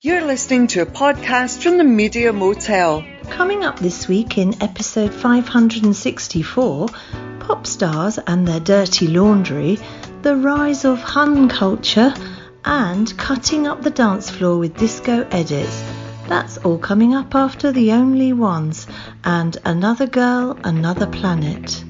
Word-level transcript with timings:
You're 0.00 0.24
listening 0.24 0.68
to 0.68 0.82
a 0.82 0.86
podcast 0.86 1.60
from 1.60 1.76
the 1.76 1.82
Media 1.82 2.32
Motel. 2.32 3.04
Coming 3.30 3.64
up 3.64 3.80
this 3.80 4.06
week 4.06 4.38
in 4.38 4.62
episode 4.62 5.12
564 5.12 6.86
Pop 7.40 7.66
stars 7.66 8.16
and 8.24 8.46
their 8.46 8.60
dirty 8.60 9.08
laundry, 9.08 9.76
the 10.22 10.36
rise 10.36 10.84
of 10.84 11.00
Hun 11.00 11.48
culture, 11.48 12.14
and 12.64 13.18
cutting 13.18 13.66
up 13.66 13.82
the 13.82 13.90
dance 13.90 14.30
floor 14.30 14.58
with 14.58 14.76
disco 14.76 15.26
edits. 15.32 15.82
That's 16.28 16.58
all 16.58 16.78
coming 16.78 17.12
up 17.16 17.34
after 17.34 17.72
The 17.72 17.90
Only 17.90 18.32
Ones 18.32 18.86
and 19.24 19.58
Another 19.64 20.06
Girl, 20.06 20.56
Another 20.62 21.08
Planet. 21.08 21.82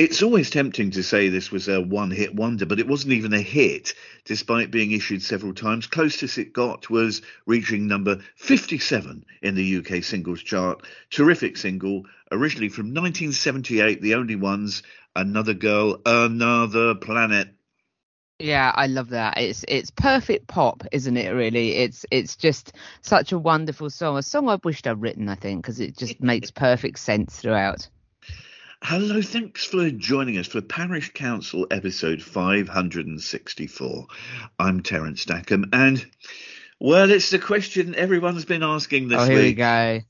It's 0.00 0.22
always 0.22 0.48
tempting 0.48 0.92
to 0.92 1.02
say 1.02 1.28
this 1.28 1.52
was 1.52 1.68
a 1.68 1.78
one 1.78 2.10
hit 2.10 2.34
wonder, 2.34 2.64
but 2.64 2.80
it 2.80 2.88
wasn't 2.88 3.12
even 3.12 3.34
a 3.34 3.42
hit, 3.42 3.92
despite 4.24 4.70
being 4.70 4.92
issued 4.92 5.22
several 5.22 5.52
times. 5.52 5.86
Closest 5.86 6.38
it 6.38 6.54
got 6.54 6.88
was 6.88 7.20
reaching 7.44 7.86
number 7.86 8.20
57 8.36 9.26
in 9.42 9.54
the 9.54 9.76
UK 9.76 10.02
singles 10.02 10.42
chart. 10.42 10.86
Terrific 11.10 11.58
single, 11.58 12.06
originally 12.32 12.70
from 12.70 12.94
1978, 12.94 14.00
the 14.00 14.14
only 14.14 14.36
ones, 14.36 14.82
Another 15.14 15.52
Girl, 15.52 16.00
Another 16.06 16.94
Planet. 16.94 17.50
Yeah, 18.38 18.72
I 18.74 18.86
love 18.86 19.10
that. 19.10 19.36
It's 19.36 19.66
it's 19.68 19.90
perfect 19.90 20.46
pop, 20.46 20.82
isn't 20.92 21.18
it? 21.18 21.28
Really, 21.28 21.72
it's 21.72 22.06
it's 22.10 22.36
just 22.36 22.72
such 23.02 23.32
a 23.32 23.38
wonderful 23.38 23.90
song. 23.90 24.16
A 24.16 24.22
song 24.22 24.48
I 24.48 24.58
wished 24.64 24.86
I'd 24.86 25.02
written, 25.02 25.28
I 25.28 25.34
think, 25.34 25.62
because 25.62 25.78
it 25.78 25.94
just 25.94 26.20
makes 26.22 26.50
perfect 26.50 27.00
sense 27.00 27.38
throughout. 27.38 27.86
Hello, 28.82 29.20
thanks 29.20 29.64
for 29.66 29.90
joining 29.90 30.38
us 30.38 30.46
for 30.46 30.62
Parish 30.62 31.12
Counsel 31.12 31.66
episode 31.70 32.22
564. 32.22 34.06
I'm 34.58 34.82
Terence 34.82 35.20
Stackham, 35.20 35.66
and 35.72 36.04
well, 36.80 37.10
it's 37.10 37.30
the 37.30 37.38
question 37.38 37.94
everyone's 37.94 38.46
been 38.46 38.62
asking 38.62 39.08
this 39.08 39.20
oh, 39.20 39.26
here 39.26 39.36
week. 39.36 39.44
we 39.44 39.52
go. 39.54 40.00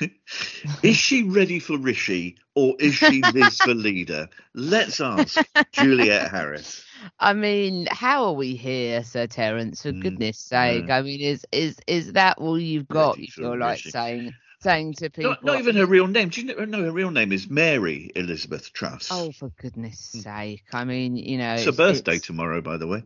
is 0.82 0.96
she 0.96 1.24
ready 1.24 1.58
for 1.58 1.76
Rishi 1.76 2.36
or 2.54 2.76
is 2.78 2.94
she 2.94 3.22
Liz 3.22 3.60
for 3.60 3.74
leader? 3.74 4.28
Let's 4.54 5.00
ask 5.00 5.44
Juliet 5.72 6.30
Harris. 6.30 6.84
I 7.18 7.32
mean, 7.32 7.88
how 7.90 8.26
are 8.26 8.32
we 8.34 8.54
here, 8.54 9.02
Sir 9.02 9.26
Terence? 9.26 9.82
For 9.82 9.92
Mm, 9.92 10.02
goodness 10.02 10.38
sake, 10.38 10.88
yeah. 10.88 10.96
I 10.96 11.02
mean, 11.02 11.20
is 11.20 11.44
is 11.50 11.76
is 11.86 12.12
that 12.12 12.38
all 12.38 12.58
you've 12.58 12.88
got? 12.88 13.18
Ready 13.18 13.26
You 13.26 13.32
feel 13.32 13.58
like 13.58 13.84
Rishi. 13.84 13.90
saying 13.90 14.34
saying 14.62 14.94
to 14.94 15.10
people? 15.10 15.30
Not, 15.30 15.44
not 15.44 15.58
even 15.58 15.76
her 15.76 15.86
real 15.86 16.06
name. 16.06 16.28
Do 16.28 16.40
you 16.40 16.66
know, 16.66 16.82
her 16.84 16.92
real 16.92 17.10
name 17.10 17.32
is 17.32 17.48
Mary 17.48 18.10
Elizabeth 18.14 18.72
Truss. 18.72 19.10
Oh, 19.10 19.32
for 19.32 19.50
goodness 19.60 19.98
sake! 19.98 20.62
I 20.72 20.84
mean, 20.84 21.16
you 21.16 21.38
know, 21.38 21.54
it's 21.54 21.64
her 21.64 21.72
birthday 21.72 22.18
tomorrow, 22.18 22.60
by 22.60 22.76
the 22.76 22.86
way. 22.86 23.02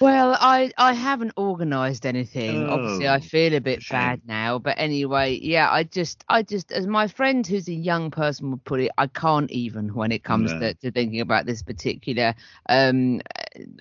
Well, 0.00 0.36
I 0.38 0.70
I 0.78 0.92
haven't 0.92 1.32
organised 1.36 2.06
anything. 2.06 2.68
Obviously, 2.68 3.08
Oh, 3.08 3.12
I 3.14 3.18
feel 3.20 3.54
a 3.54 3.60
bit 3.60 3.80
shame. 3.80 3.98
bad 3.98 4.20
now. 4.26 4.60
But 4.60 4.78
anyway, 4.78 5.40
yeah, 5.42 5.68
I 5.68 5.82
just 5.82 6.24
I 6.28 6.42
just 6.42 6.70
as 6.70 6.86
my 6.86 7.08
friend 7.08 7.44
who's 7.44 7.68
a 7.68 7.72
young 7.72 8.12
person 8.12 8.52
would 8.52 8.64
put 8.64 8.80
it, 8.80 8.92
I 8.96 9.08
can't 9.08 9.50
even 9.50 9.92
when 9.94 10.12
it 10.12 10.22
comes 10.22 10.52
No. 10.52 10.60
to, 10.60 10.74
to 10.74 10.92
thinking 10.92 11.20
about 11.20 11.46
this 11.46 11.62
particular 11.62 12.34
um 12.68 13.20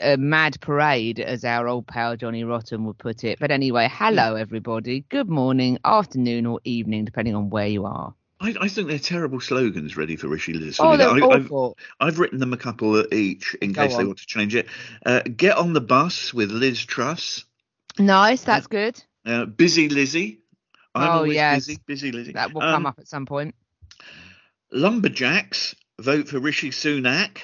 uh, 0.01 0.17
mad 0.17 0.59
parade, 0.61 1.19
as 1.19 1.43
our 1.43 1.67
old 1.67 1.87
pal 1.87 2.15
Johnny 2.15 2.43
Rotten 2.43 2.85
would 2.85 2.97
put 2.97 3.23
it. 3.23 3.39
But 3.39 3.51
anyway, 3.51 3.89
hello 3.91 4.35
everybody. 4.35 5.01
Good 5.09 5.29
morning, 5.29 5.77
afternoon, 5.83 6.45
or 6.45 6.59
evening, 6.63 7.05
depending 7.05 7.35
on 7.35 7.49
where 7.49 7.67
you 7.67 7.85
are. 7.85 8.13
I, 8.39 8.53
I 8.61 8.67
think 8.67 8.87
they're 8.87 8.99
terrible 8.99 9.39
slogans 9.39 9.97
ready 9.97 10.15
for 10.15 10.27
Rishi 10.27 10.53
Liz. 10.53 10.77
Oh, 10.79 10.95
they're 10.95 11.09
I, 11.09 11.15
I've, 11.15 11.45
awful. 11.45 11.77
I've 11.99 12.19
written 12.19 12.39
them 12.39 12.53
a 12.53 12.57
couple 12.57 13.11
each 13.13 13.55
in 13.61 13.73
Go 13.73 13.81
case 13.87 13.97
they 13.97 14.05
want 14.05 14.19
to 14.19 14.27
change 14.27 14.53
it. 14.53 14.67
Uh, 15.05 15.21
get 15.21 15.57
on 15.57 15.73
the 15.73 15.81
bus 15.81 16.33
with 16.33 16.51
Liz 16.51 16.85
Truss. 16.85 17.45
Nice, 17.97 18.43
that's 18.43 18.67
good. 18.67 19.03
Uh, 19.25 19.45
busy 19.45 19.89
Lizzie. 19.89 20.41
I'm 20.93 21.19
Oh, 21.19 21.23
yes. 21.23 21.65
busy. 21.65 21.79
Busy 21.87 22.11
Lizzie. 22.11 22.33
That 22.33 22.53
will 22.53 22.61
Um, 22.61 22.73
come 22.73 22.85
up 22.85 22.99
at 22.99 23.07
some 23.07 23.25
point. 23.25 23.55
Lumberjacks 24.71 25.75
vote 25.99 26.27
for 26.27 26.39
Rishi 26.39 26.69
Sunak. 26.69 27.39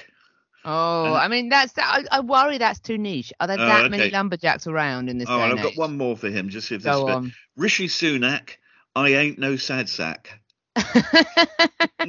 Oh, 0.64 1.12
Uh, 1.12 1.12
I 1.14 1.28
mean 1.28 1.48
that's 1.50 1.74
I, 1.76 2.04
I 2.10 2.20
worry 2.20 2.58
that's 2.58 2.80
too 2.80 2.96
niche. 2.98 3.32
Are 3.40 3.46
there 3.46 3.58
Oh, 3.60 3.66
that 3.66 3.90
many 3.90 4.10
lumberjacks 4.10 4.66
around 4.66 5.08
in 5.10 5.18
this 5.18 5.28
Oh, 5.28 5.40
and 5.40 5.52
and 5.52 5.60
I've 5.60 5.64
got 5.64 5.76
one 5.76 5.96
more 5.96 6.16
for 6.16 6.30
him. 6.30 6.48
Just 6.48 6.68
see 6.68 6.74
if 6.76 6.82
this 6.82 6.94
Go 6.94 7.08
is 7.08 7.14
on. 7.14 7.32
Rishi 7.56 7.86
Sunak. 7.88 8.50
I 8.96 9.08
ain't 9.10 9.38
no 9.38 9.56
sad 9.56 9.88
sack. 9.88 10.40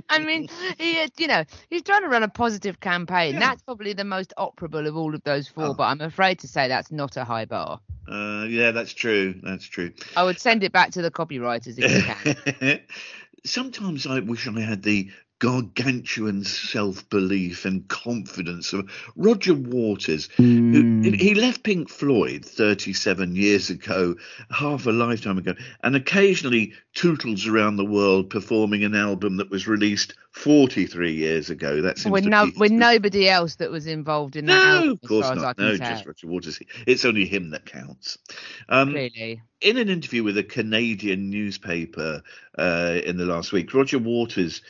I 0.09 0.19
mean, 0.19 0.47
he, 0.79 1.07
you 1.17 1.27
know, 1.27 1.43
he's 1.69 1.81
trying 1.83 2.01
to 2.01 2.07
run 2.07 2.23
a 2.23 2.27
positive 2.27 2.79
campaign. 2.79 3.33
Yeah. 3.33 3.39
That's 3.39 3.61
probably 3.63 3.93
the 3.93 4.03
most 4.03 4.33
operable 4.37 4.87
of 4.87 4.95
all 4.97 5.13
of 5.13 5.23
those 5.23 5.47
four, 5.47 5.65
Oh. 5.65 5.73
but 5.73 5.83
I'm 5.83 6.01
afraid 6.01 6.39
to 6.39 6.47
say 6.47 6.67
that's 6.67 6.91
not 6.91 7.15
a 7.17 7.23
high 7.23 7.45
bar. 7.45 7.79
Uh, 8.07 8.45
yeah, 8.49 8.71
that's 8.71 8.93
true. 8.93 9.35
That's 9.43 9.65
true. 9.65 9.91
I 10.15 10.23
would 10.23 10.39
send 10.39 10.63
it 10.63 10.71
back 10.71 10.91
to 10.91 11.01
the 11.01 11.11
copywriters 11.11 11.75
if 11.77 12.35
you 12.35 12.35
can. 12.59 12.79
Sometimes 13.45 14.07
I 14.07 14.19
wish 14.21 14.47
I 14.47 14.59
had 14.59 14.81
the 14.81 15.09
gargantuan 15.45 16.43
self-belief 16.43 17.65
and 17.65 17.87
confidence 17.87 18.73
of 18.73 18.89
Roger 19.15 19.53
Waters, 19.53 20.27
Hmm. 20.37 21.03
who 21.03 21.11
he 21.11 21.35
left 21.35 21.61
Pink 21.61 21.87
Floyd 21.87 22.43
37 22.43 23.35
years 23.35 23.69
ago, 23.69 24.15
half 24.49 24.87
a 24.87 24.91
lifetime 24.91 25.37
ago, 25.37 25.53
and 25.83 25.95
occasionally 25.95 26.73
tootles 26.95 27.45
around 27.45 27.75
the 27.75 27.85
world 27.85 28.31
performing 28.31 28.83
an 28.83 28.95
album 28.95 29.37
that 29.37 29.51
was 29.51 29.67
released 29.67 30.15
43 30.31 31.13
years 31.13 31.51
ago. 31.51 31.79
That 31.79 31.99
seems 31.99 32.11
with 32.11 32.25
no, 32.25 32.49
with 32.57 32.71
nobody 32.71 33.29
else 33.29 33.55
that 33.57 33.69
was 33.69 33.85
involved 33.85 34.35
in 34.35 34.47
that 34.47 34.63
No, 34.63 34.75
album, 34.77 34.99
of 35.03 35.07
course 35.07 35.25
as 35.25 35.29
far 35.29 35.37
as 35.37 35.43
I 35.43 35.45
not. 35.47 35.57
No, 35.59 35.77
tell. 35.77 35.89
just 35.91 36.05
Roger 36.07 36.27
Waters. 36.27 36.59
It's 36.87 37.05
only 37.05 37.25
him 37.25 37.51
that 37.51 37.67
counts. 37.67 38.17
Um, 38.67 38.93
Really. 38.95 39.43
in 39.61 39.77
an 39.77 39.89
interview 39.89 40.23
with 40.23 40.39
a 40.39 40.43
Canadian 40.43 41.29
newspaper 41.29 42.23
uh, 42.57 42.99
in 43.05 43.17
the 43.17 43.25
last 43.25 43.51
week, 43.51 43.71
Roger 43.75 43.99
Waters 43.99 44.63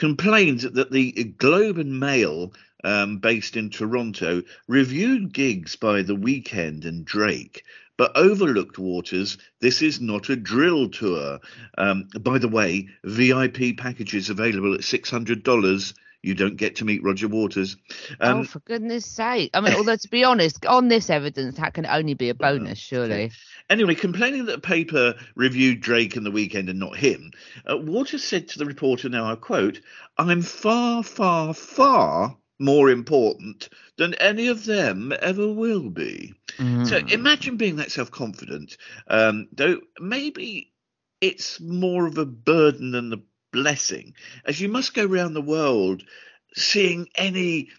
complained 0.00 0.60
that 0.60 0.90
the 0.90 1.12
Globe 1.36 1.76
and 1.76 2.00
Mail, 2.00 2.54
um, 2.82 3.18
based 3.18 3.54
in 3.54 3.68
Toronto, 3.68 4.42
reviewed 4.66 5.32
gigs 5.32 5.76
by 5.76 6.00
The 6.00 6.16
Weeknd 6.16 6.86
and 6.86 7.04
Drake. 7.04 7.64
But 7.98 8.16
overlooked 8.16 8.78
Waters, 8.78 9.36
this 9.60 9.82
is 9.82 10.00
not 10.00 10.30
a 10.30 10.36
drill 10.36 10.88
tour. 10.88 11.38
Um, 11.76 12.08
by 12.18 12.38
the 12.38 12.48
way, 12.48 12.88
VIP 13.04 13.76
packages 13.76 14.30
available 14.30 14.72
at 14.72 14.80
$600. 14.80 15.94
You 16.22 16.34
don't 16.34 16.56
get 16.56 16.76
to 16.76 16.86
meet 16.86 17.02
Roger 17.02 17.28
Waters. 17.28 17.76
oh, 18.22 18.38
Um, 18.38 18.44
for 18.44 18.60
goodness 18.60 19.04
sake. 19.04 19.50
I 19.52 19.60
mean, 19.60 19.74
although 19.74 19.96
to 19.96 20.08
be 20.08 20.24
honest, 20.24 20.64
on 20.64 20.88
this 20.88 21.10
evidence, 21.10 21.56
that 21.56 21.74
can 21.74 21.84
only 21.84 22.14
be 22.14 22.30
a 22.30 22.34
bonus, 22.46 22.78
surely. 22.78 23.32
Anyway, 23.70 23.94
complaining 23.94 24.44
that 24.46 24.52
the 24.52 24.60
paper 24.60 25.14
reviewed 25.36 25.80
Drake 25.80 26.16
and 26.16 26.26
the 26.26 26.32
Weeknd 26.32 26.68
and 26.68 26.80
not 26.80 26.96
him, 26.96 27.30
uh, 27.70 27.78
Waters 27.78 28.24
said 28.24 28.48
to 28.48 28.58
the 28.58 28.66
reporter, 28.66 29.08
now 29.08 29.30
I 29.30 29.36
quote, 29.36 29.80
I'm 30.18 30.42
far, 30.42 31.04
far, 31.04 31.54
far 31.54 32.36
more 32.58 32.90
important 32.90 33.68
than 33.96 34.14
any 34.14 34.48
of 34.48 34.64
them 34.64 35.12
ever 35.22 35.46
will 35.52 35.88
be. 35.88 36.34
So 36.82 36.98
Mm. 36.98 37.12
imagine 37.12 37.56
being 37.56 37.76
that 37.76 37.92
self 37.92 38.10
confident, 38.10 38.76
um, 39.06 39.48
though 39.52 39.80
maybe 40.00 40.72
it's 41.20 41.60
more 41.60 42.06
of 42.06 42.18
a 42.18 42.26
burden 42.26 42.90
than 42.90 43.08
the 43.10 43.22
blessing, 43.52 44.14
as 44.44 44.60
you 44.60 44.68
must 44.68 44.94
go 44.94 45.06
around 45.06 45.34
the 45.34 45.42
world 45.42 46.02
seeing 46.54 47.08
any 47.14 47.70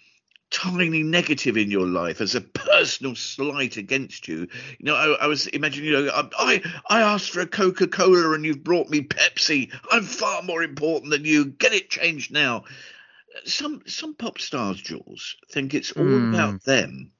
tiny 0.52 1.02
negative 1.02 1.58
in 1.58 1.72
your 1.72 1.88
life 1.88 2.22
as 2.22 2.36
a 2.36 2.42
personal 2.42 3.16
slight 3.16 3.78
against 3.78 4.28
you. 4.28 4.48
You 4.80 4.86
know, 4.86 4.96
I, 4.96 5.24
I 5.24 5.28
was 5.28 5.48
imagining, 5.48 5.92
you 5.92 6.06
know, 6.06 6.30
I 6.38 6.62
I 6.90 7.02
asked 7.02 7.32
for 7.32 7.40
a 7.40 7.48
Coca 7.48 7.88
Cola 7.88 8.34
and 8.34 8.46
you've 8.46 8.64
brought 8.64 8.90
me 8.90 9.02
Pepsi. 9.02 9.72
I'm 9.90 10.04
far 10.04 10.44
more 10.44 10.62
important 10.62 11.12
than 11.12 11.26
you. 11.26 11.46
Get 11.46 11.74
it 11.74 11.90
changed 11.90 12.32
now. 12.32 12.66
Some 13.46 13.84
some 13.88 14.14
pop 14.14 14.40
stars, 14.40 14.82
Jules, 14.82 15.38
think 15.52 15.74
it's 15.74 15.94
all 15.94 16.06
Mm. 16.06 16.34
about 16.34 16.64
them, 16.64 17.12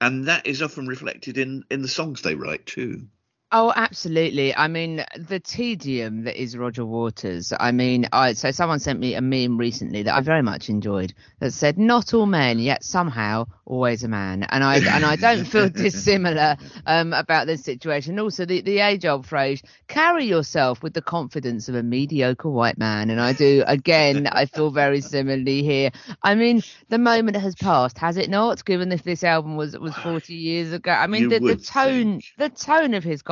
and 0.00 0.26
that 0.26 0.46
is 0.46 0.62
often 0.62 0.86
reflected 0.88 1.38
in 1.38 1.64
in 1.70 1.82
the 1.82 1.88
songs 1.88 2.22
they 2.22 2.34
write 2.34 2.66
too. 2.66 3.06
Oh, 3.52 3.72
absolutely. 3.74 4.54
I 4.54 4.68
mean, 4.68 5.04
the 5.16 5.40
tedium 5.40 6.22
that 6.22 6.40
is 6.40 6.56
Roger 6.56 6.86
Waters. 6.86 7.52
I 7.58 7.72
mean, 7.72 8.06
I 8.12 8.34
so 8.34 8.52
someone 8.52 8.78
sent 8.78 9.00
me 9.00 9.14
a 9.14 9.20
meme 9.20 9.58
recently 9.58 10.04
that 10.04 10.14
I 10.14 10.20
very 10.20 10.42
much 10.42 10.68
enjoyed 10.68 11.12
that 11.40 11.52
said, 11.52 11.76
"Not 11.76 12.14
all 12.14 12.26
men, 12.26 12.60
yet 12.60 12.84
somehow 12.84 13.46
always 13.66 14.04
a 14.04 14.08
man." 14.08 14.44
And 14.44 14.62
I 14.62 14.76
and 14.76 15.04
I 15.04 15.16
don't 15.16 15.44
feel 15.44 15.68
dissimilar 15.84 16.58
um, 16.86 17.12
about 17.12 17.48
this 17.48 17.64
situation. 17.64 18.20
Also, 18.20 18.44
the 18.44 18.60
the 18.60 18.78
age 18.78 19.04
old 19.04 19.26
phrase, 19.26 19.62
"Carry 19.88 20.26
yourself 20.26 20.80
with 20.80 20.94
the 20.94 21.02
confidence 21.02 21.68
of 21.68 21.74
a 21.74 21.82
mediocre 21.82 22.48
white 22.50 22.78
man." 22.78 23.10
And 23.10 23.20
I 23.20 23.32
do 23.32 23.64
again. 23.66 24.28
I 24.28 24.46
feel 24.46 24.70
very 24.70 25.00
similarly 25.00 25.64
here. 25.64 25.90
I 26.22 26.36
mean, 26.36 26.62
the 26.88 26.98
moment 26.98 27.36
has 27.36 27.56
passed, 27.56 27.98
has 27.98 28.16
it 28.16 28.30
not? 28.30 28.64
Given 28.64 28.92
if 28.92 29.02
this 29.02 29.24
album 29.24 29.56
was 29.56 29.76
was 29.76 29.96
forty 29.96 30.34
years 30.34 30.72
ago, 30.72 30.92
I 30.92 31.08
mean, 31.08 31.24
You 31.24 31.28
the, 31.28 31.40
the 31.40 31.56
tone 31.56 32.20
think. 32.20 32.32
the 32.36 32.48
tone 32.48 32.94
of 32.94 33.02
his 33.02 33.22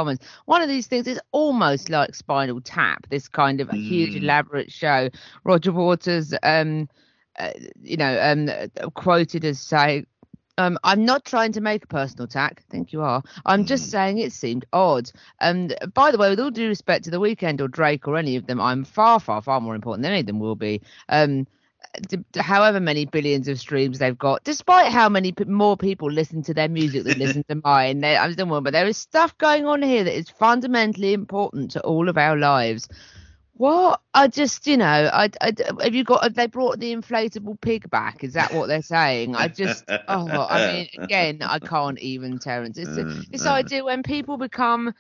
One 0.47 0.63
of 0.63 0.69
these 0.69 0.87
things 0.87 1.07
is 1.07 1.21
almost 1.33 1.89
like 1.91 2.15
Spinal 2.15 2.61
Tap, 2.61 3.07
this 3.11 3.29
kind 3.29 3.61
of 3.61 3.71
huge 3.71 4.15
Mm. 4.15 4.23
elaborate 4.23 4.71
show. 4.71 5.09
Roger 5.45 5.73
Waters, 5.73 6.33
um, 6.43 6.89
uh, 7.39 7.51
you 7.83 7.97
know, 7.97 8.19
um, 8.21 8.49
quoted 8.95 9.45
as 9.45 9.61
saying. 9.61 10.07
Um, 10.57 10.77
I'm 10.83 11.05
not 11.05 11.25
trying 11.25 11.53
to 11.53 11.61
make 11.61 11.85
a 11.85 11.87
personal 11.87 12.25
attack. 12.25 12.63
I 12.67 12.71
think 12.71 12.93
you 12.93 13.03
are. 13.03 13.23
I'm 13.47 13.65
just 13.65 13.85
Mm. 13.85 13.91
saying 13.91 14.19
it 14.19 14.33
seemed 14.33 14.65
odd. 14.73 15.11
And 15.41 15.75
by 15.95 16.11
the 16.11 16.19
way, 16.19 16.31
with 16.31 16.41
all 16.41 16.51
due 16.51 16.69
respect 16.69 17.05
to 17.05 17.11
The 17.11 17.21
Weeknd 17.21 17.61
or 17.61 17.69
Drake 17.69 18.09
or 18.09 18.17
any 18.17 18.35
of 18.37 18.47
them, 18.47 18.61
I'm 18.61 18.85
far, 18.85 19.21
far, 19.21 19.41
far 19.41 19.61
more 19.61 19.75
important 19.77 20.03
than 20.03 20.13
any 20.13 20.21
of 20.21 20.27
them 20.27 20.41
will 20.41 20.57
be. 20.57 20.81
Um, 21.09 21.47
however 22.37 22.81
many 22.81 23.05
billions 23.07 23.49
of 23.49 23.59
streams 23.59 23.99
they've 23.99 24.19
got, 24.19 24.45
despite 24.45 24.93
how 24.93 25.09
many 25.09 25.33
p- 25.33 25.45
more 25.45 25.77
people 25.77 26.11
listen 26.11 26.43
to 26.43 26.55
their 26.55 26.69
music 26.69 27.05
than 27.05 27.19
listen 27.19 27.45
to 27.49 27.61
mine. 27.65 28.01
They, 28.01 28.17
I'm 28.17 28.33
still 28.33 28.47
one, 28.47 28.63
but 28.63 28.73
there 28.73 28.87
is 28.87 28.97
stuff 28.97 29.37
going 29.39 29.67
on 29.67 29.83
here 29.83 30.05
that 30.05 30.17
is 30.17 30.29
fundamentally 30.29 31.13
important 31.13 31.71
to 31.73 31.81
all 31.83 32.09
of 32.09 32.17
our 32.19 32.37
lives. 32.37 32.89
What? 33.55 34.01
I 34.15 34.29
just, 34.29 34.67
you 34.67 34.77
know, 34.77 35.11
I, 35.13 35.31
I 35.41 35.53
have 35.83 35.95
you 35.95 36.05
got? 36.05 36.23
Have 36.23 36.35
they 36.35 36.47
brought 36.47 36.79
the 36.79 36.95
inflatable 36.95 37.61
pig 37.61 37.89
back? 37.91 38.23
Is 38.25 38.35
that 38.35 38.53
what 38.53 38.69
they're 38.69 38.83
saying? 38.83 39.35
I 39.35 39.49
just, 39.49 39.85
oh, 40.09 40.47
I 40.49 40.59
mean, 40.61 40.89
again, 41.03 41.39
I 41.43 41.59
can't 41.59 41.99
even, 41.99 42.39
Terence. 42.39 42.79
It's 42.79 42.97
Uh, 42.97 43.23
this 43.31 43.47
uh. 43.47 43.47
idea 43.47 43.85
when 43.85 44.03
people 44.03 44.37
become 44.39 44.89
I- 44.89 44.93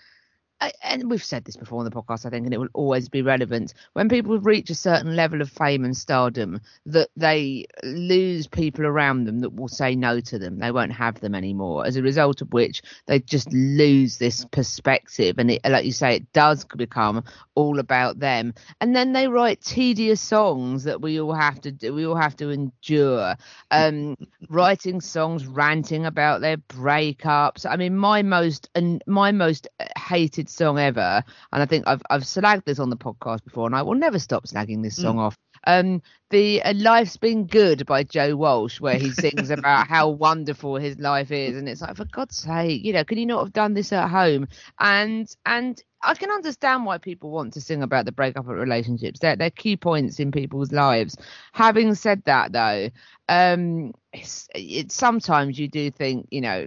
and 0.82 1.10
we've 1.10 1.22
said 1.22 1.44
this 1.44 1.56
before 1.56 1.78
on 1.78 1.84
the 1.84 1.90
podcast, 1.90 2.26
I 2.26 2.31
think, 2.31 2.44
and 2.44 2.55
it 2.55 2.58
will 2.58 2.69
always 2.75 3.08
be 3.08 3.22
relevant. 3.22 3.75
When 3.93 4.08
people 4.08 4.38
reach 4.38 4.70
a 4.70 4.75
certain 4.75 5.14
level 5.14 5.40
of 5.40 5.50
fame 5.50 5.84
and 5.84 5.96
stardom, 5.96 6.60
that 6.87 7.08
they 7.16 7.66
lose 7.84 8.46
people 8.46 8.84
around 8.87 9.25
them 9.25 9.40
that 9.40 9.55
will 9.55 9.69
say 9.69 9.94
no 9.94 10.20
to 10.20 10.38
them. 10.38 10.58
They 10.58 10.72
won't 10.72 10.93
have 10.93 11.20
them 11.20 11.34
anymore. 11.34 11.86
As 11.86 11.96
a 11.96 12.03
result 12.03 12.41
of 12.43 12.53
which, 12.53 12.82
they 13.06 13.20
just 13.20 13.53
lose 13.53 14.19
this 14.19 14.44
perspective, 14.46 15.38
and 15.38 15.50
it, 15.50 15.60
like 15.65 15.84
you 15.84 15.93
say, 15.93 16.17
it 16.17 16.32
does 16.32 16.65
become 16.65 17.24
all 17.55 17.79
about 17.79 18.19
them. 18.19 18.55
And 18.81 18.94
then 18.94 19.12
they 19.12 19.29
write 19.29 19.60
tedious 19.60 20.20
songs 20.20 20.84
that 20.84 21.00
we 21.00 21.20
all 21.20 21.34
have 21.34 21.60
to 21.62 21.72
do. 21.72 21.94
We 21.94 22.06
all 22.06 22.17
have 22.17 22.36
to 22.36 22.50
endure. 22.50 23.36
Um, 23.70 24.17
writing 24.48 25.00
songs, 25.00 25.46
ranting 25.46 26.06
about 26.06 26.41
their 26.41 26.56
breakups. 26.56 27.67
I 27.69 27.77
mean, 27.77 27.96
my 27.96 28.22
most 28.22 28.70
and 28.74 29.03
my 29.06 29.32
most 29.32 29.69
hated 29.96 30.47
song 30.48 30.78
ever, 30.78 31.22
and 31.52 31.62
I 31.62 31.67
think 31.67 31.86
I've 31.86 32.02
I've 32.10 32.22
slagged 32.22 32.64
this 32.64 32.78
on 32.78 32.90
the 32.90 32.96
podcast 32.96 33.44
before, 33.44 33.67
and 33.67 33.74
I 33.74 33.82
will 33.82 33.94
never 33.94 34.19
stop 34.19 34.46
slagging 34.46 34.82
this 34.82 34.96
song 34.96 35.19
off. 35.19 35.36
Um, 35.67 36.02
the 36.31 36.62
uh, 36.62 36.74
"Life's 36.74 37.17
Been 37.17 37.46
Good" 37.46 37.86
by 37.86 38.05
Joe 38.05 38.36
Walsh, 38.36 38.81
where 38.81 38.98
he 38.98 39.10
sings 39.10 39.50
about 39.50 39.86
how 39.88 40.08
wonderful 40.08 40.76
his 40.76 40.98
life 40.98 41.31
is, 41.31 41.56
and 41.56 41.69
it's 41.69 41.81
like, 41.81 41.96
for 41.96 42.05
God's 42.05 42.36
sake, 42.36 42.84
you 42.84 42.93
know, 42.93 43.05
could 43.05 43.19
you 43.19 43.26
not 43.26 43.44
have 43.44 43.52
done 43.52 43.74
this 43.74 43.93
at 43.93 44.08
home? 44.08 44.48
And 44.78 45.28
and 45.44 45.82
I 46.02 46.14
can 46.14 46.31
understand 46.31 46.84
why 46.84 46.98
people 46.98 47.31
want 47.31 47.52
to 47.55 47.60
sing 47.60 47.82
about 47.82 48.05
the 48.05 48.12
breakup 48.12 48.48
of 48.48 48.56
relationships. 48.56 49.20
They're, 49.20 49.36
they're 49.36 49.50
key 49.50 49.76
points 49.76 50.20
in 50.20 50.31
people's 50.31 50.72
lives. 50.72 51.17
Having 51.52 51.94
said 51.94 52.22
that, 52.24 52.52
though, 52.52 52.90
um, 53.28 53.93
it's, 54.12 54.48
sometimes 54.94 55.58
you 55.58 55.69
do 55.69 55.90
think, 55.90 56.28
you 56.31 56.40
know, 56.40 56.67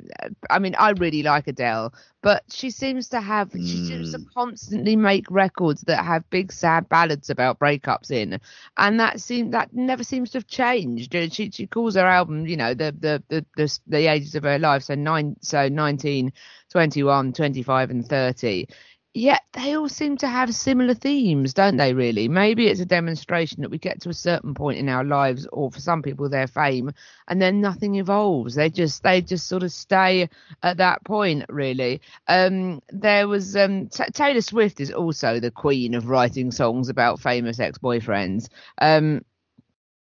I 0.50 0.60
mean, 0.60 0.76
I 0.78 0.92
really 0.92 1.24
like 1.24 1.48
Adele, 1.48 1.94
but 2.22 2.44
she 2.52 2.70
seems 2.70 3.10
to 3.10 3.22
have, 3.22 3.52
she 3.54 3.78
seems 3.78 4.10
to 4.12 4.20
Mm. 4.20 4.26
constantly 4.34 4.96
make 4.96 5.26
records 5.30 5.82
that 5.84 6.04
have 6.04 6.30
big 6.30 6.52
sad 6.52 6.90
ballads 6.90 7.30
about 7.30 7.60
breakups 7.60 8.12
in, 8.12 8.40
and 8.78 9.00
that 9.00 9.20
seems 9.22 9.52
that 9.52 9.74
never 9.74 10.04
seems 10.04 10.32
to 10.32 10.38
have 10.40 10.48
changed. 10.48 11.14
She 11.34 11.50
she 11.52 11.68
calls 11.68 11.96
her 11.96 12.06
album, 12.06 12.46
you 12.48 12.58
know, 12.58 12.74
the 12.74 12.96
the 12.98 13.24
the 13.30 13.46
the, 13.56 13.80
the 13.88 14.08
ages 14.08 14.36
of 14.36 14.44
her 14.44 14.60
life, 14.60 14.84
so 14.84 14.96
nine, 14.96 15.36
so 15.42 15.68
19, 15.70 16.32
21, 16.72 17.34
25, 17.34 17.90
and 17.90 18.06
30 18.08 18.68
yet 19.14 19.42
they 19.54 19.76
all 19.76 19.90
seem 19.90 20.18
to 20.18 20.28
have 20.28 20.54
similar 20.56 20.94
themes, 20.94 21.54
don't 21.54 21.78
they, 21.78 21.94
really? 21.94 22.28
Maybe 22.28 22.68
it's 22.68 22.80
a 22.80 22.86
demonstration 22.86 23.62
that 23.62 23.70
we 23.72 23.78
get 23.78 24.02
to 24.02 24.10
a 24.10 24.14
certain 24.14 24.54
point 24.54 24.80
in 24.80 24.90
our 24.90 25.04
lives, 25.04 25.48
or 25.52 25.72
for 25.72 25.80
some 25.80 26.02
people, 26.02 26.30
their 26.30 26.48
fame, 26.48 26.92
and 27.28 27.42
then 27.42 27.62
nothing 27.62 27.96
evolves. 27.96 28.56
They 28.56 28.70
just 28.70 29.04
they 29.04 29.22
just 29.22 29.48
sort 29.48 29.64
of 29.64 29.72
stay 29.72 30.30
at 30.64 30.78
that 30.78 31.04
point, 31.04 31.46
really. 31.50 32.02
Um, 32.28 32.82
there 32.90 33.28
was 33.28 33.56
um, 33.56 33.88
T- 33.88 34.04
Taylor 34.14 34.42
Swift 34.42 34.80
is 34.80 34.92
also 34.92 35.40
the 35.40 35.52
queen 35.52 35.94
of 35.94 36.08
writing 36.10 36.52
songs 36.52 36.90
about 36.90 37.20
famous 37.20 37.60
ex-boyfriends. 37.60 38.48
Um, 38.80 39.26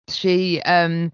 she 0.09 0.61
um 0.63 1.11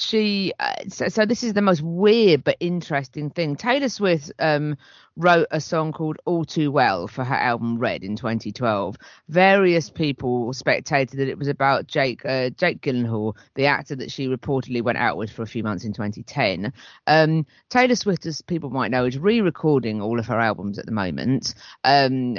she 0.00 0.52
uh, 0.58 0.74
so, 0.88 1.08
so 1.08 1.26
this 1.26 1.42
is 1.42 1.52
the 1.54 1.62
most 1.62 1.82
weird 1.82 2.44
but 2.44 2.56
interesting 2.60 3.30
thing. 3.30 3.56
Taylor 3.56 3.88
Swift 3.88 4.32
um, 4.38 4.76
wrote 5.16 5.48
a 5.50 5.60
song 5.60 5.92
called 5.92 6.16
All 6.24 6.44
Too 6.44 6.70
Well 6.70 7.08
for 7.08 7.24
her 7.24 7.34
album 7.34 7.78
Red 7.78 8.02
in 8.02 8.16
2012. 8.16 8.96
Various 9.28 9.90
people 9.90 10.52
spectated 10.52 11.18
that 11.18 11.28
it 11.28 11.38
was 11.38 11.48
about 11.48 11.86
Jake 11.86 12.24
uh, 12.24 12.50
Jake 12.50 12.80
Gyllenhaal, 12.80 13.36
the 13.54 13.66
actor 13.66 13.96
that 13.96 14.10
she 14.10 14.28
reportedly 14.28 14.82
went 14.82 14.98
out 14.98 15.16
with 15.16 15.30
for 15.30 15.42
a 15.42 15.46
few 15.46 15.62
months 15.62 15.84
in 15.84 15.92
2010. 15.92 16.72
Um, 17.06 17.46
Taylor 17.68 17.96
Swift, 17.96 18.26
as 18.26 18.40
people 18.42 18.70
might 18.70 18.90
know, 18.90 19.04
is 19.04 19.18
re-recording 19.18 20.00
all 20.00 20.18
of 20.18 20.26
her 20.26 20.40
albums 20.40 20.78
at 20.78 20.86
the 20.86 20.92
moment, 20.92 21.54
um, 21.84 22.38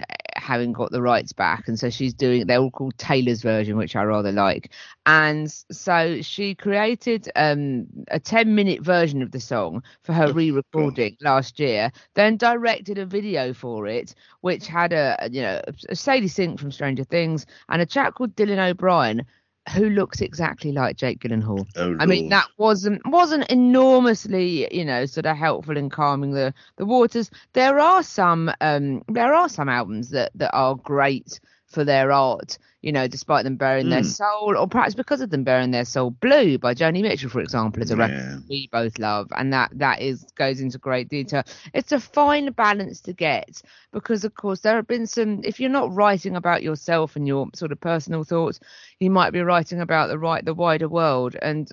having 0.49 0.73
got 0.73 0.91
the 0.91 1.01
rights 1.01 1.33
back, 1.33 1.67
and 1.67 1.79
so 1.79 1.89
she's 1.89 2.13
doing. 2.13 2.47
They're 2.47 2.59
all 2.59 2.71
called 2.71 2.97
Taylor's 2.97 3.41
version, 3.41 3.77
which 3.77 3.95
I 3.95 4.03
rather 4.03 4.31
like. 4.31 4.71
And 5.05 5.51
so 5.71 6.21
she 6.21 6.53
created 6.53 7.31
um, 7.35 7.87
a 8.11 8.19
10-minute 8.19 8.81
version 8.81 9.21
of 9.21 9.31
the 9.31 9.39
song 9.39 9.83
for 10.03 10.13
her 10.13 10.31
re-recording 10.33 11.17
last 11.21 11.59
year, 11.59 11.91
then 12.15 12.37
directed 12.37 12.89
directed 12.89 12.97
a 12.97 13.05
video 13.05 13.53
for 13.53 13.87
it, 13.87 14.15
which 14.41 14.67
had 14.67 14.93
a 14.93 15.29
you 15.31 15.41
know 15.41 15.61
a 15.89 15.95
Sadie 15.95 16.27
Sink 16.27 16.59
from 16.59 16.71
Stranger 16.71 17.03
Things 17.03 17.45
and 17.69 17.81
a 17.81 17.85
chap 17.85 18.15
called 18.15 18.35
Dylan 18.35 18.69
O'Brien 18.69 19.25
who 19.69 19.89
looks 19.89 20.21
exactly 20.21 20.71
like 20.71 20.95
Jake 20.95 21.19
Gyllenhaal. 21.19 21.65
Oh, 21.75 21.95
I 21.99 22.05
mean, 22.05 22.29
that 22.29 22.47
wasn't 22.57 23.01
wasn't 23.07 23.49
enormously, 23.49 24.67
you 24.75 24.85
know, 24.85 25.05
sort 25.05 25.25
of 25.25 25.37
helpful 25.37 25.77
in 25.77 25.89
calming 25.89 26.31
the 26.31 26.53
the 26.77 26.85
waters. 26.85 27.29
There 27.53 27.79
are 27.79 28.03
some 28.03 28.51
um 28.61 29.03
there 29.07 29.33
are 29.33 29.49
some 29.49 29.69
albums 29.69 30.09
that 30.09 30.31
that 30.35 30.51
are 30.53 30.75
great 30.75 31.39
for 31.69 31.83
their 31.83 32.11
art, 32.11 32.57
you 32.81 32.91
know, 32.91 33.07
despite 33.07 33.43
them 33.43 33.55
bearing 33.55 33.87
mm. 33.87 33.89
their 33.91 34.01
hmm. 34.01 34.07
soul, 34.07 34.57
or 34.57 34.67
perhaps 34.67 34.95
because 34.95 35.21
of 35.21 35.29
them 35.29 35.43
bearing 35.43 35.71
their 35.71 35.85
soul. 35.85 36.09
Blue 36.09 36.57
by 36.57 36.73
Joni 36.73 37.01
Mitchell, 37.01 37.29
for 37.29 37.41
example, 37.41 37.83
is 37.83 37.91
a 37.91 37.95
yeah. 37.95 38.07
record 38.07 38.43
we 38.49 38.69
both 38.71 38.97
love, 38.97 39.27
and 39.35 39.53
that 39.53 39.71
that 39.73 40.01
is 40.01 40.25
goes 40.35 40.61
into 40.61 40.77
great 40.77 41.09
detail. 41.09 41.43
It's 41.73 41.91
a 41.91 41.99
fine 41.99 42.51
balance 42.51 43.01
to 43.01 43.13
get 43.13 43.61
because, 43.91 44.23
of 44.23 44.33
course, 44.33 44.61
there 44.61 44.75
have 44.75 44.87
been 44.87 45.07
some. 45.07 45.41
If 45.43 45.59
you're 45.59 45.69
not 45.69 45.93
writing 45.93 46.35
about 46.35 46.63
yourself 46.63 47.15
and 47.15 47.27
your 47.27 47.47
sort 47.53 47.71
of 47.71 47.79
personal 47.79 48.23
thoughts, 48.23 48.59
you 48.99 49.09
might 49.09 49.31
be 49.31 49.41
writing 49.41 49.81
about 49.81 50.07
the 50.07 50.17
right, 50.17 50.43
the 50.43 50.53
wider 50.53 50.87
world, 50.87 51.35
and 51.41 51.69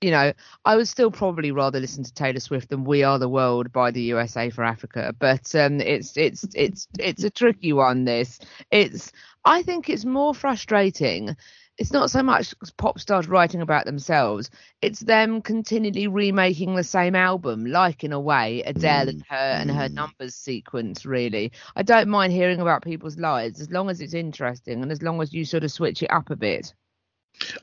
you 0.00 0.10
know, 0.10 0.32
I 0.64 0.76
would 0.76 0.88
still 0.88 1.10
probably 1.10 1.50
rather 1.50 1.80
listen 1.80 2.04
to 2.04 2.14
Taylor 2.14 2.40
Swift 2.40 2.68
than 2.68 2.84
"We 2.84 3.02
Are 3.02 3.18
the 3.18 3.28
World" 3.28 3.72
by 3.72 3.90
the 3.90 4.02
USA 4.02 4.50
for 4.50 4.62
Africa. 4.62 5.14
But 5.18 5.54
um, 5.54 5.80
it's 5.80 6.16
it's 6.16 6.46
it's 6.54 6.86
it's 6.98 7.24
a 7.24 7.30
tricky 7.30 7.72
one. 7.72 8.04
This 8.04 8.38
it's 8.70 9.12
I 9.44 9.62
think 9.62 9.90
it's 9.90 10.04
more 10.04 10.34
frustrating. 10.34 11.36
It's 11.78 11.92
not 11.92 12.10
so 12.10 12.24
much 12.24 12.54
pop 12.76 12.98
stars 12.98 13.28
writing 13.28 13.60
about 13.60 13.86
themselves; 13.86 14.50
it's 14.82 15.00
them 15.00 15.42
continually 15.42 16.06
remaking 16.06 16.76
the 16.76 16.84
same 16.84 17.16
album, 17.16 17.66
like 17.66 18.04
in 18.04 18.12
a 18.12 18.20
way 18.20 18.62
Adele 18.62 19.08
and 19.08 19.24
her 19.28 19.36
and 19.36 19.70
her 19.70 19.88
mm. 19.88 19.94
numbers 19.94 20.36
sequence. 20.36 21.06
Really, 21.06 21.50
I 21.74 21.82
don't 21.82 22.08
mind 22.08 22.32
hearing 22.32 22.60
about 22.60 22.84
people's 22.84 23.18
lives 23.18 23.60
as 23.60 23.70
long 23.70 23.90
as 23.90 24.00
it's 24.00 24.14
interesting 24.14 24.80
and 24.82 24.92
as 24.92 25.02
long 25.02 25.20
as 25.20 25.32
you 25.32 25.44
sort 25.44 25.64
of 25.64 25.72
switch 25.72 26.04
it 26.04 26.12
up 26.12 26.30
a 26.30 26.36
bit. 26.36 26.72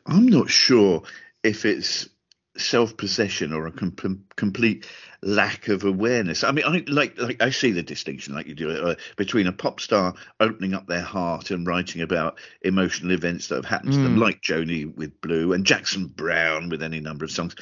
I'm 0.05 0.27
not 0.27 0.49
sure 0.49 1.03
if 1.43 1.65
it's 1.65 2.09
self 2.57 2.95
possession 2.97 3.53
or 3.53 3.67
a 3.67 3.71
com- 3.71 4.25
complete 4.35 4.85
lack 5.21 5.67
of 5.67 5.83
awareness. 5.83 6.43
I 6.43 6.51
mean, 6.51 6.65
I 6.65 6.83
like, 6.87 7.17
like 7.19 7.41
I 7.41 7.49
see 7.49 7.71
the 7.71 7.83
distinction, 7.83 8.35
like 8.35 8.47
you 8.47 8.55
do, 8.55 8.69
uh, 8.69 8.95
between 9.17 9.47
a 9.47 9.51
pop 9.51 9.79
star 9.79 10.13
opening 10.39 10.73
up 10.73 10.87
their 10.87 11.01
heart 11.01 11.51
and 11.51 11.65
writing 11.65 12.01
about 12.01 12.39
emotional 12.61 13.11
events 13.11 13.47
that 13.47 13.55
have 13.55 13.65
happened 13.65 13.93
mm. 13.93 13.97
to 13.97 14.03
them, 14.03 14.17
mm. 14.17 14.21
like 14.21 14.41
Joni 14.41 14.95
with 14.95 15.19
Blue 15.21 15.53
and 15.53 15.65
Jackson 15.65 16.07
Browne 16.07 16.69
with 16.69 16.83
any 16.83 16.99
number 16.99 17.25
of 17.25 17.31
songs. 17.31 17.55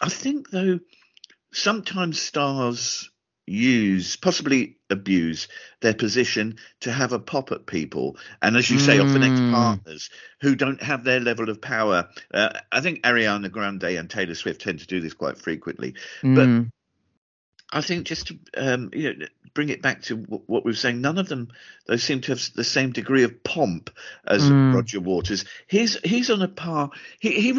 I 0.00 0.08
think 0.08 0.50
though 0.50 0.80
sometimes 1.52 2.20
stars 2.20 3.10
use, 3.46 4.16
possibly 4.16 4.76
abuse 4.88 5.48
their 5.80 5.94
position 5.94 6.56
to 6.80 6.92
have 6.92 7.12
a 7.12 7.18
pop 7.18 7.52
at 7.52 7.66
people. 7.66 8.16
And 8.40 8.56
as 8.56 8.70
you 8.70 8.78
say, 8.78 8.98
mm. 8.98 9.08
often 9.08 9.22
ex 9.22 9.40
partners 9.40 10.10
who 10.40 10.54
don't 10.54 10.82
have 10.82 11.04
their 11.04 11.20
level 11.20 11.50
of 11.50 11.60
power. 11.60 12.08
Uh, 12.32 12.50
I 12.70 12.80
think 12.80 13.02
Ariana 13.02 13.50
Grande 13.50 13.84
and 13.84 14.08
Taylor 14.08 14.34
Swift 14.34 14.60
tend 14.60 14.80
to 14.80 14.86
do 14.86 15.00
this 15.00 15.14
quite 15.14 15.38
frequently. 15.38 15.94
Mm. 16.22 16.70
I 17.72 17.80
think 17.80 18.06
just 18.06 18.28
to 18.28 18.38
um, 18.56 18.90
you 18.92 19.14
know, 19.14 19.26
bring 19.54 19.68
it 19.68 19.82
back 19.82 20.02
to 20.02 20.16
what 20.16 20.64
we 20.64 20.70
were 20.70 20.76
saying, 20.76 21.00
none 21.00 21.18
of 21.18 21.28
them 21.28 21.48
they 21.86 21.96
seem 21.96 22.20
to 22.22 22.32
have 22.32 22.50
the 22.54 22.64
same 22.64 22.92
degree 22.92 23.24
of 23.24 23.42
pomp 23.42 23.90
as 24.26 24.42
mm. 24.42 24.74
Roger 24.74 25.00
Waters. 25.00 25.44
He's 25.66 25.98
he's 26.04 26.30
on 26.30 26.42
a 26.42 26.48
par. 26.48 26.90
He 27.18 27.40
he 27.40 27.52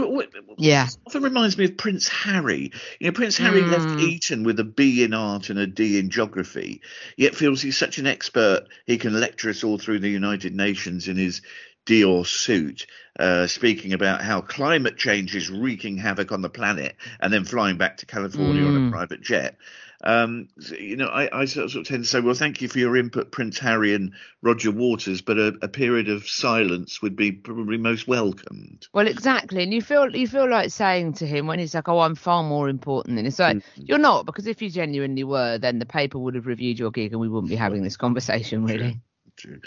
yeah 0.58 0.88
often 1.06 1.24
reminds 1.24 1.58
me 1.58 1.66
of 1.66 1.78
Prince 1.78 2.08
Harry. 2.08 2.72
You 3.00 3.08
know, 3.08 3.14
Prince 3.14 3.38
Harry 3.38 3.62
mm. 3.62 3.72
left 3.72 4.00
Eton 4.02 4.44
with 4.44 4.60
a 4.60 4.64
B 4.64 5.04
in 5.04 5.14
art 5.14 5.50
and 5.50 5.60
a 5.60 5.68
D 5.68 6.00
in 6.00 6.10
geography, 6.10 6.82
yet 7.18 7.36
feels 7.36 7.62
he's 7.62 7.78
such 7.78 7.98
an 7.98 8.08
expert 8.08 8.68
he 8.86 8.98
can 8.98 9.20
lecture 9.20 9.50
us 9.50 9.64
all 9.64 9.78
through 9.78 10.00
the 10.00 10.10
United 10.10 10.56
Nations 10.56 11.08
in 11.08 11.18
his 11.18 11.42
Dior 11.86 12.26
suit, 12.26 12.88
uh, 13.20 13.48
speaking 13.48 13.94
about 13.94 14.22
how 14.22 14.42
climate 14.42 14.98
change 14.98 15.36
is 15.36 15.50
wreaking 15.50 15.98
havoc 15.98 16.32
on 16.32 16.42
the 16.42 16.50
planet, 16.50 16.96
and 17.20 17.32
then 17.32 17.44
flying 17.44 17.78
back 17.78 17.98
to 17.98 18.06
California 18.06 18.64
mm. 18.64 18.68
on 18.68 18.76
a 18.76 18.80
mm. 18.80 18.92
private 18.92 19.22
jet. 19.22 19.58
Um, 20.04 20.50
you 20.78 20.98
know, 20.98 21.08
I, 21.08 21.42
I, 21.42 21.46
sort 21.46 21.76
of 21.76 21.86
tend 21.86 22.04
to 22.04 22.10
say, 22.10 22.20
well, 22.20 22.34
thank 22.34 22.62
you 22.62 22.68
for 22.68 22.78
your 22.78 22.98
input, 22.98 23.32
Prince 23.32 23.58
Harry 23.60 23.94
and 23.94 24.12
Roger 24.42 24.70
Waters, 24.70 25.22
but 25.22 25.38
a, 25.38 25.58
a, 25.62 25.70
period 25.70 26.10
of 26.10 26.28
silence 26.28 27.02
would 27.02 27.16
be 27.16 27.32
probably 27.32 27.78
most 27.78 28.06
welcomed. 28.06 28.86
Well, 28.94 29.08
exactly, 29.08 29.64
and 29.64 29.74
you 29.74 29.82
feel 29.82 30.14
you 30.14 30.28
feel 30.28 30.50
like 30.50 30.72
saying 30.72 31.14
to 31.16 31.26
him 31.26 31.48
when 31.48 31.60
he's 31.60 31.74
like, 31.74 31.88
"Oh, 31.88 32.02
I'm 32.02 32.16
far 32.16 32.44
more 32.44 32.68
important 32.68 33.16
than 33.16 33.26
it's 33.26 33.40
like 33.40 33.58
mm-hmm. 33.58 33.84
you're 33.86 33.98
not," 33.98 34.26
because 34.26 34.46
if 34.46 34.62
you 34.62 34.70
genuinely 34.70 35.24
were, 35.24 35.58
then 35.58 35.80
the 35.80 35.86
paper 35.86 36.20
would 36.20 36.36
have 36.36 36.48
reviewed 36.48 36.80
your 36.80 36.92
gig, 36.92 37.14
and 37.14 37.22
we 37.22 37.30
wouldn't 37.30 37.50
be 37.50 37.56
having 37.56 37.82
this 37.82 37.96
conversation, 37.96 38.66
really. 38.66 39.00
True. 39.38 39.60
True. 39.60 39.62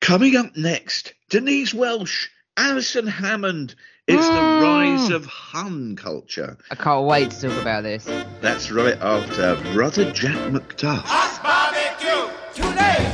Coming 0.00 0.34
up 0.34 0.56
next, 0.56 1.12
Denise 1.28 1.74
Welch, 1.74 2.30
Alison 2.56 3.06
Hammond. 3.06 3.74
It's 4.08 4.24
mm. 4.24 4.28
the 4.28 4.66
rise 4.66 5.10
of 5.10 5.26
Hun 5.26 5.94
culture. 5.94 6.56
I 6.70 6.74
can't 6.74 7.06
wait 7.06 7.30
to 7.32 7.48
talk 7.48 7.60
about 7.60 7.82
this. 7.82 8.08
That's 8.40 8.70
right 8.70 8.96
after 8.98 9.56
Brother 9.74 10.10
Jack 10.10 10.36
McDuff. 10.50 11.04
barbecue, 11.42 12.32
today. 12.54 13.09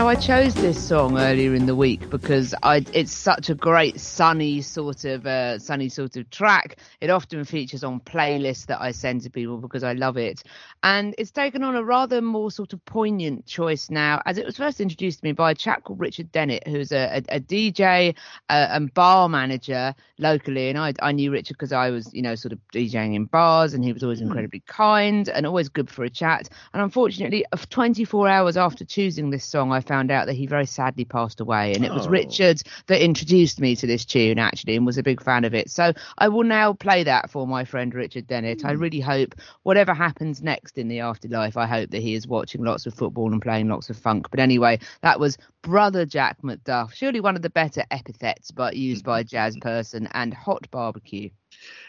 Now, 0.00 0.08
I 0.08 0.14
chose 0.14 0.54
this 0.54 0.82
song 0.82 1.18
earlier 1.18 1.54
in 1.54 1.66
the 1.66 1.76
week 1.76 2.08
because 2.08 2.54
I, 2.62 2.86
it's 2.94 3.12
such 3.12 3.50
a 3.50 3.54
great 3.54 4.00
sunny 4.00 4.62
sort 4.62 5.04
of 5.04 5.26
uh, 5.26 5.58
sunny 5.58 5.90
sort 5.90 6.16
of 6.16 6.30
track. 6.30 6.78
It 7.02 7.10
often 7.10 7.44
features 7.44 7.84
on 7.84 8.00
playlists 8.00 8.64
that 8.68 8.80
I 8.80 8.92
send 8.92 9.20
to 9.24 9.30
people 9.30 9.58
because 9.58 9.84
I 9.84 9.92
love 9.92 10.16
it, 10.16 10.42
and 10.82 11.14
it's 11.18 11.30
taken 11.30 11.62
on 11.62 11.76
a 11.76 11.84
rather 11.84 12.22
more 12.22 12.50
sort 12.50 12.72
of 12.72 12.82
poignant 12.86 13.44
choice 13.44 13.90
now, 13.90 14.22
as 14.24 14.38
it 14.38 14.46
was 14.46 14.56
first 14.56 14.80
introduced 14.80 15.18
to 15.18 15.26
me 15.26 15.32
by 15.32 15.50
a 15.50 15.54
chap 15.54 15.84
called 15.84 16.00
Richard 16.00 16.32
Dennett, 16.32 16.66
who's 16.66 16.92
a, 16.92 17.22
a, 17.28 17.36
a 17.36 17.40
DJ 17.40 18.14
uh, 18.48 18.68
and 18.70 18.94
bar 18.94 19.28
manager 19.28 19.94
locally, 20.16 20.70
and 20.70 20.78
I, 20.78 20.94
I 21.02 21.12
knew 21.12 21.30
Richard 21.30 21.58
because 21.58 21.74
I 21.74 21.90
was, 21.90 22.08
you 22.14 22.22
know, 22.22 22.36
sort 22.36 22.52
of 22.52 22.58
DJing 22.72 23.14
in 23.14 23.26
bars, 23.26 23.74
and 23.74 23.84
he 23.84 23.92
was 23.92 24.02
always 24.02 24.22
incredibly 24.22 24.60
kind 24.60 25.28
and 25.28 25.46
always 25.46 25.68
good 25.68 25.90
for 25.90 26.04
a 26.04 26.10
chat. 26.10 26.48
And 26.72 26.80
unfortunately, 26.80 27.44
24 27.68 28.28
hours 28.28 28.56
after 28.56 28.86
choosing 28.86 29.28
this 29.28 29.44
song, 29.44 29.72
I 29.72 29.89
found 29.90 30.12
out 30.12 30.26
that 30.26 30.34
he 30.34 30.46
very 30.46 30.66
sadly 30.66 31.04
passed 31.04 31.40
away. 31.40 31.74
And 31.74 31.84
it 31.84 31.92
was 31.92 32.06
Oh. 32.06 32.10
Richard 32.10 32.62
that 32.86 33.02
introduced 33.02 33.58
me 33.58 33.74
to 33.74 33.88
this 33.88 34.04
tune, 34.04 34.38
actually, 34.38 34.76
and 34.76 34.86
was 34.86 34.98
a 34.98 35.02
big 35.02 35.20
fan 35.20 35.44
of 35.44 35.52
it. 35.52 35.68
So 35.68 35.92
I 36.16 36.28
will 36.28 36.44
now 36.44 36.74
play 36.74 37.02
that 37.02 37.28
for 37.28 37.44
my 37.44 37.64
friend 37.64 37.92
Richard 37.92 38.28
Dennett. 38.28 38.64
I 38.64 38.74
hmm. 38.74 38.80
really 38.80 39.00
hope 39.00 39.34
whatever 39.64 39.92
happens 39.92 40.42
next 40.42 40.78
in 40.78 40.86
the 40.86 41.00
afterlife, 41.00 41.56
I 41.56 41.66
hope 41.66 41.90
that 41.90 42.02
he 42.02 42.14
is 42.14 42.28
watching 42.28 42.62
lots 42.62 42.86
of 42.86 42.94
football 42.94 43.32
and 43.32 43.42
playing 43.42 43.66
lots 43.66 43.90
of 43.90 43.96
funk. 43.96 44.28
But 44.30 44.38
anyway, 44.38 44.78
that 45.02 45.18
was 45.18 45.36
Brother 45.62 46.06
Jack 46.06 46.40
McDuff, 46.42 46.92
surely 46.92 47.18
one 47.18 47.34
of 47.34 47.42
the 47.42 47.50
better 47.50 47.82
epithets, 47.90 48.52
but 48.52 48.76
used 48.76 49.04
hmm. 49.04 49.10
by 49.10 49.20
a 49.20 49.24
jazz 49.24 49.56
person, 49.60 50.08
and 50.12 50.32
hot 50.32 50.70
barbecue. 50.70 51.30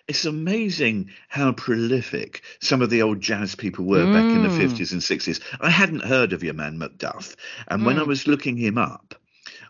It's 0.07 0.25
amazing 0.25 1.09
how 1.29 1.51
prolific 1.51 2.41
some 2.59 2.81
of 2.81 2.89
the 2.89 3.01
old 3.01 3.21
jazz 3.21 3.55
people 3.55 3.85
were 3.85 4.05
back 4.11 4.33
in 4.33 4.41
the 4.41 4.49
Mm. 4.49 4.57
50s 4.57 4.91
and 4.91 5.01
60s. 5.01 5.39
I 5.59 5.69
hadn't 5.69 6.03
heard 6.03 6.33
of 6.33 6.43
your 6.43 6.53
man 6.53 6.77
McDuff, 6.77 7.35
and 7.67 7.85
when 7.85 7.97
I 7.97 8.01
Mm. 8.03 8.07
was 8.07 8.27
looking 8.27 8.57
him 8.57 8.77
up, 8.77 9.15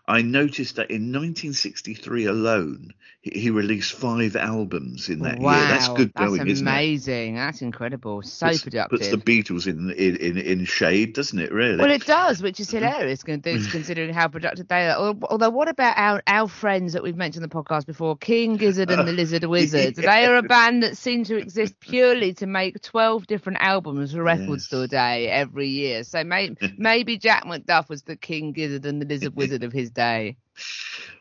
I 0.08 0.22
noticed 0.22 0.76
that 0.76 0.90
in 0.90 1.12
1963 1.12 2.24
alone, 2.26 2.92
he, 3.20 3.50
released 3.50 3.92
five 3.92 4.34
albums 4.34 5.08
in 5.08 5.20
that 5.20 5.38
wow, 5.38 5.56
year. 5.56 5.68
That's 5.68 5.88
good 5.90 6.12
that's 6.16 6.28
going, 6.28 6.48
isn't 6.48 6.66
it? 6.66 6.70
amazing. 6.70 7.36
That's 7.36 7.62
incredible. 7.62 8.22
So 8.22 8.48
Puts, 8.48 8.64
productive. 8.64 8.98
puts 8.98 9.10
the 9.10 9.16
Beatles 9.16 9.68
in, 9.68 9.90
in 9.92 10.16
in 10.16 10.38
in 10.38 10.64
shade, 10.64 11.12
doesn't 11.14 11.38
it? 11.38 11.52
Really? 11.52 11.76
Well, 11.76 11.90
it 11.92 12.04
does, 12.04 12.42
which 12.42 12.58
is 12.58 12.66
Mm-hmm. 12.72 12.84
hilarious 12.84 13.22
considering 13.70 14.12
how 14.12 14.26
productive 14.26 14.66
they 14.66 14.88
are. 14.88 15.14
Although, 15.30 15.50
what 15.50 15.68
about 15.68 15.96
our, 15.96 16.20
our 16.26 16.48
friends 16.48 16.94
that 16.94 17.04
we've 17.04 17.14
mentioned 17.16 17.44
in 17.44 17.48
the 17.48 17.54
podcast 17.54 17.86
before, 17.86 18.16
King 18.16 18.56
Gizzard 18.56 18.90
and 18.90 19.06
the 19.06 19.12
Lizard 19.22 19.44
Wizard? 19.44 19.94
They 19.94 20.26
are 20.26 20.34
a 20.36 20.42
band 20.42 20.82
that 20.82 20.96
seem 20.96 21.22
to 21.24 21.36
exist 21.36 21.78
purely 21.78 22.34
to 22.34 22.46
make 22.46 22.82
12 22.82 23.28
different 23.28 23.58
albums 23.60 24.14
for 24.14 24.22
Record 24.24 24.48
Yes. 24.48 24.64
Store 24.64 24.88
Day 24.88 25.28
every 25.28 25.68
year. 25.68 26.02
So 26.02 26.24
may- 26.24 26.56
maybe 26.76 27.18
Jack 27.18 27.44
McDuff 27.44 27.88
was 27.88 28.02
the 28.02 28.16
King 28.16 28.50
Gizzard 28.50 28.84
and 28.84 29.00
the 29.00 29.06
Lizard 29.06 29.36
Wizard 29.36 29.62
of 29.62 29.72
his 29.72 29.91
day. 29.94 30.36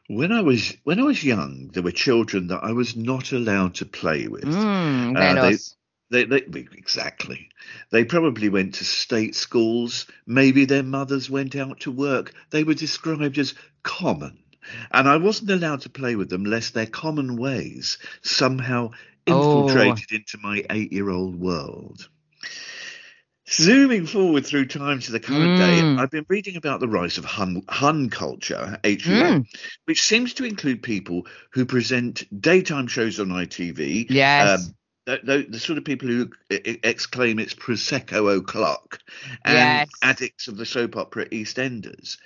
When 0.07 0.31
I 0.31 0.41
was 0.41 0.75
when 0.83 0.99
I 0.99 1.03
was 1.03 1.23
young, 1.23 1.69
there 1.73 1.83
were 1.83 1.91
children 1.91 2.47
that 2.47 2.63
I 2.63 2.73
was 2.73 2.95
not 2.95 3.31
allowed 3.31 3.75
to 3.75 3.85
play 3.85 4.27
with. 4.27 4.43
Mm, 4.43 5.15
Uh. 5.17 5.51
They, 6.09 6.25
they, 6.25 6.43
exactly. 6.73 7.47
They 7.91 8.03
probably 8.03 8.49
went 8.49 8.75
to 8.75 8.83
state 8.83 9.33
schools. 9.33 10.07
Maybe 10.27 10.65
their 10.65 10.83
mothers 10.83 11.29
went 11.29 11.55
out 11.55 11.79
to 11.81 11.91
work. 11.91 12.33
They 12.49 12.65
were 12.65 12.73
described 12.73 13.37
as 13.37 13.53
common. 13.83 14.37
And 14.91 15.07
I 15.07 15.15
wasn't 15.15 15.51
allowed 15.51 15.81
to 15.81 15.89
play 15.89 16.17
with 16.17 16.29
them 16.29 16.43
lest 16.43 16.73
their 16.73 16.85
common 16.85 17.37
ways 17.37 17.97
somehow 18.23 18.91
Oh. 19.27 19.69
infiltrated 19.69 20.11
into 20.11 20.37
my 20.39 20.65
eight 20.69 20.91
year 20.91 21.09
old 21.09 21.39
world. 21.39 22.09
Zooming 23.51 24.05
forward 24.05 24.45
through 24.45 24.67
time 24.67 24.99
to 24.99 25.11
the 25.11 25.19
current 25.19 25.57
Mm. 25.59 25.97
day, 25.97 26.01
I've 26.01 26.11
been 26.11 26.25
reading 26.29 26.55
about 26.55 26.79
the 26.79 26.87
rise 26.87 27.17
of 27.17 27.25
Hun, 27.25 27.63
Hun 27.67 28.09
culture, 28.09 28.79
HUN, 28.83 29.43
Mm. 29.43 29.45
which 29.85 30.03
seems 30.03 30.33
to 30.35 30.45
include 30.45 30.81
people 30.81 31.27
who 31.51 31.65
present 31.65 32.23
daytime 32.41 32.87
shows 32.87 33.19
on 33.19 33.31
ITV, 33.31 34.07
Yes. 34.09 34.67
um, 34.67 34.75
the, 35.05 35.45
the, 35.49 35.59
sort 35.59 35.77
of 35.77 35.83
people 35.83 36.07
who 36.07 36.29
exclaim 36.49 37.39
it's 37.39 37.53
Prosecco 37.53 38.37
o'clock 38.37 38.99
and 39.43 39.79
Yes. 39.79 39.89
addicts 40.01 40.47
of 40.47 40.55
the 40.55 40.65
soap 40.65 40.95
opera 40.95 41.25
EastEnders. 41.25 42.17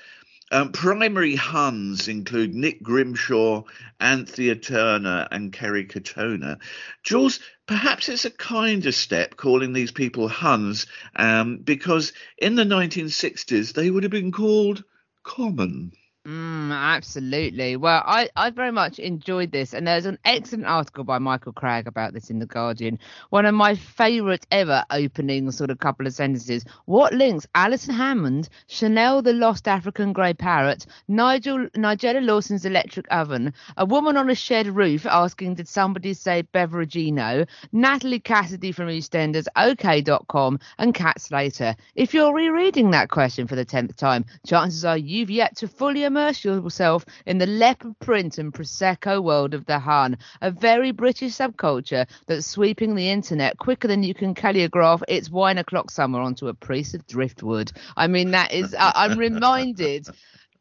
Um, 0.51 0.71
primary 0.71 1.35
Huns 1.35 2.07
include 2.07 2.53
Nick 2.53 2.83
Grimshaw, 2.83 3.63
Anthea 3.99 4.55
Turner, 4.55 5.27
and 5.31 5.51
Kerry 5.51 5.85
Katona. 5.85 6.59
Jules, 7.03 7.39
perhaps 7.67 8.09
it's 8.09 8.25
a 8.25 8.29
kinder 8.29 8.91
step 8.91 9.35
calling 9.35 9.73
these 9.73 9.91
people 9.91 10.27
Huns 10.27 10.85
um, 11.15 11.57
because 11.57 12.13
in 12.37 12.55
the 12.55 12.63
1960s 12.63 13.73
they 13.73 13.89
would 13.89 14.03
have 14.03 14.11
been 14.11 14.31
called 14.31 14.83
common. 15.23 15.91
Mm, 16.25 16.71
absolutely. 16.71 17.75
Well, 17.75 18.01
I, 18.03 18.29
I 18.35 18.49
very 18.49 18.71
much 18.71 18.97
enjoyed 18.97 19.51
this, 19.51 19.75
and 19.75 19.85
there's 19.85 20.07
an 20.07 20.17
excellent 20.25 20.65
article 20.65 21.03
by 21.03 21.19
Michael 21.19 21.53
Cragg 21.53 21.85
about 21.85 22.13
this 22.13 22.31
in 22.31 22.39
The 22.39 22.47
Guardian. 22.47 22.97
One 23.29 23.45
of 23.45 23.53
my 23.53 23.75
favourite 23.75 24.47
ever 24.49 24.83
opening 24.89 25.51
sort 25.51 25.69
of 25.69 25.77
couple 25.77 26.07
of 26.07 26.15
sentences. 26.15 26.65
What 26.85 27.13
links 27.13 27.45
Alison 27.53 27.93
Hammond, 27.93 28.49
Chanel 28.65 29.21
the 29.21 29.33
Lost 29.33 29.67
African 29.67 30.13
Grey 30.13 30.33
Parrot, 30.33 30.87
Nigel 31.07 31.67
Nigella 31.75 32.25
Lawson's 32.25 32.65
electric 32.65 33.05
oven, 33.11 33.53
a 33.77 33.85
woman 33.85 34.17
on 34.17 34.27
a 34.31 34.35
shed 34.35 34.65
roof 34.65 35.05
asking, 35.05 35.53
Did 35.53 35.67
somebody 35.67 36.15
say 36.15 36.41
Beveragino, 36.41 37.47
Natalie 37.71 38.19
Cassidy 38.19 38.71
from 38.71 38.87
EastEnders, 38.87 39.45
OK.com, 39.55 40.59
and 40.79 40.91
Kat 40.95 41.21
Slater? 41.21 41.75
If 41.93 42.15
you're 42.15 42.33
rereading 42.33 42.89
that 42.91 43.11
question 43.11 43.45
for 43.45 43.55
the 43.55 43.65
tenth 43.65 43.95
time, 43.95 44.25
chances 44.43 44.83
are 44.83 44.97
you've 44.97 45.29
yet 45.29 45.55
to 45.57 45.67
fully 45.67 46.03
immerse 46.15 46.45
yourself 46.45 47.05
in 47.25 47.39
the 47.39 47.45
leopard 47.45 47.99
print 47.99 48.37
and 48.37 48.53
prosecco 48.53 49.21
world 49.21 49.53
of 49.53 49.65
the 49.65 49.79
Hun, 49.79 50.17
a 50.41 50.49
very 50.49 50.91
British 50.91 51.33
subculture 51.33 52.07
that's 52.25 52.47
sweeping 52.47 52.95
the 52.95 53.09
internet 53.09 53.57
quicker 53.57 53.89
than 53.89 54.01
you 54.01 54.13
can 54.13 54.33
calligraph 54.33 55.03
its 55.09 55.29
wine 55.29 55.57
o'clock 55.57 55.91
summer 55.91 56.21
onto 56.21 56.47
a 56.47 56.53
piece 56.53 56.93
of 56.93 57.05
driftwood. 57.05 57.71
I 57.97 58.07
mean, 58.07 58.31
that 58.31 58.53
is, 58.53 58.73
I, 58.73 58.93
I'm 58.95 59.19
reminded. 59.19 60.07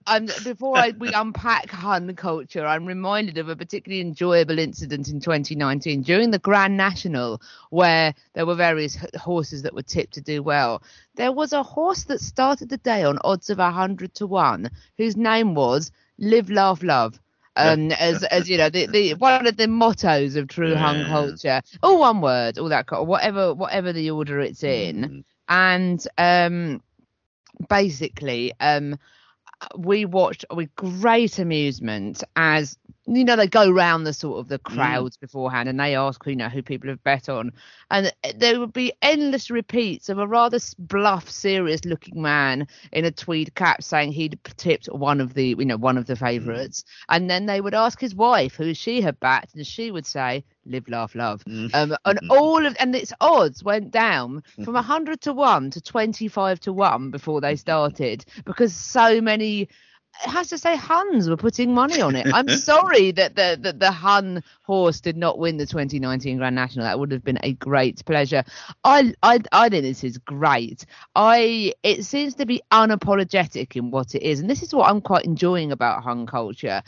Um, 0.07 0.27
before 0.43 0.77
I, 0.77 0.91
we 0.99 1.13
unpack 1.15 1.71
Hun 1.71 2.15
culture, 2.15 2.67
I'm 2.67 2.87
reminded 2.87 3.39
of 3.39 3.49
a 3.49 3.57
particularly 3.57 4.01
enjoyable 4.01 4.59
incident 4.59 5.09
in 5.09 5.21
2019 5.21 6.03
during 6.03 6.31
the 6.31 6.39
Grand 6.39 6.77
National, 6.77 7.41
where 7.71 8.15
there 8.35 8.47
were 8.47 8.55
various 8.55 8.97
horses 9.17 9.63
that 9.63 9.75
were 9.75 9.83
tipped 9.83 10.15
to 10.15 10.21
do 10.21 10.43
well. 10.43 10.83
There 11.17 11.33
was 11.33 11.53
a 11.53 11.63
horse 11.63 12.05
that 12.05 12.21
started 12.21 12.69
the 12.69 12.79
day 12.79 13.05
on 13.05 13.19
odds 13.25 13.51
of 13.51 13.59
100 13.59 14.15
to 14.15 14.27
1, 14.27 14.71
whose 14.99 15.17
name 15.17 15.55
was 15.55 15.91
Live, 16.19 16.51
Laugh, 16.51 16.83
Love. 16.83 17.21
Um, 17.57 17.93
as 17.99 18.23
as 18.25 18.49
you 18.49 18.59
know, 18.59 18.69
the, 18.71 18.87
the 18.87 19.15
one 19.15 19.47
of 19.47 19.57
the 19.57 19.69
mottos 19.69 20.37
of 20.37 20.49
true 20.49 20.75
Hun 20.77 21.05
culture, 21.05 21.63
all 21.83 21.99
one 22.01 22.21
word, 22.21 22.59
all 22.59 22.69
that, 22.69 22.87
whatever 22.91 23.55
whatever 23.55 23.93
the 23.93 24.11
order 24.11 24.41
it's 24.41 24.63
in 24.63 25.03
Mm. 25.05 25.25
and 25.49 26.07
um 26.19 26.83
basically 27.69 28.53
um 28.61 28.97
we 29.77 30.05
watched 30.05 30.45
with 30.53 30.75
great 30.77 31.39
amusement 31.39 32.23
as 32.37 32.79
you 33.07 33.25
know 33.25 33.37
they 33.37 33.47
go 33.47 33.71
round 33.71 34.07
the 34.07 34.13
sort 34.13 34.39
of 34.39 34.49
the 34.49 34.59
mm. 34.59 34.63
crowds 34.63 35.17
beforehand 35.17 35.69
and 35.69 35.79
they 35.79 35.95
ask 35.95 36.25
you 36.27 36.37
know 36.37 36.49
who 36.49 36.63
people 36.63 36.89
have 36.89 37.03
bet 37.05 37.29
on. 37.29 37.53
And 37.91 38.13
there 38.37 38.59
would 38.59 38.73
be 38.73 38.93
endless 39.03 39.51
repeats 39.51 40.09
of 40.09 40.19
a 40.19 40.27
rather 40.27 40.59
bluff 40.79 41.29
serious 41.29 41.85
looking 41.85 42.23
man 42.23 42.67
in 42.93 43.05
a 43.05 43.11
tweed 43.11 43.55
cap 43.55 43.83
saying 43.83 44.13
he'd 44.13 44.39
tipped 44.57 44.87
one 44.87 45.21
of 45.21 45.35
the 45.35 45.49
you 45.59 45.65
know 45.65 45.77
one 45.77 45.99
of 45.99 46.07
the 46.07 46.15
mm. 46.15 46.21
favorites 46.21 46.85
and 47.09 47.29
then 47.29 47.47
they 47.47 47.61
would 47.61 47.75
ask 47.75 48.01
his 48.01 48.15
wife 48.15 48.55
who 48.55 48.75
she 48.75 49.01
had 49.01 49.21
backed 49.21 49.55
and 49.55 49.67
she 49.67 49.91
would 49.91 50.07
say 50.07 50.45
live 50.67 50.89
laugh 50.89 51.15
love 51.15 51.43
Mm. 51.45 51.75
um, 51.75 51.97
and 52.05 52.21
all 52.31 52.65
of 52.65 52.77
and 52.81 52.95
its 52.95 53.13
odds 53.21 53.63
went 53.63 53.91
down 53.91 54.43
from 54.63 54.75
100 54.75 55.21
to 55.23 55.33
1 55.33 55.71
to 55.71 55.81
25 55.81 56.61
to 56.61 56.73
1 56.73 57.11
before 57.11 57.41
they 57.41 57.57
started 57.57 58.25
because 58.45 58.75
so 58.75 59.21
many 59.21 59.69
it 60.25 60.31
has 60.31 60.49
to 60.49 60.59
say 60.59 60.77
Huns 60.77 61.29
were 61.29 61.37
putting 61.37 61.75
money 61.75 62.01
on 62.01 62.15
it. 62.15 62.27
I'm 62.33 62.49
sorry 62.57 63.11
that 63.13 63.35
the, 63.35 63.59
that 63.63 63.81
the 63.81 63.91
Hun 63.91 64.43
horse 64.63 65.01
did 65.01 65.17
not 65.17 65.39
win 65.39 65.57
the 65.57 65.67
2019 65.67 66.39
Grand 66.39 66.55
National. 66.55 66.85
That 66.85 66.99
would 66.99 67.11
have 67.11 67.25
been 67.25 67.41
a 67.43 67.55
great 67.55 68.05
pleasure. 68.05 68.45
I 68.85 69.13
I 69.23 69.41
I 69.51 69.69
think 69.69 69.83
this 69.83 70.05
is 70.05 70.19
great. 70.19 70.87
I 71.17 71.75
it 71.83 72.05
seems 72.05 72.35
to 72.37 72.47
be 72.47 72.63
unapologetic 72.71 73.77
in 73.77 73.91
what 73.91 74.15
it 74.15 74.23
is, 74.23 74.41
and 74.41 74.49
this 74.49 74.63
is 74.63 74.73
what 74.73 74.89
I'm 74.89 75.01
quite 75.01 75.25
enjoying 75.25 75.73
about 75.73 76.05
Hun 76.05 76.27
culture 76.27 76.83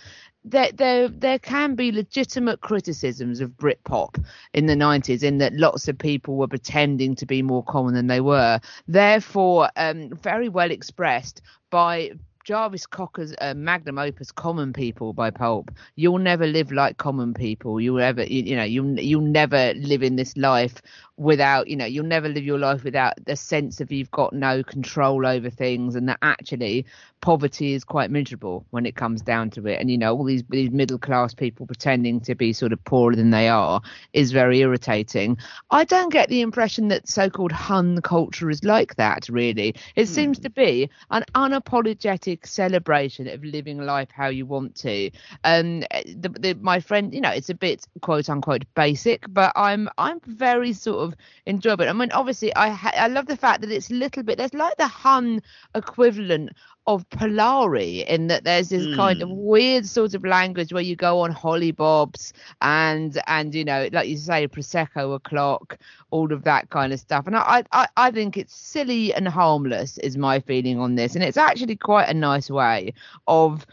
there, 0.47 0.71
there 0.73 1.09
there 1.09 1.39
can 1.41 1.75
be 1.75 1.91
legitimate 1.91 2.61
criticisms 2.61 3.41
of 3.41 3.51
Britpop 3.51 4.25
in 4.55 4.67
the 4.67 4.75
90s 4.75 5.23
in 5.23 5.39
that 5.39 5.53
lots 5.55 5.89
of 5.89 5.99
people 5.99 6.37
were 6.37 6.47
pretending 6.47 7.17
to 7.17 7.27
be 7.27 7.43
more 7.43 7.65
common 7.65 7.95
than 7.95 8.07
they 8.07 8.21
were. 8.21 8.61
Therefore, 8.87 9.69
um, 9.77 10.11
very 10.23 10.49
well 10.49 10.71
expressed 10.71 11.43
by 11.71 12.13
Jarvis 12.45 12.87
Cocker's 12.87 13.35
uh, 13.41 13.55
magnum 13.55 13.99
opus 13.99 14.31
"Common 14.31 14.73
People" 14.73 15.13
by 15.13 15.31
Pulp. 15.31 15.73
You'll 15.97 16.19
never 16.19 16.47
live 16.47 16.71
like 16.71 16.97
common 16.97 17.35
people. 17.35 17.81
You'll 17.81 18.01
ever, 18.01 18.23
you, 18.23 18.45
you 18.45 18.55
know, 18.55 18.63
you'll 18.63 19.01
you'll 19.01 19.21
never 19.23 19.75
live 19.75 20.05
in 20.05 20.15
this 20.15 20.37
life 20.37 20.81
without, 21.17 21.69
you 21.69 21.77
know, 21.77 21.87
you'll 21.87 22.05
never 22.05 22.29
live 22.29 22.45
your 22.45 22.59
life 22.59 22.85
without 22.85 23.15
the 23.25 23.37
sense 23.37 23.81
of 23.81 23.91
you've 23.91 24.11
got 24.11 24.33
no 24.33 24.63
control 24.63 25.27
over 25.27 25.49
things 25.49 25.95
and 25.95 26.09
that 26.09 26.19
actually 26.21 26.85
poverty 27.23 27.73
is 27.73 27.85
quite 27.85 28.11
miserable 28.11 28.67
when 28.71 28.85
it 28.85 28.97
comes 28.97 29.23
down 29.23 29.49
to 29.51 29.67
it. 29.67 29.81
And, 29.81 29.91
you 29.91 29.97
know, 29.97 30.15
all 30.15 30.25
these, 30.25 30.45
these 30.51 30.71
middle 30.71 30.99
class 30.99 31.33
people 31.33 31.67
pretending 31.67 32.21
to 32.21 32.35
be 32.35 32.53
sort 32.53 32.73
of 32.73 32.85
poorer 32.85 33.17
than 33.17 33.31
they 33.31 33.49
are 33.49 33.81
is 34.13 34.33
very 34.33 34.61
irritating. 34.61 35.39
I 35.71 35.85
don't 35.85 36.13
get 36.13 36.29
the 36.29 36.43
impression 36.43 36.89
that 36.89 37.09
so 37.09 37.31
called 37.31 37.53
Hun 37.53 38.03
culture 38.03 38.51
is 38.51 38.63
like 38.63 38.97
that, 38.97 39.29
really. 39.31 39.75
It 39.97 40.07
seems 40.07 40.39
to 40.41 40.51
be 40.51 40.91
an 41.11 41.25
unapologetic 41.35 42.47
celebration 42.47 43.27
of 43.29 43.43
living 43.43 43.79
life 43.79 44.09
how 44.13 44.29
you 44.29 44.45
want 44.45 44.75
to. 44.77 45.11
Um, 45.45 45.81
the, 46.05 46.29
the, 46.39 46.59
my 46.61 46.81
friend, 46.81 47.15
you 47.15 47.21
know, 47.21 47.31
it's 47.31 47.49
a 47.49 47.55
bit 47.55 47.87
quote 48.03 48.29
unquote 48.29 48.65
basic, 48.75 49.25
but 49.33 49.53
I'm 49.57 49.89
I'm 49.99 50.21
very 50.21 50.73
sort 50.73 50.99
of 50.99 51.06
enjoyable. 51.47 51.89
I 51.89 51.93
mean, 51.93 52.13
obviously, 52.13 52.55
I 52.55 52.71
ha- 52.71 52.93
I 52.95 53.09
love 53.09 53.27
the 53.27 53.37
fact 53.37 53.61
that 53.63 53.71
it's 53.71 53.91
a 53.91 53.95
little 53.95 54.23
bit. 54.23 54.39
There's 54.39 54.55
like 54.55 54.77
the 54.77 54.87
Hun 54.87 55.43
equivalent 55.75 56.51
of 56.87 57.09
Polari 57.11 58.07
in 58.07 58.29
that 58.29 58.45
there's 58.45 58.69
this 58.69 58.95
kind 58.95 59.21
of 59.21 59.29
hmm. 59.29 59.35
weird 59.37 59.87
sort 59.87 60.15
of 60.15 60.25
language 60.25 60.73
where 60.73 60.83
you 60.83 60.95
go 60.95 61.21
on 61.21 61.33
hollybobs 61.33 62.33
and 62.63 63.21
and 63.27 63.55
you 63.55 63.65
know 63.65 63.89
like 63.93 64.09
you 64.09 64.17
say 64.17 64.47
prosecco 64.47 65.15
o'clock 65.15 65.79
all 66.11 66.33
of 66.33 66.45
that 66.45 66.71
kind 66.71 66.93
of 66.93 67.01
stuff 67.01 67.27
and 67.27 67.35
I, 67.35 67.65
I 67.73 67.89
i 67.97 68.11
think 68.13 68.37
it's 68.37 68.55
silly 68.55 69.13
and 69.13 69.27
harmless 69.27 69.99
is 69.99 70.17
my 70.17 70.39
feeling 70.39 70.79
on 70.79 70.95
this 70.95 71.17
and 71.17 71.25
it's 71.25 71.37
actually 71.37 71.77
quite 71.77 72.09
a 72.09 72.15
nice 72.15 72.51
way 72.51 72.95
of 73.27 73.67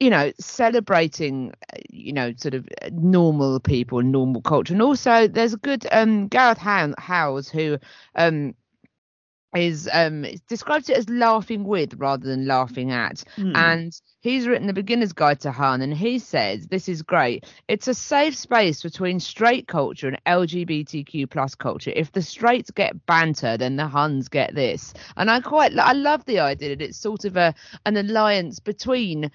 you 0.00 0.10
know 0.10 0.32
celebrating 0.38 1.52
you 1.90 2.12
know 2.12 2.32
sort 2.36 2.54
of 2.54 2.68
normal 2.92 3.60
people 3.60 3.98
and 3.98 4.12
normal 4.12 4.42
culture. 4.42 4.74
And 4.74 4.82
also 4.82 5.26
there's 5.26 5.54
a 5.54 5.58
good 5.58 5.86
um 5.90 6.28
gareth 6.28 6.58
howes 6.58 7.48
who 7.48 7.78
um 8.14 8.54
is 9.54 9.88
um 9.92 10.26
describes 10.48 10.90
it 10.90 10.98
as 10.98 11.08
laughing 11.08 11.64
with 11.64 11.94
rather 11.94 12.26
than 12.26 12.46
laughing 12.46 12.92
at. 12.92 13.24
Hmm. 13.36 13.56
and 13.56 14.00
he's 14.20 14.46
written 14.46 14.66
the 14.66 14.72
beginner's 14.74 15.12
guide 15.12 15.40
to 15.40 15.52
hun 15.52 15.80
and 15.80 15.94
he 15.94 16.18
says 16.18 16.66
this 16.66 16.88
is 16.90 17.00
great. 17.00 17.46
It's 17.68 17.88
a 17.88 17.94
safe 17.94 18.36
space 18.36 18.82
between 18.82 19.18
straight 19.18 19.66
culture 19.66 20.08
and 20.08 20.20
lgbtq 20.26 21.30
plus 21.30 21.54
culture. 21.54 21.92
If 21.94 22.12
the 22.12 22.22
straights 22.22 22.70
get 22.70 23.06
banter 23.06 23.56
then 23.56 23.76
the 23.76 23.86
huns 23.86 24.28
get 24.28 24.54
this. 24.54 24.92
And 25.16 25.30
i 25.30 25.40
quite 25.40 25.72
i 25.78 25.92
love 25.92 26.24
the 26.26 26.40
idea 26.40 26.76
that 26.76 26.82
it's 26.84 26.98
sort 26.98 27.24
of 27.24 27.38
a 27.38 27.54
an 27.86 27.96
alliance 27.96 28.60
between 28.60 29.30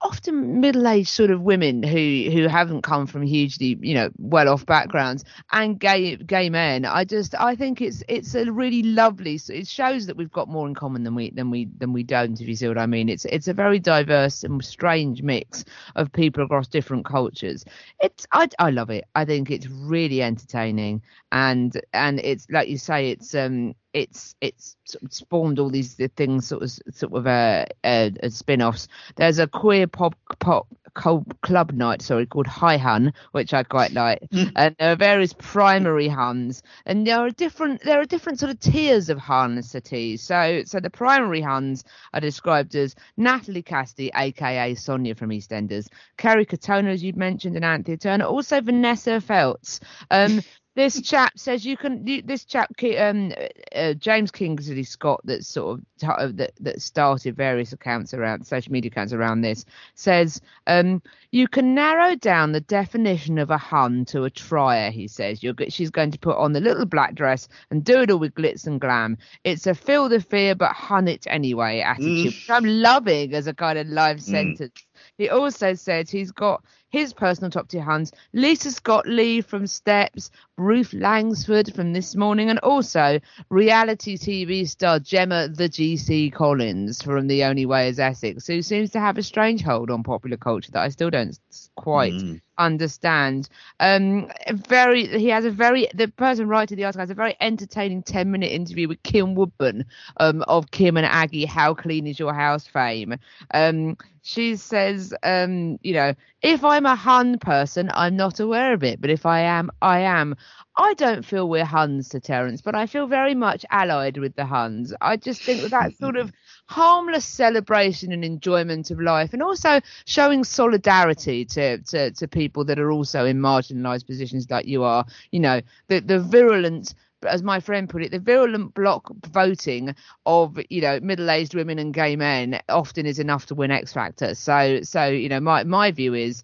often 0.00 0.60
middle-aged 0.60 1.08
sort 1.08 1.30
of 1.30 1.40
women 1.40 1.82
who 1.82 2.28
who 2.30 2.46
haven't 2.46 2.82
come 2.82 3.06
from 3.06 3.22
hugely 3.22 3.78
you 3.80 3.94
know 3.94 4.10
well-off 4.18 4.66
backgrounds 4.66 5.24
and 5.52 5.80
gay 5.80 6.16
gay 6.16 6.50
men. 6.50 6.84
I 6.84 7.04
just 7.04 7.34
i 7.40 7.54
think 7.54 7.80
it's 7.80 8.02
it's 8.08 8.34
a 8.34 8.50
really 8.52 8.82
lovely 8.82 9.40
it 9.48 9.66
shows 9.66 10.06
that 10.06 10.16
we've 10.16 10.30
got 10.30 10.48
more 10.48 10.66
in 10.68 10.74
common 10.74 11.04
than 11.04 11.14
we 11.14 11.30
than 11.30 11.50
we 11.50 11.68
than 11.78 11.92
we 11.92 12.02
don't 12.02 12.40
if 12.40 12.46
you 12.48 12.54
see 12.56 12.68
what 12.68 12.78
i 12.78 12.86
mean. 12.86 13.08
It's 13.08 13.24
it's 13.26 13.48
a 13.48 13.54
very 13.54 13.78
diverse 13.78 14.44
and 14.44 14.62
strange 14.64 15.22
mix 15.22 15.64
of 15.96 16.12
people 16.12 16.44
across 16.44 16.68
different 16.68 17.04
cultures. 17.06 17.64
It's 18.00 18.26
i 18.32 18.48
i 18.58 18.70
love 18.70 18.90
it. 18.90 19.04
I 19.14 19.24
think 19.24 19.50
it's 19.50 19.66
really 19.68 20.22
entertaining 20.22 21.02
and 21.32 21.80
and 21.92 22.20
it's 22.20 22.46
like 22.50 22.68
you 22.68 22.78
say 22.78 23.10
it's 23.10 23.34
um 23.34 23.74
it's 23.94 24.34
it's 24.40 24.76
sort 24.84 25.04
of 25.04 25.12
spawned 25.14 25.58
all 25.58 25.70
these 25.70 25.94
things 26.16 26.48
sort 26.48 26.64
of 26.64 26.70
sort 26.70 27.12
of 27.14 27.26
uh, 27.26 27.64
uh, 27.84 28.10
spin-offs. 28.28 28.88
There's 29.16 29.38
a 29.38 29.46
queer 29.46 29.86
pop 29.86 30.16
pop 30.40 30.66
club 30.94 31.72
night 31.72 32.00
sorry 32.00 32.24
called 32.24 32.46
high 32.46 32.76
hun 32.76 33.12
which 33.32 33.52
i 33.52 33.62
quite 33.62 33.92
like. 33.92 34.22
And 34.56 34.76
there 34.78 34.92
are 34.92 34.96
various 34.96 35.32
primary 35.32 36.06
huns 36.08 36.62
and 36.86 37.06
there 37.06 37.18
are 37.18 37.30
different 37.30 37.82
there 37.82 38.00
are 38.00 38.04
different 38.04 38.38
sort 38.38 38.52
of 38.52 38.60
tiers 38.60 39.08
of 39.08 39.18
hun 39.18 39.62
cities. 39.62 40.22
So 40.22 40.62
so 40.64 40.80
the 40.80 40.90
primary 40.90 41.40
huns 41.40 41.84
are 42.12 42.20
described 42.20 42.74
as 42.74 42.94
natalie 43.16 43.62
cassidy 43.62 44.10
aka 44.14 44.74
sonia 44.74 45.14
from 45.14 45.30
eastenders 45.30 45.88
kerry 46.16 46.46
katona 46.46 46.90
as 46.90 47.02
you'd 47.02 47.16
mentioned 47.16 47.56
and 47.56 47.64
anthea 47.64 47.96
turner 47.96 48.24
also 48.24 48.60
vanessa 48.60 49.20
feltz. 49.20 49.80
Um 50.10 50.42
this 50.74 51.00
chap 51.00 51.32
says 51.36 51.64
you 51.64 51.76
can 51.76 52.06
you, 52.06 52.22
this 52.22 52.44
chap 52.44 52.70
um 52.98 53.32
uh, 53.74 53.94
james 53.94 54.30
kingsley 54.30 54.82
scott 54.82 55.20
that 55.24 55.44
sort 55.44 55.78
of 55.78 56.08
uh, 56.08 56.28
that, 56.32 56.52
that 56.60 56.82
started 56.82 57.36
various 57.36 57.72
accounts 57.72 58.14
around 58.14 58.46
social 58.46 58.72
media 58.72 58.90
accounts 58.90 59.12
around 59.12 59.40
this 59.40 59.64
says 59.94 60.40
um 60.66 61.00
you 61.34 61.48
can 61.48 61.74
narrow 61.74 62.14
down 62.14 62.52
the 62.52 62.60
definition 62.60 63.38
of 63.38 63.50
a 63.50 63.58
hun 63.58 64.04
to 64.04 64.22
a 64.22 64.30
trier 64.30 64.92
he 64.92 65.08
says. 65.08 65.42
You're 65.42 65.56
she's 65.68 65.90
going 65.90 66.12
to 66.12 66.18
put 66.18 66.36
on 66.36 66.52
the 66.52 66.60
little 66.60 66.86
black 66.86 67.16
dress 67.16 67.48
and 67.72 67.82
do 67.82 68.02
it 68.02 68.10
all 68.12 68.20
with 68.20 68.34
glitz 68.34 68.68
and 68.68 68.80
glam. 68.80 69.18
It's 69.42 69.66
a 69.66 69.74
feel 69.74 70.08
the 70.08 70.20
fear 70.20 70.54
but 70.54 70.70
hun 70.70 71.08
it 71.08 71.26
anyway 71.26 71.80
attitude 71.80 72.26
which 72.26 72.50
i'm 72.50 72.64
loving 72.64 73.34
as 73.34 73.48
a 73.48 73.52
kind 73.52 73.80
of 73.80 73.88
live 73.88 74.22
sentence. 74.22 74.86
He 75.18 75.28
also 75.28 75.74
said 75.74 76.08
he's 76.08 76.30
got 76.30 76.62
his 76.94 77.12
personal 77.12 77.50
top 77.50 77.66
tier 77.66 77.82
hands, 77.82 78.12
Lisa 78.32 78.70
Scott 78.70 79.04
Lee 79.08 79.40
from 79.40 79.66
Steps, 79.66 80.30
Ruth 80.56 80.92
Langsford 80.92 81.74
from 81.74 81.92
This 81.92 82.14
Morning, 82.14 82.50
and 82.50 82.60
also 82.60 83.18
reality 83.50 84.16
TV 84.16 84.68
star 84.68 85.00
Gemma 85.00 85.48
the 85.48 85.68
GC 85.68 86.32
Collins 86.32 87.02
from 87.02 87.26
The 87.26 87.42
Only 87.42 87.66
Way 87.66 87.88
is 87.88 87.98
Essex, 87.98 88.46
who 88.46 88.62
seems 88.62 88.90
to 88.90 89.00
have 89.00 89.18
a 89.18 89.24
strange 89.24 89.60
hold 89.60 89.90
on 89.90 90.04
popular 90.04 90.36
culture 90.36 90.70
that 90.70 90.82
I 90.82 90.90
still 90.90 91.10
don't 91.10 91.36
quite 91.74 92.12
Mm. 92.12 92.40
Understand. 92.58 93.48
Um, 93.80 94.30
very, 94.52 95.06
he 95.06 95.28
has 95.28 95.44
a 95.44 95.50
very 95.50 95.88
the 95.94 96.08
person 96.08 96.48
writing 96.48 96.76
the 96.76 96.84
article 96.84 97.02
has 97.02 97.10
a 97.10 97.14
very 97.14 97.36
entertaining 97.40 98.02
ten 98.02 98.30
minute 98.30 98.50
interview 98.52 98.88
with 98.88 99.02
Kim 99.02 99.34
Woodburn 99.34 99.84
um, 100.18 100.42
of 100.48 100.70
Kim 100.70 100.96
and 100.96 101.06
Aggie. 101.06 101.44
How 101.46 101.74
clean 101.74 102.06
is 102.06 102.18
your 102.18 102.34
house? 102.34 102.66
Fame. 102.66 103.14
Um, 103.52 103.96
she 104.22 104.56
says, 104.56 105.14
um, 105.22 105.78
you 105.82 105.92
know, 105.94 106.14
if 106.42 106.64
I'm 106.64 106.86
a 106.86 106.96
Hun 106.96 107.38
person, 107.38 107.90
I'm 107.94 108.16
not 108.16 108.40
aware 108.40 108.72
of 108.72 108.82
it, 108.82 109.00
but 109.00 109.10
if 109.10 109.26
I 109.26 109.40
am, 109.40 109.70
I 109.82 110.00
am. 110.00 110.34
I 110.76 110.94
don't 110.94 111.24
feel 111.24 111.48
we're 111.48 111.64
Huns 111.64 112.08
to 112.10 112.20
Terence, 112.20 112.60
but 112.60 112.74
I 112.74 112.86
feel 112.86 113.06
very 113.06 113.34
much 113.34 113.64
allied 113.70 114.16
with 114.18 114.34
the 114.34 114.44
Huns. 114.44 114.92
I 115.00 115.16
just 115.16 115.44
think 115.44 115.62
that 115.62 115.70
that 115.70 115.96
sort 115.96 116.16
of 116.16 116.32
harmless 116.66 117.24
celebration 117.24 118.12
and 118.12 118.24
enjoyment 118.24 118.90
of 118.90 119.00
life, 119.00 119.32
and 119.32 119.42
also 119.42 119.80
showing 120.06 120.44
solidarity 120.44 121.44
to, 121.44 121.78
to, 121.78 122.10
to 122.12 122.28
people 122.28 122.64
that 122.64 122.78
are 122.78 122.90
also 122.90 123.24
in 123.24 123.38
marginalised 123.40 124.06
positions 124.06 124.50
like 124.50 124.66
you 124.66 124.82
are. 124.82 125.04
You 125.30 125.40
know, 125.40 125.60
the 125.88 126.00
the 126.00 126.20
virulent 126.20 126.94
as 127.26 127.42
my 127.42 127.60
friend 127.60 127.88
put 127.88 128.02
it, 128.02 128.10
the 128.10 128.18
virulent 128.18 128.74
block 128.74 129.10
voting 129.28 129.94
of 130.26 130.58
you 130.70 130.80
know 130.80 131.00
middle-aged 131.00 131.54
women 131.54 131.78
and 131.78 131.94
gay 131.94 132.16
men 132.16 132.60
often 132.68 133.06
is 133.06 133.18
enough 133.18 133.46
to 133.46 133.54
win 133.54 133.70
X 133.70 133.92
Factor. 133.92 134.34
So 134.34 134.80
so 134.82 135.06
you 135.06 135.28
know 135.28 135.40
my 135.40 135.64
my 135.64 135.90
view 135.90 136.14
is 136.14 136.42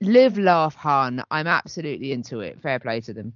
live, 0.00 0.38
laugh, 0.38 0.74
hun. 0.74 1.22
I'm 1.30 1.46
absolutely 1.46 2.12
into 2.12 2.40
it. 2.40 2.60
Fair 2.60 2.78
play 2.78 3.00
to 3.02 3.12
them. 3.12 3.32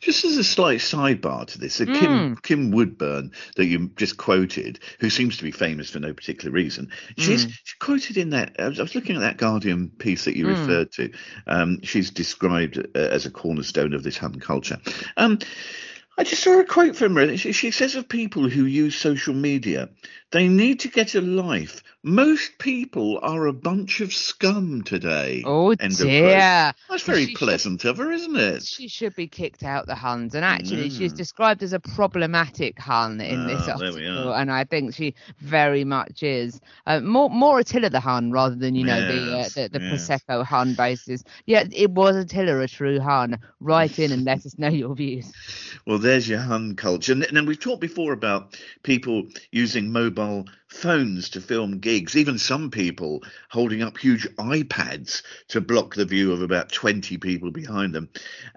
Just 0.00 0.24
as 0.24 0.36
a 0.36 0.44
slight 0.44 0.80
sidebar 0.80 1.46
to 1.46 1.58
this, 1.58 1.80
Mm. 1.80 1.98
Kim 1.98 2.36
Kim 2.36 2.70
Woodburn 2.70 3.32
that 3.56 3.66
you 3.66 3.90
just 3.96 4.16
quoted, 4.16 4.78
who 5.00 5.10
seems 5.10 5.36
to 5.38 5.44
be 5.44 5.50
famous 5.50 5.90
for 5.90 5.98
no 6.00 6.12
particular 6.12 6.50
reason, 6.52 6.90
she's, 7.18 7.46
Mm. 7.46 7.50
she's 7.64 7.74
quoted 7.78 8.16
in 8.16 8.30
that. 8.30 8.56
I 8.58 8.68
was, 8.68 8.78
I 8.78 8.82
was 8.82 8.94
looking 8.94 9.16
at 9.16 9.20
that 9.20 9.38
Guardian 9.38 9.88
piece 9.88 10.24
that 10.24 10.36
you 10.36 10.46
Mm. 10.46 10.58
referred 10.58 10.92
to. 10.92 11.10
Um, 11.46 11.80
she's 11.82 12.10
described 12.10 12.78
uh, 12.78 12.98
as 12.98 13.26
a 13.26 13.30
cornerstone 13.30 13.94
of 13.94 14.02
this 14.02 14.16
Hun 14.18 14.38
culture. 14.40 14.78
Um, 15.16 15.38
I 16.18 16.24
just 16.24 16.42
saw 16.42 16.60
a 16.60 16.64
quote 16.64 16.94
from 16.94 17.16
her. 17.16 17.36
She, 17.38 17.52
she 17.52 17.70
says 17.70 17.94
of 17.94 18.06
people 18.08 18.48
who 18.48 18.66
use 18.66 18.94
social 18.94 19.32
media, 19.34 19.88
they 20.30 20.46
need 20.46 20.80
to 20.80 20.88
get 20.88 21.14
a 21.14 21.22
life. 21.22 21.82
Most 22.04 22.58
people 22.58 23.20
are 23.22 23.46
a 23.46 23.52
bunch 23.52 24.00
of 24.00 24.12
scum 24.12 24.82
today. 24.82 25.44
Oh 25.46 25.70
End 25.70 25.96
dear. 25.96 26.72
That's 26.90 27.04
very 27.04 27.26
She 27.26 27.30
should- 27.30 27.38
pleasant 27.38 27.84
of 27.84 27.98
her, 27.98 28.10
isn't 28.10 28.34
it? 28.34 28.64
She 28.64 28.88
should 28.88 29.14
be 29.14 29.28
kicked 29.28 29.62
out 29.62 29.86
the 29.86 29.94
Huns, 29.94 30.34
and 30.34 30.44
actually, 30.44 30.90
she's 30.90 31.12
Mm. 31.12 31.16
described 31.16 31.62
as 31.62 31.72
a 31.72 31.78
problematic 31.78 32.76
Hun 32.80 33.20
in 33.20 33.46
this 33.46 33.68
Ah, 33.68 33.76
we 33.78 33.86
article, 33.86 34.32
and 34.32 34.50
I 34.50 34.64
think 34.64 34.96
she 34.96 35.14
very 35.38 35.84
much 35.84 36.24
is. 36.24 36.60
Uh, 36.88 36.98
more, 36.98 37.30
more 37.30 37.60
Attila 37.60 37.88
the 37.90 38.00
Hun 38.00 38.32
rather 38.32 38.56
than 38.56 38.74
you 38.74 38.84
know 38.84 39.00
the 39.00 39.38
uh, 39.38 39.48
the, 39.54 39.68
the 39.78 39.80
yes. 39.84 40.08
prosecco 40.08 40.44
Hun 40.44 40.74
basis. 40.74 41.22
Yeah, 41.46 41.64
it 41.70 41.92
was 41.92 42.16
Attila 42.16 42.58
a 42.58 42.66
true 42.66 42.98
Hun. 42.98 43.38
Write 43.60 44.00
in 44.00 44.10
and 44.10 44.24
let 44.24 44.44
us 44.44 44.58
know 44.58 44.68
your 44.70 44.96
views. 44.96 45.30
Well, 45.86 45.98
there's 45.98 46.28
your 46.28 46.40
Hun 46.40 46.74
culture. 46.74 47.12
And 47.12 47.22
then 47.30 47.46
we've 47.46 47.60
talked 47.60 47.80
before 47.80 48.12
about 48.12 48.58
people 48.82 49.28
using 49.52 49.92
mobile 49.92 50.46
phones 50.72 51.30
to 51.30 51.40
film 51.40 51.78
gigs, 51.78 52.16
even 52.16 52.38
some 52.38 52.70
people 52.70 53.22
holding 53.50 53.82
up 53.82 53.98
huge 53.98 54.26
iPads 54.36 55.22
to 55.48 55.60
block 55.60 55.94
the 55.94 56.04
view 56.04 56.32
of 56.32 56.42
about 56.42 56.72
20 56.72 57.18
people 57.18 57.50
behind 57.50 57.94
them. 57.94 58.08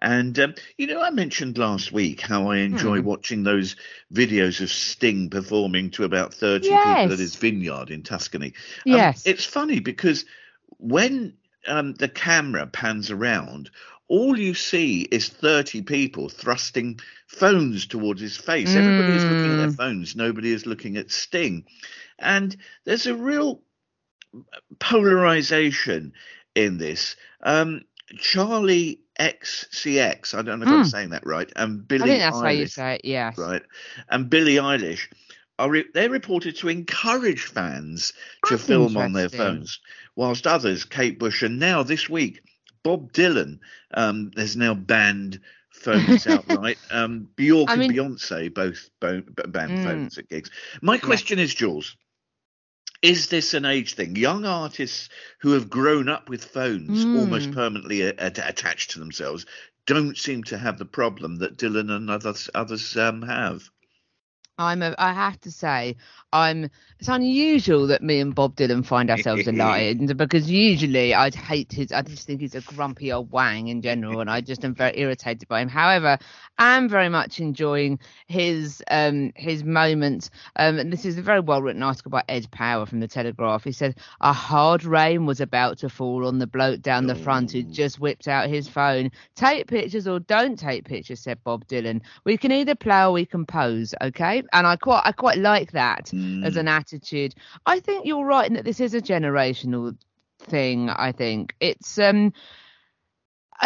And, 0.01 0.38
um, 0.39 0.56
you 0.78 0.88
know, 0.88 1.01
I 1.01 1.10
mentioned 1.12 1.58
last 1.58 1.91
week 1.91 2.21
how 2.21 2.49
I 2.49 2.58
enjoy 2.58 3.01
Hmm. 3.01 3.06
watching 3.06 3.43
those 3.43 3.75
videos 4.13 4.62
of 4.62 4.71
Sting 4.71 5.30
performing 5.30 5.91
to 5.91 6.04
about 6.04 6.34
30 6.34 6.69
Yes. 6.69 6.78
people 6.78 7.13
at 7.13 7.19
his 7.19 7.36
vineyard 7.36 7.91
in 7.91 8.04
Tuscany. 8.04 8.54
Um, 8.89 8.93
Yes. 8.97 9.25
It's 9.25 9.45
funny 9.45 9.80
because 9.80 10.25
when 10.78 11.34
um, 11.67 11.93
the 11.95 12.08
camera 12.10 12.67
pans 12.67 13.12
around, 13.12 13.71
all 14.08 14.38
you 14.38 14.54
see 14.54 15.02
is 15.02 15.30
30 15.30 15.82
people 15.84 16.30
thrusting 16.30 17.00
phones 17.28 17.88
towards 17.88 18.22
his 18.22 18.38
face. 18.38 18.76
Everybody 18.76 19.15
is 19.15 19.28
looking 19.28 19.52
at 19.52 19.58
their 19.58 19.68
Mm. 19.68 19.76
phones, 19.78 20.15
nobody 20.15 20.52
is 20.52 20.65
looking 20.65 20.98
at 20.98 21.12
Sting. 21.12 21.65
And 22.20 22.56
there's 22.86 23.08
a 23.08 23.15
real 23.15 23.62
polarization 24.80 26.13
in 26.56 26.78
this. 26.78 27.15
Um, 27.41 27.82
Charli 28.15 29.00
XCX, 29.20 30.34
I 30.34 30.41
don't 30.41 30.60
know 30.60 30.65
if 30.65 30.72
I'm 30.72 30.84
Mm. 30.84 30.91
saying 30.91 31.10
that 31.10 31.26
right, 31.26 31.52
and 31.56 31.88
Billie 31.88 32.04
I 32.04 32.08
think 32.08 32.20
that's 32.20 32.41
how 32.41 32.50
you 32.50 32.65
Eilish, 32.65 32.72
say 32.72 32.96
it. 32.96 33.02
Yes. 33.06 33.38
right, 33.38 33.63
and 34.10 34.30
Billie 34.30 34.56
Eilish 34.56 35.12
are 35.58 35.70
re- 35.70 35.86
they're 35.94 36.10
reported 36.10 36.58
to 36.58 36.70
encourage 36.70 37.44
fans 37.44 38.13
to 38.44 38.58
That's 38.58 38.63
film 38.68 38.98
on 38.98 39.13
their 39.13 39.30
phones, 39.30 39.80
whilst 40.15 40.46
others, 40.48 40.84
Kate 40.86 41.18
Bush, 41.18 41.41
and 41.44 41.60
now 41.60 41.84
this 41.84 42.10
week 42.10 42.41
Bob 42.86 43.12
Dylan, 43.13 43.60
um, 43.95 44.30
has 44.38 44.56
now 44.56 44.76
banned 44.76 45.41
phones 45.71 46.28
outright. 46.28 46.78
Um, 46.91 47.28
Bjork 47.36 47.67
I 47.71 47.74
and 47.74 47.91
Beyonce 47.91 48.54
both 48.54 48.91
bo- 49.02 49.24
banned 49.48 49.71
Mm. 49.80 49.84
phones 49.84 50.17
at 50.19 50.30
gigs. 50.30 50.52
My 50.84 51.00
question 51.00 51.39
is, 51.39 51.54
Jules. 51.56 51.98
Is 53.02 53.28
this 53.30 53.56
an 53.56 53.65
age 53.65 53.95
thing? 53.95 54.15
Young 54.15 54.45
artists 54.45 55.10
who 55.39 55.54
have 55.54 55.67
grown 55.67 56.08
up 56.10 56.30
with 56.30 56.45
phones 56.45 57.04
Mm. 57.06 57.19
almost 57.19 57.52
permanently 57.52 58.04
a- 58.04 58.13
a- 58.19 58.48
attached 58.48 58.91
to 58.91 59.00
themselves 59.00 59.48
don't 59.88 60.15
seem 60.17 60.43
to 60.43 60.58
have 60.58 60.78
the 60.78 60.86
problem 60.86 61.38
that 61.38 61.58
Dylan 61.58 61.89
and 61.89 62.10
others 62.12 62.52
others 62.54 62.95
um, 62.98 63.24
have. 63.24 63.67
I'm 64.58 64.82
a, 64.82 64.96
I 64.98 65.13
have 65.13 65.39
to 65.41 65.52
say, 65.52 65.96
I'm. 66.32 66.70
It's 67.00 67.10
unusual 67.10 67.88
that 67.88 68.02
me 68.02 68.20
and 68.22 68.34
Bob 68.34 68.56
Dylan 68.56 68.86
find 68.86 69.10
ourselves 69.10 69.48
aligned 69.48 70.15
because 70.18 70.50
usually 70.50 71.13
I'd 71.13 71.36
hate 71.36 71.74
his. 71.74 71.91
I 71.91 72.02
just 72.02 72.26
think 72.26 72.41
he's 72.41 72.56
a 72.56 72.62
grumpy 72.62 73.12
old 73.12 73.32
wang 73.32 73.68
in 73.68 73.82
general, 73.82 74.22
and 74.22 74.30
I 74.30 74.41
just 74.41 74.63
am 74.63 74.74
very 74.74 74.98
irritated 74.98 75.48
by 75.50 75.62
him. 75.62 75.68
However, 75.70 76.18
I'm 76.58 76.88
very 76.88 77.10
much 77.10 77.39
enjoying 77.39 78.00
his 78.28 78.82
um 78.89 79.34
his 79.36 79.63
moments. 79.63 80.30
Um, 80.56 80.80
and 80.80 80.91
this 80.91 81.06
is 81.06 81.18
a 81.18 81.22
very 81.22 81.41
well 81.41 81.62
written 81.62 81.84
article 81.84 82.12
by 82.12 82.24
Ed 82.30 82.50
Power 82.52 82.86
from 82.86 83.02
the 83.02 83.08
Telegraph. 83.08 83.63
He 83.65 83.72
said 83.74 83.98
a 84.22 84.34
hard 84.34 84.86
rain 84.86 85.26
was 85.26 85.41
about 85.41 85.80
to 85.80 85.89
fall 85.89 86.26
on 86.28 86.39
the 86.39 86.48
bloke 86.48 86.82
down 86.82 87.08
the 87.08 87.15
front 87.15 87.52
who 87.52 87.60
Oh. 87.60 87.72
just 87.72 88.00
whipped 88.00 88.28
out 88.28 88.48
his 88.50 88.68
phone. 88.70 89.12
Take 89.36 89.68
pictures 89.68 90.08
or 90.08 90.20
don't 90.20 90.58
take 90.58 90.86
pictures, 90.86 91.20
said 91.20 91.44
Bob 91.44 91.68
Dylan. 91.68 92.02
We 92.24 92.38
can 92.38 92.52
either 92.52 92.76
play 92.76 93.04
or 93.04 93.12
we 93.12 93.26
can 93.26 93.46
pose, 93.46 93.94
okay? 94.02 94.44
And 94.53 94.65
I 94.67 94.75
quite 94.75 95.01
I 95.05 95.12
quite 95.12 95.38
like 95.38 95.71
that 95.71 96.05
Mm. 96.13 96.45
as 96.45 96.55
an 96.58 96.67
attitude. 96.67 97.36
I 97.65 97.79
think 97.79 98.05
you're 98.05 98.25
right 98.25 98.47
in 98.47 98.53
that 98.53 98.65
this 98.65 98.79
is 98.79 98.93
a 98.93 99.01
generational 99.01 99.95
thing. 100.39 100.89
I 100.89 101.12
think 101.12 101.55
it's 101.60 101.97
um. 101.99 102.34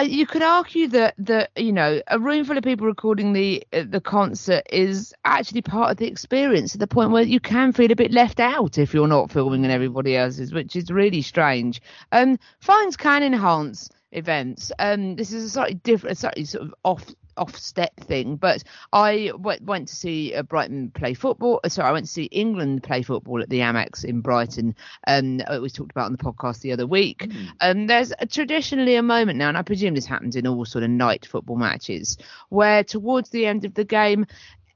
You 0.03 0.27
could 0.27 0.43
argue 0.43 0.87
that 0.89 1.15
that 1.17 1.49
you 1.57 1.71
know 1.73 1.99
a 2.07 2.19
room 2.19 2.45
full 2.45 2.57
of 2.57 2.63
people 2.63 2.85
recording 2.85 3.33
the 3.33 3.63
the 3.71 3.99
concert 3.99 4.63
is 4.71 5.15
actually 5.25 5.63
part 5.63 5.89
of 5.89 5.97
the 5.97 6.05
experience 6.05 6.73
to 6.73 6.77
the 6.77 6.85
point 6.85 7.09
where 7.09 7.23
you 7.23 7.39
can 7.39 7.73
feel 7.73 7.91
a 7.91 7.95
bit 7.95 8.11
left 8.11 8.39
out 8.39 8.77
if 8.77 8.93
you're 8.93 9.07
not 9.07 9.31
filming 9.31 9.63
and 9.65 9.71
everybody 9.73 10.15
else 10.15 10.37
is, 10.37 10.53
which 10.53 10.75
is 10.75 10.91
really 10.91 11.23
strange. 11.23 11.81
Um, 12.11 12.37
phones 12.59 12.97
can 12.97 13.23
enhance 13.23 13.89
events. 14.11 14.71
Um, 14.77 15.15
this 15.15 15.33
is 15.33 15.43
a 15.43 15.49
slightly 15.49 15.73
different, 15.75 16.17
a 16.17 16.19
slightly 16.19 16.45
sort 16.45 16.65
of 16.65 16.75
off 16.83 17.05
off 17.39 17.57
step 17.57 17.95
thing. 18.01 18.35
But 18.35 18.63
I 18.93 19.31
went, 19.37 19.63
went 19.63 19.87
to 19.87 19.95
see 19.95 20.35
uh, 20.35 20.43
Brighton 20.43 20.91
play 20.91 21.13
football. 21.13 21.59
uh, 21.63 21.69
Sorry, 21.69 21.87
I 21.87 21.91
went 21.91 22.05
to 22.05 22.11
see 22.11 22.25
England 22.25 22.83
play 22.83 23.01
football 23.01 23.41
at 23.41 23.49
the 23.49 23.59
Amex 23.59 24.03
in 24.05 24.21
Brighton. 24.21 24.75
Um, 25.07 25.39
it 25.39 25.61
was 25.61 25.73
talked 25.73 25.91
about 25.91 26.05
on 26.05 26.11
the 26.11 26.17
podcast 26.17 26.61
the 26.61 26.73
other 26.73 26.85
week. 26.85 27.31
Um, 27.61 27.87
there's 27.87 28.13
a, 28.19 28.25
traditionally 28.25 28.95
a 28.95 29.03
moment 29.03 29.37
now, 29.37 29.49
and 29.49 29.57
I 29.57 29.61
presume 29.61 29.95
this 29.95 30.05
happens 30.05 30.35
in 30.35 30.45
all 30.45 30.65
sort 30.65 30.83
of 30.83 30.89
night 30.89 31.25
football 31.25 31.55
matches, 31.55 32.17
where 32.49 32.83
towards 32.83 33.29
the 33.29 33.45
end 33.45 33.65
of 33.65 33.73
the 33.73 33.85
game. 33.85 34.25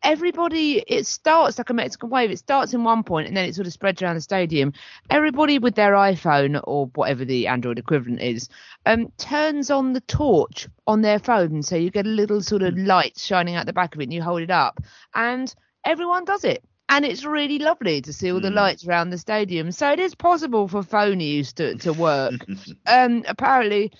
Everybody, 0.04 0.84
it 0.88 1.08
starts 1.08 1.58
like 1.58 1.70
a 1.70 1.74
Mexican 1.74 2.10
wave. 2.10 2.30
It 2.30 2.38
starts 2.38 2.74
in 2.74 2.84
one 2.84 3.04
point 3.04 3.28
and 3.28 3.38
then 3.38 3.46
it 3.46 3.56
sort 3.56 3.68
of 3.68 3.74
spreads 3.74 4.02
around 4.02 4.16
the 4.16 4.22
stadium. 4.22 4.74
Everybody 5.10 5.60
with 5.60 5.76
their 5.76 5.94
iPhone 5.94 6.60
or 6.66 6.88
whatever 6.96 7.24
the 7.26 7.48
Android 7.48 7.80
equivalent 7.80 8.22
is, 8.22 8.50
um, 8.86 9.12
turns 9.18 9.72
on 9.72 9.94
the 9.94 10.02
torch 10.02 10.68
on 10.88 11.02
their 11.02 11.20
phone. 11.20 11.64
So 11.64 11.76
you 11.78 11.90
get 11.90 12.06
a 12.06 12.10
little 12.10 12.42
sort 12.42 12.64
of 12.64 12.78
light 12.78 13.18
shining 13.18 13.56
out 13.56 13.66
the 13.66 13.74
back 13.74 13.96
of 13.96 14.02
it 14.02 14.06
and 14.06 14.14
you 14.14 14.22
hold 14.22 14.42
it 14.42 14.52
up. 14.52 14.82
And 15.16 15.54
everyone 15.86 16.26
does 16.26 16.44
it. 16.44 16.64
And 16.90 17.06
it's 17.06 17.24
really 17.24 17.60
lovely 17.60 18.02
to 18.02 18.12
see 18.14 18.32
all 18.32 18.42
the 18.42 18.50
Mm. 18.50 18.56
lights 18.56 18.86
around 18.86 19.10
the 19.10 19.18
stadium. 19.18 19.72
So 19.72 19.90
it 19.92 20.00
is 20.00 20.16
possible 20.16 20.68
for 20.68 20.84
phone 20.84 21.22
use 21.22 21.54
to, 21.54 21.76
to 21.78 21.94
work. 21.94 22.34
um, 22.88 23.24
apparently, 23.28 23.94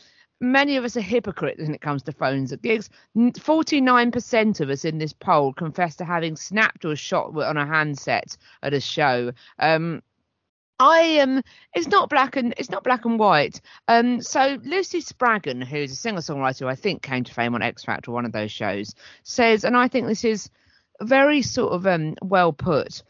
many 0.44 0.78
of 0.78 0.84
us 0.84 0.98
are 0.98 1.02
hypocrites 1.02 1.62
when 1.62 1.74
it 1.74 1.82
comes 1.82 2.04
to 2.04 2.12
phones 2.12 2.52
at 2.52 2.62
gigs. 2.62 2.90
49% 3.16 4.60
of 4.60 4.70
us 4.70 4.86
in 4.86 4.98
this 4.98 5.14
poll 5.14 5.54
confess 5.54 5.96
to 5.96 6.06
having 6.06 6.36
snapped 6.36 6.86
or 6.86 6.96
shot 6.96 7.36
on 7.36 7.58
a 7.58 7.66
handset 7.66 8.38
at 8.62 8.74
a 8.74 8.82
show. 8.82 9.32
Um, 9.58 10.04
I 10.80 11.00
am. 11.00 11.42
It's 11.74 11.88
not 11.88 12.10
black 12.10 12.36
and 12.36 12.54
it's 12.58 12.70
not 12.70 12.84
black 12.84 13.06
and 13.06 13.18
white. 13.18 13.62
Um, 13.88 14.22
so 14.22 14.58
Lucy 14.64 15.02
Spraggan, 15.02 15.62
who's 15.62 15.92
a 15.92 15.96
singer-songwriter, 15.96 16.60
who 16.60 16.68
I 16.68 16.76
think 16.76 17.02
came 17.02 17.24
to 17.24 17.34
fame 17.34 17.56
on 17.56 17.62
X 17.62 17.86
Factor, 17.86 18.12
one 18.12 18.26
of 18.26 18.32
those 18.32 18.52
shows, 18.52 18.94
says, 19.24 19.64
and 19.64 19.78
I 19.78 19.88
think 19.88 20.08
this 20.08 20.26
is 20.26 20.50
very 21.02 21.42
sort 21.42 21.74
of 21.74 21.88
um 21.88 22.16
well 22.22 22.52
put. 22.52 23.04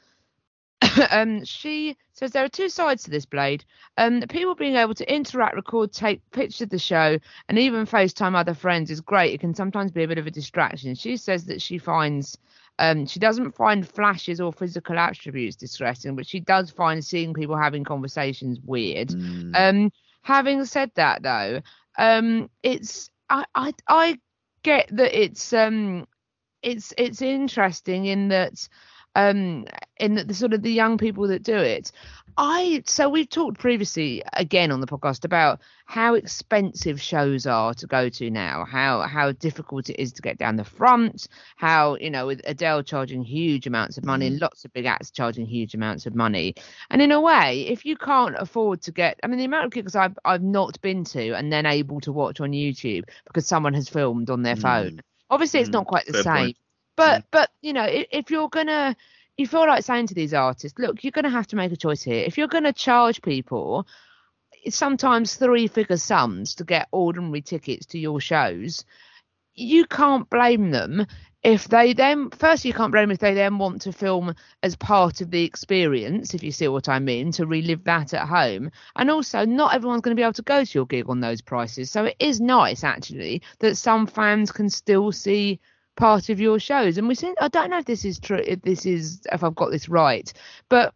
um, 1.11 1.43
she 1.45 1.97
says 2.13 2.31
there 2.31 2.43
are 2.43 2.49
two 2.49 2.69
sides 2.69 3.03
to 3.03 3.11
this 3.11 3.25
blade. 3.25 3.65
Um, 3.97 4.21
people 4.29 4.55
being 4.55 4.75
able 4.75 4.93
to 4.95 5.13
interact, 5.13 5.55
record, 5.55 5.91
take 5.91 6.21
pictures 6.31 6.61
of 6.61 6.69
the 6.69 6.79
show, 6.79 7.17
and 7.49 7.59
even 7.59 7.85
FaceTime 7.85 8.35
other 8.35 8.53
friends 8.53 8.91
is 8.91 9.01
great. 9.01 9.33
It 9.33 9.39
can 9.39 9.53
sometimes 9.53 9.91
be 9.91 10.03
a 10.03 10.07
bit 10.07 10.17
of 10.17 10.27
a 10.27 10.31
distraction. 10.31 10.95
She 10.95 11.17
says 11.17 11.45
that 11.45 11.61
she 11.61 11.77
finds 11.77 12.37
um, 12.79 13.05
she 13.05 13.19
doesn't 13.19 13.55
find 13.55 13.87
flashes 13.87 14.41
or 14.41 14.51
physical 14.51 14.97
attributes 14.97 15.55
distressing, 15.55 16.15
but 16.15 16.25
she 16.25 16.39
does 16.39 16.71
find 16.71 17.05
seeing 17.05 17.33
people 17.33 17.55
having 17.55 17.83
conversations 17.83 18.59
weird. 18.61 19.09
Mm. 19.09 19.51
Um, 19.55 19.91
having 20.23 20.65
said 20.65 20.91
that, 20.95 21.21
though, 21.21 21.61
um, 21.97 22.49
it's 22.63 23.11
I, 23.29 23.45
I 23.53 23.73
I 23.87 24.19
get 24.63 24.89
that 24.95 25.19
it's 25.19 25.53
um 25.53 26.07
it's 26.63 26.93
it's 26.97 27.21
interesting 27.21 28.05
in 28.05 28.29
that 28.29 28.67
um 29.15 29.65
in 29.97 30.15
that 30.15 30.27
the 30.27 30.33
sort 30.33 30.53
of 30.53 30.61
the 30.61 30.71
young 30.71 30.97
people 30.97 31.27
that 31.27 31.43
do 31.43 31.55
it. 31.57 31.91
I 32.35 32.81
so 32.87 33.09
we've 33.09 33.29
talked 33.29 33.59
previously 33.59 34.23
again 34.33 34.71
on 34.71 34.81
the 34.81 34.87
podcast 34.87 35.23
about 35.23 35.61
how 35.85 36.15
expensive 36.15 36.99
shows 36.99 37.45
are 37.45 37.75
to 37.75 37.85
go 37.85 38.09
to 38.09 38.31
now 38.31 38.65
how 38.65 39.01
how 39.03 39.31
difficult 39.33 39.89
it 39.91 40.01
is 40.01 40.13
to 40.13 40.23
get 40.23 40.39
down 40.39 40.55
the 40.55 40.63
front 40.63 41.27
how 41.57 41.95
you 41.97 42.09
know 42.09 42.25
with 42.25 42.41
adele 42.45 42.81
charging 42.81 43.23
huge 43.23 43.67
amounts 43.67 43.99
of 43.99 44.03
money 44.03 44.25
and 44.25 44.39
lots 44.39 44.65
of 44.65 44.73
big 44.73 44.85
acts 44.85 45.11
charging 45.11 45.45
huge 45.45 45.75
amounts 45.75 46.07
of 46.07 46.15
money. 46.15 46.55
And 46.89 47.01
in 47.03 47.11
a 47.11 47.21
way 47.21 47.67
if 47.67 47.85
you 47.85 47.95
can't 47.97 48.35
afford 48.39 48.81
to 48.83 48.91
get 48.91 49.19
i 49.23 49.27
mean 49.27 49.37
the 49.37 49.45
amount 49.45 49.65
of 49.65 49.71
gigs 49.71 49.95
i've 49.95 50.17
i've 50.25 50.41
not 50.43 50.81
been 50.81 51.03
to 51.05 51.33
and 51.33 51.53
then 51.53 51.67
able 51.67 51.99
to 52.01 52.11
watch 52.11 52.39
on 52.41 52.51
youtube 52.51 53.03
because 53.25 53.45
someone 53.45 53.73
has 53.75 53.89
filmed 53.89 54.29
on 54.31 54.41
their 54.41 54.55
Mm. 54.55 54.61
phone 54.61 54.99
obviously 55.29 55.59
it's 55.59 55.69
Mm, 55.69 55.73
not 55.73 55.85
quite 55.87 56.05
the 56.07 56.13
fair 56.13 56.23
same. 56.23 56.47
point. 56.47 56.57
But 56.95 57.21
mm. 57.21 57.25
but 57.31 57.49
you 57.61 57.73
know 57.73 57.83
if, 57.83 58.07
if 58.11 58.31
you're 58.31 58.49
gonna 58.49 58.95
if 58.97 59.35
you 59.37 59.47
feel 59.47 59.67
like 59.67 59.83
saying 59.83 60.07
to 60.07 60.13
these 60.13 60.33
artists 60.33 60.77
look 60.79 61.03
you're 61.03 61.11
gonna 61.11 61.29
have 61.29 61.47
to 61.47 61.55
make 61.55 61.71
a 61.71 61.77
choice 61.77 62.03
here. 62.03 62.23
If 62.25 62.37
you're 62.37 62.47
gonna 62.47 62.73
charge 62.73 63.21
people 63.21 63.87
sometimes 64.69 65.35
three 65.35 65.67
figure 65.67 65.97
sums 65.97 66.55
to 66.55 66.63
get 66.63 66.87
ordinary 66.91 67.41
tickets 67.41 67.87
to 67.87 67.99
your 67.99 68.21
shows 68.21 68.85
you 69.55 69.85
can't 69.85 70.29
blame 70.29 70.71
them 70.71 71.05
if 71.43 71.67
they 71.67 71.93
then 71.93 72.29
first 72.29 72.63
you 72.63 72.73
can't 72.73 72.91
blame 72.91 73.03
them 73.03 73.11
if 73.11 73.19
they 73.19 73.33
then 73.33 73.57
want 73.57 73.81
to 73.81 73.91
film 73.91 74.33
as 74.63 74.75
part 74.77 75.19
of 75.19 75.29
the 75.29 75.43
experience 75.43 76.33
if 76.33 76.41
you 76.41 76.51
see 76.51 76.67
what 76.69 76.87
i 76.87 76.99
mean 76.99 77.31
to 77.31 77.45
relive 77.45 77.83
that 77.83 78.13
at 78.13 78.27
home. 78.27 78.71
And 78.95 79.11
also 79.11 79.45
not 79.45 79.73
everyone's 79.73 80.01
going 80.01 80.15
to 80.15 80.19
be 80.19 80.23
able 80.23 80.33
to 80.33 80.41
go 80.41 80.63
to 80.63 80.77
your 80.77 80.85
gig 80.85 81.09
on 81.09 81.19
those 81.19 81.41
prices. 81.41 81.91
So 81.91 82.05
it 82.05 82.15
is 82.19 82.39
nice 82.39 82.83
actually 82.83 83.41
that 83.59 83.75
some 83.75 84.07
fans 84.07 84.51
can 84.51 84.69
still 84.69 85.11
see 85.11 85.59
part 85.95 86.29
of 86.29 86.39
your 86.39 86.59
shows 86.59 86.97
and 86.97 87.07
we 87.07 87.15
see 87.15 87.33
i 87.39 87.47
don't 87.47 87.69
know 87.69 87.77
if 87.77 87.85
this 87.85 88.05
is 88.05 88.19
true 88.19 88.41
if 88.45 88.61
this 88.61 88.85
is 88.85 89.21
if 89.31 89.43
i've 89.43 89.55
got 89.55 89.69
this 89.69 89.89
right 89.89 90.33
but 90.69 90.93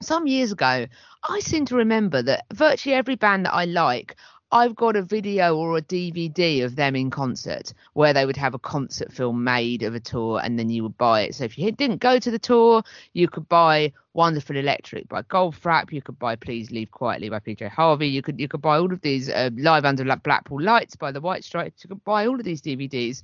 some 0.00 0.26
years 0.26 0.52
ago 0.52 0.86
i 1.28 1.40
seem 1.40 1.64
to 1.64 1.76
remember 1.76 2.22
that 2.22 2.44
virtually 2.52 2.94
every 2.94 3.16
band 3.16 3.44
that 3.44 3.54
i 3.54 3.64
like 3.64 4.16
I've 4.52 4.76
got 4.76 4.94
a 4.94 5.02
video 5.02 5.56
or 5.56 5.76
a 5.76 5.82
DVD 5.82 6.64
of 6.64 6.76
them 6.76 6.94
in 6.94 7.10
concert 7.10 7.72
where 7.94 8.12
they 8.12 8.24
would 8.24 8.36
have 8.36 8.54
a 8.54 8.60
concert 8.60 9.12
film 9.12 9.42
made 9.42 9.82
of 9.82 9.94
a 9.94 10.00
tour 10.00 10.40
and 10.42 10.56
then 10.56 10.70
you 10.70 10.84
would 10.84 10.96
buy 10.96 11.22
it. 11.22 11.34
So 11.34 11.44
if 11.44 11.58
you 11.58 11.72
didn't 11.72 11.98
go 11.98 12.20
to 12.20 12.30
the 12.30 12.38
tour, 12.38 12.84
you 13.12 13.28
could 13.28 13.48
buy 13.48 13.92
Wonderful 14.14 14.56
Electric 14.56 15.08
by 15.08 15.22
Goldfrapp, 15.22 15.92
you 15.92 16.00
could 16.00 16.18
buy 16.18 16.36
Please 16.36 16.70
Leave 16.70 16.92
Quietly 16.92 17.28
by 17.28 17.40
PJ 17.40 17.68
Harvey, 17.68 18.08
you 18.08 18.22
could 18.22 18.38
you 18.40 18.46
could 18.46 18.62
buy 18.62 18.78
all 18.78 18.92
of 18.92 19.00
these 19.00 19.28
uh, 19.28 19.50
Live 19.56 19.84
Under 19.84 20.04
Blackpool 20.16 20.62
Lights 20.62 20.94
by 20.94 21.10
the 21.10 21.20
White 21.20 21.44
Stripes, 21.44 21.82
you 21.82 21.88
could 21.88 22.04
buy 22.04 22.26
all 22.26 22.36
of 22.36 22.44
these 22.44 22.62
DVDs. 22.62 23.22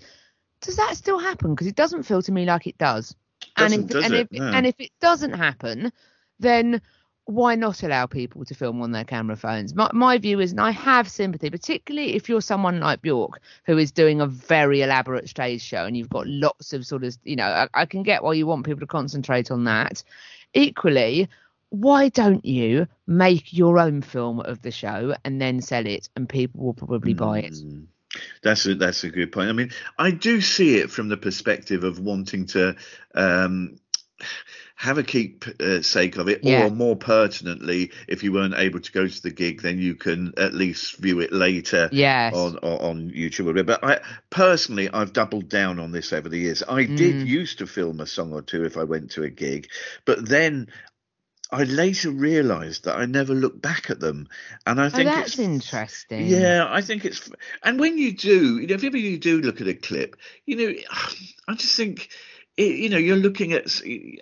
Does 0.63 0.77
that 0.77 0.97
still 0.97 1.19
happen? 1.19 1.55
Because 1.55 1.67
it 1.67 1.77
doesn't 1.77 2.05
feel 2.05 2.23
to 2.23 2.33
me 2.33 2.47
like 2.47 2.67
it 2.67 2.79
does. 2.79 3.15
And 3.57 3.75
if, 3.75 3.87
does 3.89 4.05
and 4.05 4.15
it? 4.15 4.29
if 4.31 4.41
No. 4.41 4.47
and 4.47 4.67
if 4.67 4.81
it 4.81 4.91
doesn't 5.01 5.33
happen, 5.33 5.93
then 6.39 6.81
why 7.27 7.55
not 7.55 7.83
allow 7.83 8.07
people 8.07 8.45
to 8.45 8.55
film 8.55 8.81
on 8.83 8.93
their 8.93 9.05
camera 9.05 9.37
phones? 9.37 9.75
My, 9.75 9.91
my 9.93 10.19
view 10.19 10.41
is, 10.41 10.51
and 10.51 10.61
I 10.61 10.71
have 10.71 11.09
sympathy, 11.09 11.51
particularly 11.51 12.15
if 12.15 12.29
you're 12.29 12.41
someone 12.41 12.81
like 12.81 13.03
Bjork 13.03 13.41
who 13.65 13.79
is 13.79 13.93
doing 13.93 14.21
a 14.21 14.27
very 14.27 14.83
elaborate 14.83 15.29
stage 15.29 15.63
show 15.63 15.85
and 15.85 15.97
you've 15.97 16.11
got 16.11 16.27
lots 16.27 16.73
of 16.73 16.85
sort 16.85 17.05
of, 17.05 17.17
you 17.23 17.37
know, 17.37 17.47
I, 17.47 17.69
I 17.75 17.87
can 17.87 18.03
get 18.03 18.25
why 18.25 18.35
you 18.35 18.47
want 18.47 18.67
people 18.67 18.81
to 18.81 18.87
concentrate 18.87 19.51
on 19.51 19.65
that. 19.65 20.03
Equally, 20.53 21.29
why 21.71 22.09
don't 22.09 22.45
you 22.45 22.87
make 23.07 23.53
your 23.53 23.79
own 23.79 24.03
film 24.03 24.41
of 24.41 24.61
the 24.63 24.71
show 24.71 25.15
and 25.25 25.41
then 25.41 25.61
sell 25.61 25.87
it 25.87 26.09
and 26.17 26.29
people 26.29 26.65
will 26.65 26.75
probably 26.75 27.15
buy 27.15 27.41
it? 27.41 27.53
Mm. 27.53 27.87
That's 28.43 28.67
a 28.67 28.75
that's 28.75 29.05
a 29.05 29.11
good 29.11 29.33
point. 29.33 29.49
I 29.49 29.53
mean, 29.53 29.71
I 29.99 30.11
do 30.11 30.41
see 30.41 30.77
it 30.77 30.91
from 30.91 31.09
the 31.09 31.17
perspective 31.17 31.85
of 31.85 31.99
wanting 31.99 32.47
to 32.49 32.77
um, 33.15 33.79
have 34.77 34.99
a 34.99 35.03
keep 35.03 35.45
uh, 35.61 35.81
sake 35.83 36.17
of 36.17 36.29
it, 36.29 36.41
Yeah. 36.43 36.67
or 36.67 36.71
more 36.71 36.97
pertinently, 36.97 37.93
if 38.09 38.23
you 38.23 38.33
weren't 38.33 38.55
able 38.57 38.81
to 38.81 38.93
go 38.93 39.07
to 39.07 39.23
the 39.23 39.31
gig, 39.31 39.63
then 39.63 39.79
you 39.79 39.95
can 39.95 40.33
at 40.37 40.55
least 40.55 40.97
view 40.99 41.21
it 41.21 41.33
later 41.33 41.89
Yes. 41.93 42.35
on 42.35 42.57
on, 42.59 43.11
YouTube. 43.11 43.65
But 43.65 43.83
I 43.85 44.01
personally, 44.31 44.91
I've 44.91 45.13
doubled 45.13 45.49
down 45.49 45.79
on 45.79 45.93
this 45.93 46.13
over 46.13 46.29
the 46.29 46.39
years. 46.39 46.63
I 46.69 46.85
did 46.85 47.17
Mm. 47.17 47.27
used 47.27 47.59
to 47.59 47.67
film 47.67 48.01
a 48.01 48.07
song 48.07 48.33
or 48.33 48.43
two 48.43 48.65
if 48.65 48.77
I 48.77 48.85
went 48.85 49.13
to 49.13 49.23
a 49.23 49.31
gig, 49.31 49.69
but 50.05 50.29
then. 50.29 50.69
I 51.53 51.65
later 51.65 52.11
realised 52.11 52.85
that 52.85 52.97
I 52.97 53.05
never 53.05 53.35
looked 53.35 53.61
back 53.61 53.91
at 53.91 54.01
them, 54.01 54.29
and 54.67 54.81
I 54.81 54.89
think 54.89 54.95
Oh, 55.09 55.13
think 55.13 55.15
that's 55.17 55.29
it's 55.33 55.39
interesting. 55.39 56.27
yeah, 56.27 56.67
I 56.69 56.81
think 56.81 57.05
it's, 57.05 57.29
and 57.63 57.79
when 57.79 57.99
you 57.99 58.13
do, 58.13 58.59
you 58.59 58.67
know, 58.67 58.75
if 58.75 58.85
ever 58.85 58.97
you 58.97 59.19
do 59.19 59.41
look 59.43 59.61
at 59.61 59.69
a 59.69 59.75
clip, 59.75 60.17
you 60.47 60.57
know, 60.57 60.75
I 61.49 61.55
just 61.55 61.77
think, 61.77 62.09
it, 62.57 62.77
you 62.77 62.89
know, 62.91 62.99
you're 62.99 63.17
looking 63.17 63.53
at, 63.55 63.81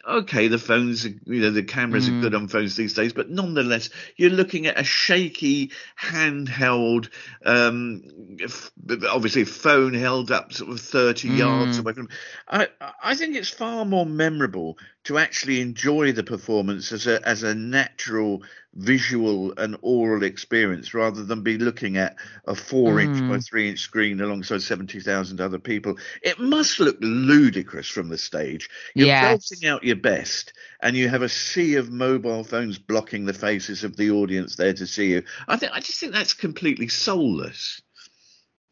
okay, 0.08 0.48
the 0.48 0.58
phones, 0.58 1.04
are- 1.06 1.14
you 1.26 1.40
know, 1.40 1.50
the 1.50 1.62
cameras 1.64 2.08
are 2.08 2.12
Mm. 2.12 2.20
good 2.20 2.34
on 2.34 2.48
phones 2.48 2.74
these 2.76 2.94
days, 2.94 3.12
but 3.12 3.28
nonetheless, 3.30 3.90
you're 4.16 4.30
looking 4.30 4.66
at 4.66 4.78
a 4.78 4.84
shaky 4.84 5.70
handheld, 6.00 7.08
um, 7.44 8.02
f- 8.42 8.70
obviously 9.08 9.44
phone 9.44 9.94
held 9.94 10.30
up 10.30 10.52
sort 10.52 10.70
of 10.70 10.80
30 10.80 11.28
yards 11.28 11.76
Mm. 11.76 11.80
away 11.80 11.92
from. 11.92 12.08
I, 12.48 12.68
I 13.02 13.14
think 13.14 13.36
it's 13.36 13.50
far 13.50 13.84
more 13.84 14.06
memorable 14.06 14.78
to 15.04 15.18
actually 15.18 15.60
enjoy 15.60 16.12
the 16.12 16.22
performance 16.22 16.92
as 16.92 17.06
a 17.06 17.26
as 17.26 17.42
a 17.42 17.54
natural 17.54 18.42
visual 18.74 19.52
and 19.58 19.76
oral 19.82 20.22
experience 20.22 20.94
rather 20.94 21.24
than 21.24 21.42
be 21.42 21.58
looking 21.58 21.96
at 21.96 22.16
a 22.46 22.54
four 22.54 23.00
inch 23.00 23.24
by 23.26 23.38
Mm. 23.38 23.44
three 23.48 23.68
inch 23.68 23.80
screen 23.80 24.20
alongside 24.20 24.62
70,000 24.62 25.40
other 25.40 25.58
people. 25.58 25.98
It 26.22 26.38
must 26.38 26.80
look 26.80 26.96
ludicrous 27.00 27.88
from 27.88 28.08
the 28.08 28.18
stage. 28.18 28.68
You're 28.96 29.08
Yes. 29.08 29.60
belting 29.60 29.66
out 29.66 29.84
your 29.84 29.96
best 29.96 30.52
and 30.80 30.96
you 30.96 31.08
have 31.08 31.22
a 31.22 31.28
sea 31.28 31.74
of 31.76 31.90
mobile 31.90 32.44
phones 32.44 32.78
blocking 32.78 33.24
the 33.26 33.34
faces 33.34 33.84
of 33.84 33.96
the 33.96 34.10
audience 34.10 34.56
there 34.56 34.74
to 34.74 34.86
see 34.86 35.10
you. 35.12 35.22
I 35.48 35.56
think 35.56 35.72
I 35.72 35.80
just 35.80 36.00
think 36.00 36.12
that's 36.12 36.34
completely 36.34 36.88
soulless. 36.88 37.80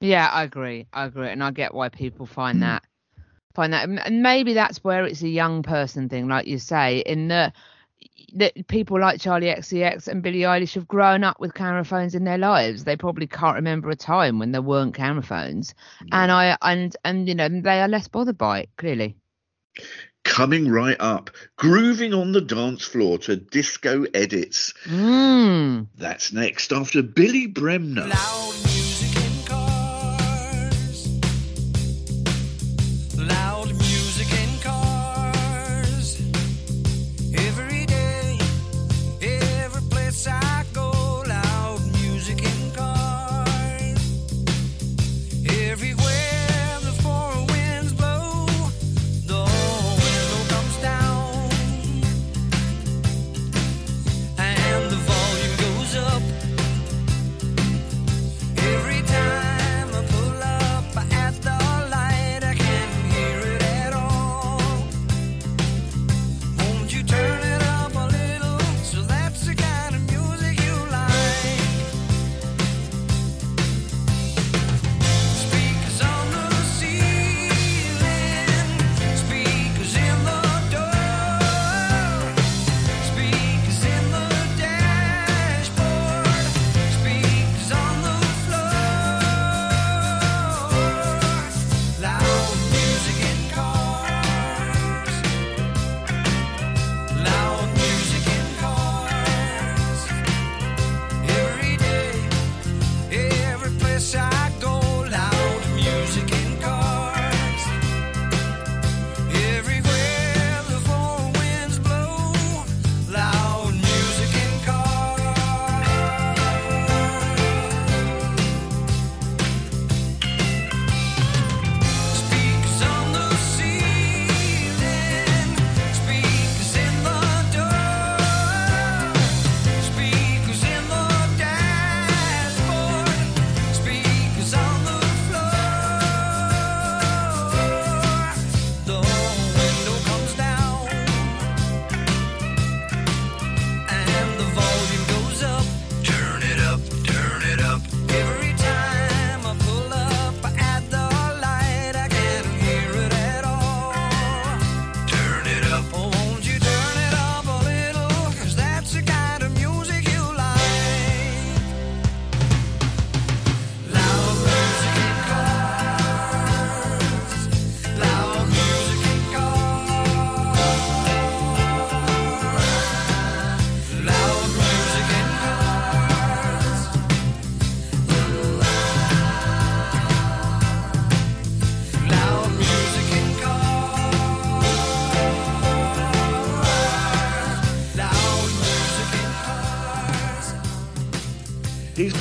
Yeah, 0.01 0.29
I 0.29 0.45
agree. 0.45 0.87
I 0.93 1.05
agree, 1.07 1.31
and 1.31 1.43
I 1.43 1.51
get 1.51 1.75
why 1.75 1.89
people 1.89 2.27
Hmm. 2.27 2.27
find 2.27 2.63
that 2.63 2.85
find 3.55 3.73
that, 3.73 3.89
and 3.89 4.23
maybe 4.23 4.55
that's 4.55 4.83
where 4.85 5.05
it's 5.05 5.23
a 5.23 5.29
young 5.29 5.63
person 5.63 6.09
thing, 6.09 6.29
like 6.29 6.47
you 6.47 6.59
say, 6.59 6.99
in 6.99 7.29
that 7.29 7.55
that 8.35 8.67
people 8.69 9.01
like 9.01 9.21
Charli 9.21 9.57
XCX 9.57 10.07
and 10.07 10.23
Billie 10.23 10.41
Eilish 10.41 10.75
have 10.75 10.87
grown 10.87 11.25
up 11.25 11.41
with 11.41 11.55
camera 11.55 11.85
phones 11.85 12.15
in 12.15 12.25
their 12.25 12.37
lives. 12.39 12.85
They 12.85 12.97
probably 12.97 13.27
can't 13.27 13.57
remember 13.57 13.91
a 13.91 13.97
time 13.97 14.39
when 14.39 14.53
there 14.53 14.63
weren't 14.63 14.95
camera 14.95 15.23
phones, 15.23 15.75
and 16.13 16.31
I 16.31 16.57
and 16.63 16.95
and 17.05 17.29
you 17.29 17.35
know 17.35 17.49
they 17.49 17.81
are 17.81 17.89
less 17.89 18.09
bothered 18.09 18.39
by 18.39 18.61
it. 18.61 18.71
Clearly, 18.77 19.17
Coming 20.25 20.69
right 20.69 20.97
up, 21.01 21.31
grooving 21.57 22.13
on 22.13 22.33
the 22.33 22.41
dance 22.41 22.85
floor 22.85 23.19
to 23.19 23.37
disco 23.37 24.05
edits. 24.13 24.75
mm. 24.85 25.87
That's 25.97 26.33
next 26.33 26.73
after 26.73 27.03
Billy 27.03 27.47
Bremner. 27.47 28.07
Loud 28.07 28.55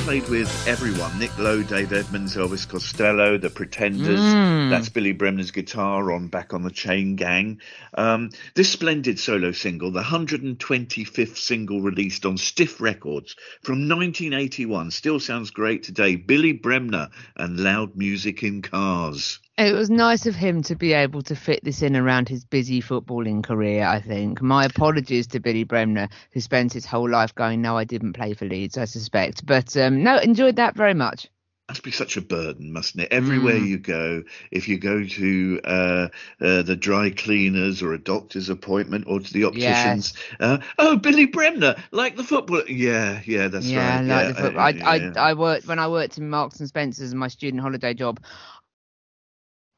played 0.08 0.28
with 0.30 0.66
everyone 0.66 1.18
Nick 1.18 1.36
Lowe, 1.36 1.62
Dave 1.62 1.92
Edmunds, 1.92 2.34
Elvis 2.34 2.66
Costello, 2.66 3.36
The 3.36 3.50
Pretenders. 3.50 4.18
Mm. 4.18 4.70
That's 4.70 4.88
Billy 4.88 5.12
Bremner's 5.12 5.50
guitar 5.50 6.10
on 6.12 6.28
Back 6.28 6.54
on 6.54 6.62
the 6.62 6.70
Chain 6.70 7.14
Gang. 7.14 7.60
Um, 7.92 8.30
this 8.54 8.72
splendid 8.72 9.20
solo 9.20 9.52
single, 9.52 9.90
the 9.90 10.00
125th 10.00 11.36
single 11.36 11.82
released 11.82 12.24
on 12.24 12.38
Stiff 12.38 12.80
Records 12.80 13.36
from 13.62 13.86
1981, 13.86 14.92
still 14.92 15.20
sounds 15.20 15.50
great 15.50 15.82
today. 15.82 16.16
Billy 16.16 16.54
Bremner 16.54 17.10
and 17.36 17.60
Loud 17.60 17.94
Music 17.94 18.42
in 18.42 18.62
Cars. 18.62 19.40
It 19.58 19.74
was 19.74 19.90
nice 19.90 20.26
of 20.26 20.36
him 20.36 20.62
to 20.62 20.76
be 20.76 20.92
able 20.92 21.22
to 21.22 21.34
fit 21.34 21.64
this 21.64 21.82
in 21.82 21.96
around 21.96 22.28
his 22.28 22.44
busy 22.44 22.80
footballing 22.80 23.42
career, 23.42 23.84
I 23.84 24.00
think. 24.00 24.40
My 24.40 24.64
apologies 24.64 25.26
to 25.28 25.40
Billy 25.40 25.64
Bremner, 25.64 26.08
who 26.32 26.40
spent 26.40 26.72
his 26.72 26.86
whole 26.86 27.10
life 27.10 27.34
going, 27.34 27.60
No, 27.60 27.76
I 27.76 27.84
didn't 27.84 28.12
play 28.12 28.34
for 28.34 28.44
Leeds, 28.46 28.78
I 28.78 28.84
suspect. 28.84 29.44
But 29.44 29.76
um, 29.76 30.04
no, 30.04 30.16
enjoyed 30.18 30.56
that 30.56 30.76
very 30.76 30.94
much. 30.94 31.26
must 31.68 31.82
be 31.82 31.90
such 31.90 32.16
a 32.16 32.22
burden, 32.22 32.72
mustn't 32.72 33.02
it? 33.02 33.12
Everywhere 33.12 33.56
Mm. 33.56 33.66
you 33.68 33.78
go, 33.78 34.22
if 34.50 34.68
you 34.68 34.78
go 34.78 35.04
to 35.04 35.60
uh, 35.64 36.08
uh, 36.40 36.62
the 36.62 36.76
dry 36.76 37.10
cleaners 37.10 37.82
or 37.82 37.92
a 37.92 37.98
doctor's 37.98 38.48
appointment 38.48 39.04
or 39.08 39.20
to 39.20 39.32
the 39.34 39.44
opticians, 39.44 40.14
uh, 40.40 40.58
oh, 40.78 40.96
Billy 40.96 41.26
Bremner, 41.26 41.76
like 41.90 42.16
the 42.16 42.24
football. 42.24 42.62
Yeah, 42.68 43.20
yeah, 43.26 43.48
that's 43.48 43.66
yeah, 43.66 43.96
right. 43.98 44.06
like 44.06 44.08
yeah, 44.08 44.28
the 44.28 44.34
football. 44.34 44.62
uh, 44.62 44.66
I, 44.66 44.96
yeah. 44.96 45.12
I, 45.16 45.30
I 45.30 45.34
worked 45.34 45.66
when 45.66 45.78
I 45.80 45.88
worked 45.88 46.16
in 46.16 46.30
Marks 46.30 46.60
and 46.60 46.68
Spencers, 46.68 47.12
my 47.14 47.28
student 47.28 47.60
holiday 47.60 47.92
job. 47.92 48.20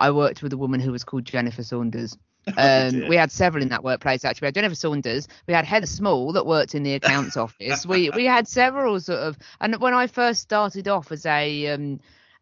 I 0.01 0.11
worked 0.11 0.43
with 0.43 0.53
a 0.53 0.57
woman 0.57 0.81
who 0.81 0.93
was 0.93 1.05
called 1.05 1.25
Jennifer 1.25 1.63
Saunders. 1.63 2.17
Um, 2.57 3.03
Oh, 3.05 3.09
we 3.09 3.17
had 3.17 3.31
several 3.31 3.63
in 3.63 3.69
that 3.69 3.85
workplace 3.85 4.25
actually. 4.25 4.47
We 4.47 4.49
had 4.49 4.55
Jennifer 4.55 4.75
Saunders. 4.75 5.29
We 5.47 5.53
had 5.53 5.67
Heather 5.67 5.87
Small 5.87 6.33
that 6.33 6.47
worked 6.47 6.75
in 6.75 6.83
the 6.83 6.95
accounts 6.95 7.37
office. 7.37 7.85
We 7.85 8.09
we 8.11 8.25
had 8.25 8.49
several 8.49 8.99
sort 8.99 9.21
of. 9.21 9.37
And 9.61 9.77
when 9.77 9.93
I 9.93 10.07
first 10.07 10.41
started 10.41 10.89
off 10.89 11.13
as 11.13 11.27
a 11.27 11.67
um, 11.69 12.01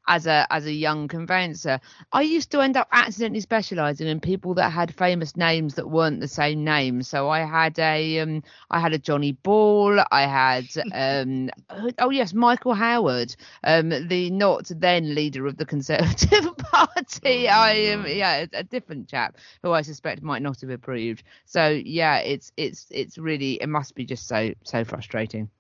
as 0.08 0.26
a 0.26 0.46
as 0.50 0.66
a 0.66 0.72
young 0.72 1.06
conveyancer, 1.06 1.80
I 2.12 2.22
used 2.22 2.50
to 2.52 2.60
end 2.60 2.76
up 2.76 2.88
accidentally 2.90 3.40
specialising 3.40 4.08
in 4.08 4.20
people 4.20 4.54
that 4.54 4.70
had 4.70 4.92
famous 4.94 5.36
names 5.36 5.74
that 5.74 5.88
weren't 5.88 6.20
the 6.20 6.28
same 6.28 6.64
name. 6.64 7.02
So 7.02 7.28
I 7.28 7.40
had 7.40 7.78
a 7.78 8.20
um, 8.20 8.42
I 8.70 8.80
had 8.80 8.94
a 8.94 8.98
Johnny 8.98 9.32
Ball. 9.32 10.00
I 10.10 10.22
had 10.22 10.66
um, 10.92 11.50
oh 11.98 12.10
yes, 12.10 12.32
Michael 12.32 12.74
Howard, 12.74 13.36
um, 13.62 13.90
the 14.08 14.30
not 14.30 14.70
then 14.74 15.14
leader 15.14 15.46
of 15.46 15.58
the 15.58 15.66
Conservative 15.66 16.56
Party. 16.58 17.46
Oh, 17.48 17.52
I 17.52 17.70
am 17.72 18.06
yeah, 18.08 18.46
a 18.52 18.64
different 18.64 19.08
chap 19.08 19.36
who 19.62 19.72
I 19.72 19.82
suspect 19.82 20.22
might 20.22 20.42
not 20.42 20.62
have 20.62 20.70
approved. 20.70 21.22
So 21.44 21.68
yeah, 21.68 22.18
it's 22.18 22.50
it's 22.56 22.86
it's 22.90 23.18
really 23.18 23.54
it 23.54 23.68
must 23.68 23.94
be 23.94 24.06
just 24.06 24.26
so 24.26 24.54
so 24.64 24.84
frustrating. 24.84 25.50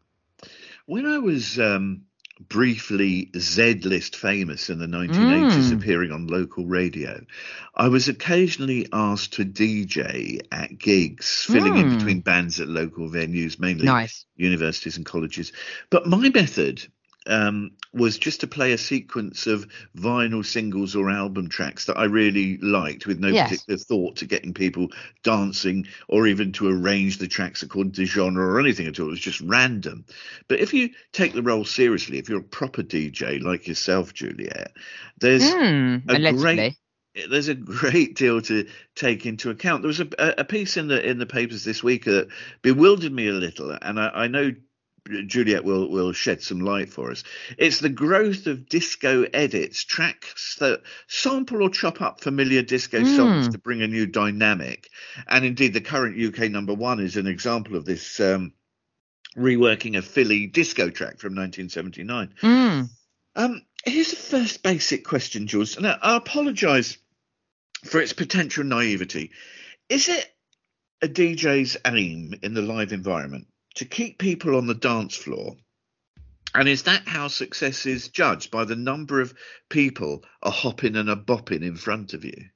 When 0.86 1.04
I 1.04 1.18
was 1.18 1.58
um, 1.58 2.06
briefly 2.48 3.30
Z 3.36 3.74
list 3.84 4.16
famous 4.16 4.70
in 4.70 4.78
the 4.78 4.86
1980s, 4.86 5.70
Mm. 5.70 5.72
appearing 5.72 6.12
on 6.12 6.26
local 6.26 6.66
radio, 6.66 7.24
I 7.74 7.88
was 7.88 8.08
occasionally 8.08 8.88
asked 8.92 9.34
to 9.34 9.44
DJ 9.44 10.40
at 10.52 10.78
gigs, 10.78 11.44
filling 11.44 11.76
in 11.76 11.86
Mm. 11.86 11.98
between 11.98 12.20
bands 12.20 12.60
at 12.60 12.68
local 12.68 13.08
venues, 13.10 13.58
mainly 13.58 13.86
Nice. 13.86 14.24
universities 14.36 14.96
and 14.96 15.06
colleges. 15.06 15.52
But 15.90 16.06
my 16.06 16.28
method 16.28 16.86
um, 17.28 17.72
was 17.92 18.18
just 18.18 18.40
to 18.40 18.46
play 18.46 18.72
a 18.72 18.78
sequence 18.78 19.46
of 19.46 19.66
vinyl 19.96 20.44
singles 20.44 20.96
or 20.96 21.10
album 21.10 21.48
tracks 21.48 21.84
that 21.86 21.98
I 21.98 22.04
really 22.04 22.58
liked, 22.58 23.06
with 23.06 23.20
no 23.20 23.34
Yes. 23.34 23.66
particular 23.66 23.78
thought 23.78 24.16
to 24.16 24.26
getting 24.26 24.54
people 24.54 24.88
dancing 25.22 25.86
or 26.08 26.26
even 26.26 26.52
to 26.52 26.68
arrange 26.68 27.18
the 27.18 27.28
tracks 27.28 27.62
according 27.62 27.92
to 27.92 28.06
genre 28.06 28.44
or 28.44 28.60
anything 28.60 28.86
at 28.86 28.98
all. 28.98 29.06
It 29.08 29.10
was 29.10 29.20
just 29.20 29.40
random. 29.42 30.04
But 30.48 30.60
if 30.60 30.74
you 30.74 30.90
take 31.12 31.34
the 31.34 31.42
role 31.42 31.64
seriously, 31.64 32.18
if 32.18 32.28
you're 32.28 32.40
a 32.40 32.44
proper 32.44 32.82
DJ 32.82 33.38
like 33.42 33.68
yourself, 33.68 34.14
Juliet, 34.14 34.72
there's 35.20 35.56
Mm, 35.56 36.02
a 36.08 36.16
allegedly. 36.16 36.16
great 36.16 36.74
there's 37.30 37.48
a 37.48 37.54
great 37.54 38.14
deal 38.16 38.40
to 38.42 38.68
take 38.94 39.26
into 39.26 39.50
account. 39.50 39.82
There 39.82 39.88
was 39.88 40.00
a, 40.00 40.08
a 40.18 40.44
piece 40.44 40.76
in 40.76 40.88
the 40.88 41.04
in 41.04 41.18
the 41.18 41.26
papers 41.26 41.64
this 41.64 41.82
week 41.82 42.04
that 42.04 42.28
bewildered 42.62 43.12
me 43.12 43.28
a 43.28 43.32
little, 43.32 43.76
and 43.82 43.98
I, 43.98 44.08
I 44.14 44.28
know 44.28 44.52
Juliet 45.26 45.64
will 45.64 45.88
will 45.90 46.12
shed 46.12 46.42
some 46.42 46.60
light 46.60 46.90
for 46.90 47.10
us. 47.10 47.24
It's 47.56 47.80
the 47.80 47.88
growth 47.88 48.46
of 48.46 48.68
disco 48.68 49.24
edits, 49.32 49.84
tracks 49.84 50.56
that 50.60 50.82
sample 51.06 51.62
or 51.62 51.70
chop 51.70 52.00
up 52.00 52.20
familiar 52.20 52.62
disco 52.62 53.04
songs 53.04 53.48
Mm. 53.48 53.52
to 53.52 53.58
bring 53.58 53.82
a 53.82 53.88
new 53.88 54.06
dynamic. 54.06 54.88
And 55.26 55.44
indeed, 55.44 55.72
the 55.72 55.80
current 55.80 56.18
UK 56.18 56.50
number 56.50 56.74
one 56.74 57.00
is 57.00 57.16
an 57.16 57.26
example 57.26 57.76
of 57.76 57.84
this. 57.84 58.20
Um, 58.20 58.52
reworking 59.36 59.96
a 59.96 60.02
Philly 60.02 60.46
disco 60.46 60.90
track 60.90 61.18
from 61.20 61.34
1979. 61.36 62.34
Mm. 62.42 62.88
Um, 63.36 63.62
here's 63.84 64.10
the 64.10 64.16
first 64.16 64.62
basic 64.64 65.04
question, 65.04 65.46
Jules, 65.46 65.76
and 65.76 65.86
I, 65.86 65.96
I 66.02 66.16
apologise 66.16 66.98
for 67.84 68.00
its 68.00 68.12
potential 68.12 68.64
naivety. 68.64 69.30
Is 69.88 70.08
it 70.08 70.26
a 71.02 71.08
DJ's 71.08 71.76
aim 71.86 72.34
in 72.42 72.54
the 72.54 72.62
live 72.62 72.92
environment 72.92 73.46
to 73.78 73.84
keep 73.84 74.18
people 74.18 74.56
on 74.56 74.66
the 74.66 74.74
dance 74.74 75.14
floor? 75.16 75.56
And 76.54 76.68
is 76.68 76.82
that 76.84 77.06
how 77.06 77.28
success 77.28 77.86
is 77.86 78.08
judged 78.08 78.50
by 78.50 78.64
the 78.64 78.76
number 78.76 79.20
of 79.20 79.34
people 79.68 80.24
a 80.42 80.50
hopping 80.50 80.96
and 80.96 81.08
a 81.08 81.16
bopping 81.16 81.62
in 81.62 81.76
front 81.76 82.12
of 82.14 82.24
you? 82.24 82.46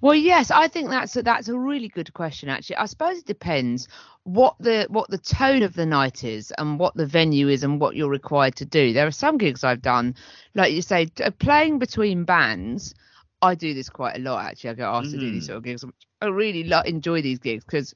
Well, 0.00 0.14
yes, 0.14 0.50
I 0.50 0.68
think 0.68 0.90
that's 0.90 1.16
a, 1.16 1.22
that's 1.22 1.48
a 1.48 1.56
really 1.56 1.88
good 1.88 2.12
question. 2.12 2.48
Actually, 2.48 2.76
I 2.76 2.86
suppose 2.86 3.18
it 3.18 3.26
depends 3.26 3.88
what 4.24 4.56
the 4.58 4.86
what 4.90 5.08
the 5.08 5.18
tone 5.18 5.62
of 5.62 5.74
the 5.74 5.86
night 5.86 6.24
is 6.24 6.52
and 6.58 6.78
what 6.78 6.94
the 6.94 7.06
venue 7.06 7.48
is 7.48 7.62
and 7.62 7.80
what 7.80 7.94
you're 7.96 8.10
required 8.10 8.56
to 8.56 8.64
do. 8.64 8.92
There 8.92 9.06
are 9.06 9.12
some 9.12 9.38
gigs 9.38 9.62
I've 9.62 9.80
done, 9.80 10.16
like 10.54 10.72
you 10.72 10.82
say, 10.82 11.06
playing 11.38 11.78
between 11.78 12.24
bands. 12.24 12.94
I 13.40 13.54
do 13.54 13.72
this 13.74 13.88
quite 13.88 14.16
a 14.16 14.20
lot. 14.20 14.44
Actually, 14.44 14.70
I 14.70 14.74
get 14.74 14.88
asked 14.88 15.10
to 15.12 15.18
do 15.18 15.30
these 15.30 15.44
Mm. 15.44 15.46
sort 15.46 15.56
of 15.58 15.64
gigs. 15.64 15.84
I 16.20 16.26
really 16.26 16.70
enjoy 16.86 17.22
these 17.22 17.38
gigs 17.38 17.64
because 17.64 17.94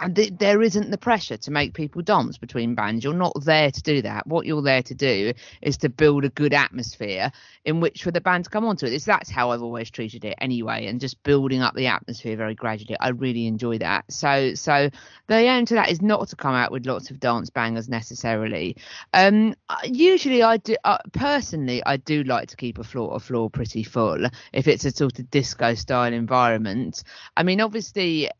and 0.00 0.16
th- 0.16 0.32
there 0.38 0.62
isn't 0.62 0.90
the 0.90 0.98
pressure 0.98 1.36
to 1.36 1.50
make 1.50 1.74
people 1.74 2.02
dance 2.02 2.38
between 2.38 2.74
bands. 2.74 3.04
You're 3.04 3.14
not 3.14 3.32
there 3.44 3.70
to 3.70 3.82
do 3.82 4.02
that. 4.02 4.26
What 4.26 4.46
you're 4.46 4.62
there 4.62 4.82
to 4.82 4.94
do 4.94 5.32
is 5.62 5.76
to 5.78 5.88
build 5.88 6.24
a 6.24 6.28
good 6.30 6.52
atmosphere 6.52 7.30
in 7.64 7.80
which 7.80 8.02
for 8.02 8.10
the 8.10 8.20
band 8.20 8.44
to 8.44 8.50
come 8.50 8.64
onto 8.64 8.86
it. 8.86 8.92
It's, 8.92 9.04
that's 9.04 9.30
how 9.30 9.50
I've 9.50 9.62
always 9.62 9.90
treated 9.90 10.24
it 10.24 10.34
anyway, 10.40 10.86
and 10.86 11.00
just 11.00 11.22
building 11.22 11.62
up 11.62 11.74
the 11.74 11.86
atmosphere 11.86 12.36
very 12.36 12.54
gradually. 12.54 12.96
I 12.98 13.08
really 13.10 13.46
enjoy 13.46 13.78
that. 13.78 14.04
So, 14.10 14.54
so 14.54 14.90
the 15.26 15.34
aim 15.36 15.66
to 15.66 15.74
that 15.74 15.90
is 15.90 16.02
not 16.02 16.28
to 16.28 16.36
come 16.36 16.54
out 16.54 16.72
with 16.72 16.86
lots 16.86 17.10
of 17.10 17.20
dance 17.20 17.50
bangers 17.50 17.88
necessarily. 17.88 18.76
Um, 19.12 19.54
uh, 19.68 19.76
usually, 19.84 20.42
I 20.42 20.56
do 20.58 20.76
uh, 20.84 20.98
personally, 21.12 21.82
I 21.84 21.96
do 21.96 22.24
like 22.24 22.48
to 22.48 22.56
keep 22.56 22.78
a 22.78 22.84
floor 22.84 23.14
a 23.14 23.20
floor 23.20 23.50
pretty 23.50 23.82
full 23.82 24.26
if 24.52 24.68
it's 24.68 24.84
a 24.84 24.90
sort 24.90 25.18
of 25.18 25.30
disco 25.30 25.74
style 25.74 26.12
environment. 26.12 27.04
I 27.36 27.42
mean, 27.42 27.60
obviously, 27.60 28.30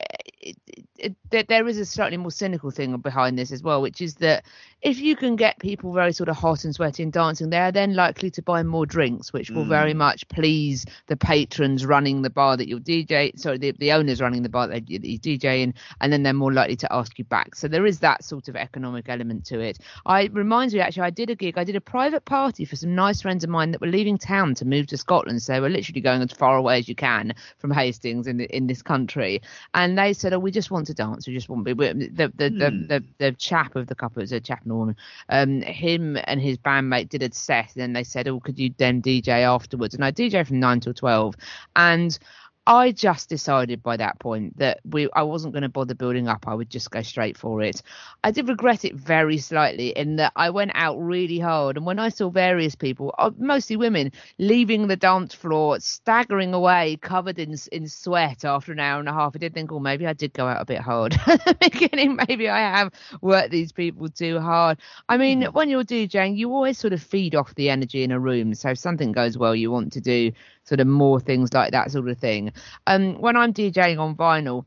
it, 0.41 0.57
it, 0.67 1.15
it, 1.31 1.44
there- 1.49 1.69
is 1.69 1.79
a 1.79 1.87
slightly 1.87 2.17
more 2.17 2.31
cynical 2.31 2.71
thing 2.71 2.97
behind 2.99 3.39
this 3.39 3.53
as 3.53 3.63
well, 3.63 3.83
which 3.83 4.01
is 4.01 4.17
that 4.17 4.45
if 4.85 5.01
you 5.01 5.17
can 5.17 5.35
get 5.35 5.59
people 5.61 5.95
very 5.95 6.13
sort 6.13 6.29
of 6.29 6.37
hot 6.37 6.63
and 6.65 6.75
sweaty 6.75 7.03
and 7.03 7.11
dancing, 7.11 7.49
they 7.49 7.59
are 7.59 7.73
then 7.73 7.95
likely 7.95 8.31
to 8.31 8.43
buy 8.43 8.63
more 8.63 8.85
drinks, 8.85 9.33
which 9.33 9.51
will 9.51 9.65
very 9.65 9.95
Mm. 9.95 9.97
much 9.97 10.29
please 10.29 10.85
the 11.07 11.17
patrons 11.17 11.87
running 11.87 12.21
the 12.21 12.29
bar 12.29 12.55
that 12.59 12.69
you're 12.69 12.79
DJ, 12.81 13.33
sorry, 13.35 13.57
the, 13.57 13.73
the 13.79 13.93
owners 13.93 14.21
running 14.21 14.43
the 14.43 14.49
bar 14.51 14.67
that 14.69 14.91
you- 14.91 14.99
that 14.99 15.09
you're 15.09 15.19
DJing, 15.39 15.73
and 16.03 16.13
then 16.13 16.23
they're 16.23 16.35
more 16.35 16.53
likely 16.53 16.77
to 16.77 16.93
ask 16.93 17.19
you 17.19 17.25
back. 17.25 17.55
So 17.57 17.67
there 17.67 17.87
is 17.87 17.99
that 18.01 18.23
sort 18.25 18.47
of 18.49 18.57
economic 18.57 19.09
element 19.09 19.47
to 19.47 19.59
it. 19.59 19.79
I 20.05 20.27
reminds 20.33 20.75
me 20.75 20.81
actually, 20.81 21.05
I 21.05 21.11
did 21.11 21.31
a 21.31 21.35
gig, 21.35 21.57
I 21.57 21.65
did 21.65 21.77
a 21.77 21.81
private 21.81 22.27
party 22.27 22.67
for 22.67 22.77
some 22.77 22.95
nice 22.95 23.23
friends 23.23 23.43
of 23.43 23.49
mine 23.49 23.71
that 23.71 23.81
were 23.81 23.87
leaving 23.87 24.19
town 24.19 24.55
to 24.57 24.67
move 24.67 24.87
to 24.89 24.99
Scotland. 24.99 25.41
So 25.43 25.55
they 25.55 25.61
were 25.61 25.71
literally 25.71 26.03
going 26.03 26.21
as 26.21 26.33
far 26.33 26.59
away 26.59 26.79
as 26.81 26.89
you 26.91 26.95
can 26.95 27.33
from 27.57 27.71
Hastings 27.71 28.27
in 28.27 28.37
the, 28.37 28.55
in 28.55 28.67
this 28.67 28.83
country, 28.83 29.41
and 29.73 29.97
they 29.97 30.13
said, 30.13 30.35
"Oh, 30.35 30.39
we 30.39 30.51
just 30.51 30.71
want 30.71 30.87
to 30.89 30.95
dance. 30.95 31.27
We 31.27 31.33
just 31.33 31.49
want." 31.49 31.65
we- 31.65 31.73
we- 31.73 31.93
The 31.95 32.31
the 32.37 32.51
the, 32.51 32.71
Hmm. 32.71 32.87
the, 32.89 33.05
the 33.17 33.33
chap 33.33 33.77
of 33.77 33.87
the 33.87 33.95
couple, 33.95 34.21
it 34.21 34.25
was 34.25 34.33
a 34.33 34.41
chap 34.41 34.61
a 34.75 34.79
woman. 34.79 34.97
Um, 35.29 35.63
him 35.63 36.19
and 36.25 36.41
his 36.41 36.59
bandmate 36.59 37.09
did 37.09 37.23
a 37.23 37.33
set, 37.33 37.75
and 37.75 37.83
then 37.83 37.93
they 37.93 38.05
said, 38.05 38.29
"Oh, 38.29 38.41
could 38.41 38.59
you 38.59 38.73
then 38.77 39.01
DJ 39.01 39.43
afterwards?" 39.43 39.95
And 39.95 40.05
I 40.05 40.13
DJ 40.13 40.47
from 40.47 40.61
nine 40.61 40.81
till 40.81 40.95
twelve, 40.95 41.35
and 41.77 42.19
I 42.67 42.93
just 42.93 43.29
decided 43.29 43.83
by 43.83 43.99
that 43.99 44.19
point 44.19 44.57
that 44.59 44.81
we 44.85 45.09
I 45.13 45.23
wasn't 45.23 45.53
going 45.53 45.63
to 45.65 45.69
bother 45.69 45.95
building 45.95 46.29
up. 46.29 46.49
I 46.49 46.55
would 46.55 46.71
just 46.71 46.91
go 46.91 47.03
straight 47.03 47.37
for 47.37 47.61
it. 47.61 47.83
I 48.23 48.31
did 48.31 48.49
regret 48.49 48.87
it 48.87 48.95
very 48.95 49.37
slightly 49.37 49.89
in 49.89 50.17
that 50.17 50.33
I 50.35 50.49
went 50.49 50.71
out 50.75 50.97
really 50.97 51.39
hard, 51.39 51.77
and 51.77 51.85
when 51.85 51.99
I 51.99 52.09
saw 52.09 52.31
various 52.31 52.75
people, 52.75 53.15
uh, 53.19 53.31
mostly 53.37 53.77
women, 53.77 54.13
leaving 54.39 54.87
the 54.87 54.97
dance 54.97 55.35
floor, 55.35 55.79
staggering 55.81 56.55
away, 56.55 56.99
covered 57.03 57.39
in 57.39 57.55
in 57.71 57.87
sweat 57.87 58.47
after 58.47 58.73
an 58.73 58.81
hour 58.81 58.99
and 58.99 59.09
a 59.11 59.13
half, 59.13 59.37
I 59.37 59.39
did 59.39 59.53
think, 59.53 59.71
oh, 59.71 59.79
maybe 59.79 60.07
I 60.07 60.15
did 60.15 60.33
go 60.33 60.47
out 60.47 60.63
a 60.63 60.65
bit 60.65 60.81
hard 60.81 61.15
at 61.27 61.45
the 61.45 61.57
beginning. 61.61 62.17
Maybe 62.29 62.49
I 62.49 62.61
have 62.61 62.93
worked 63.21 63.51
these 63.51 63.73
people 63.73 64.09
too 64.09 64.41
hard. 64.41 64.79
I 65.09 65.19
mean, 65.19 65.43
when 65.53 65.69
you're 65.69 65.85
DJing, 65.85 66.39
you 66.39 66.51
always 66.53 66.79
sort 66.79 66.95
of 66.95 67.03
feed 67.03 67.35
off 67.35 67.55
the 67.57 67.69
energy 67.69 68.05
in 68.05 68.11
a 68.11 68.19
room. 68.19 68.55
So 68.55 68.71
if 68.71 68.79
something 68.79 69.13
goes 69.13 69.37
well, 69.37 69.55
you 69.55 69.71
want 69.71 69.93
to 69.93 70.01
do 70.01 70.33
sort 70.65 70.81
of 70.81 70.87
more 70.87 71.21
things 71.21 71.53
like 71.53 71.73
that 71.73 71.91
sort 71.91 72.09
of 72.09 72.19
thing. 72.19 72.53
Um, 72.87 73.21
when 73.21 73.37
I'm 73.37 73.53
DJing 73.53 73.99
on 73.99 74.17
vinyl, 74.17 74.65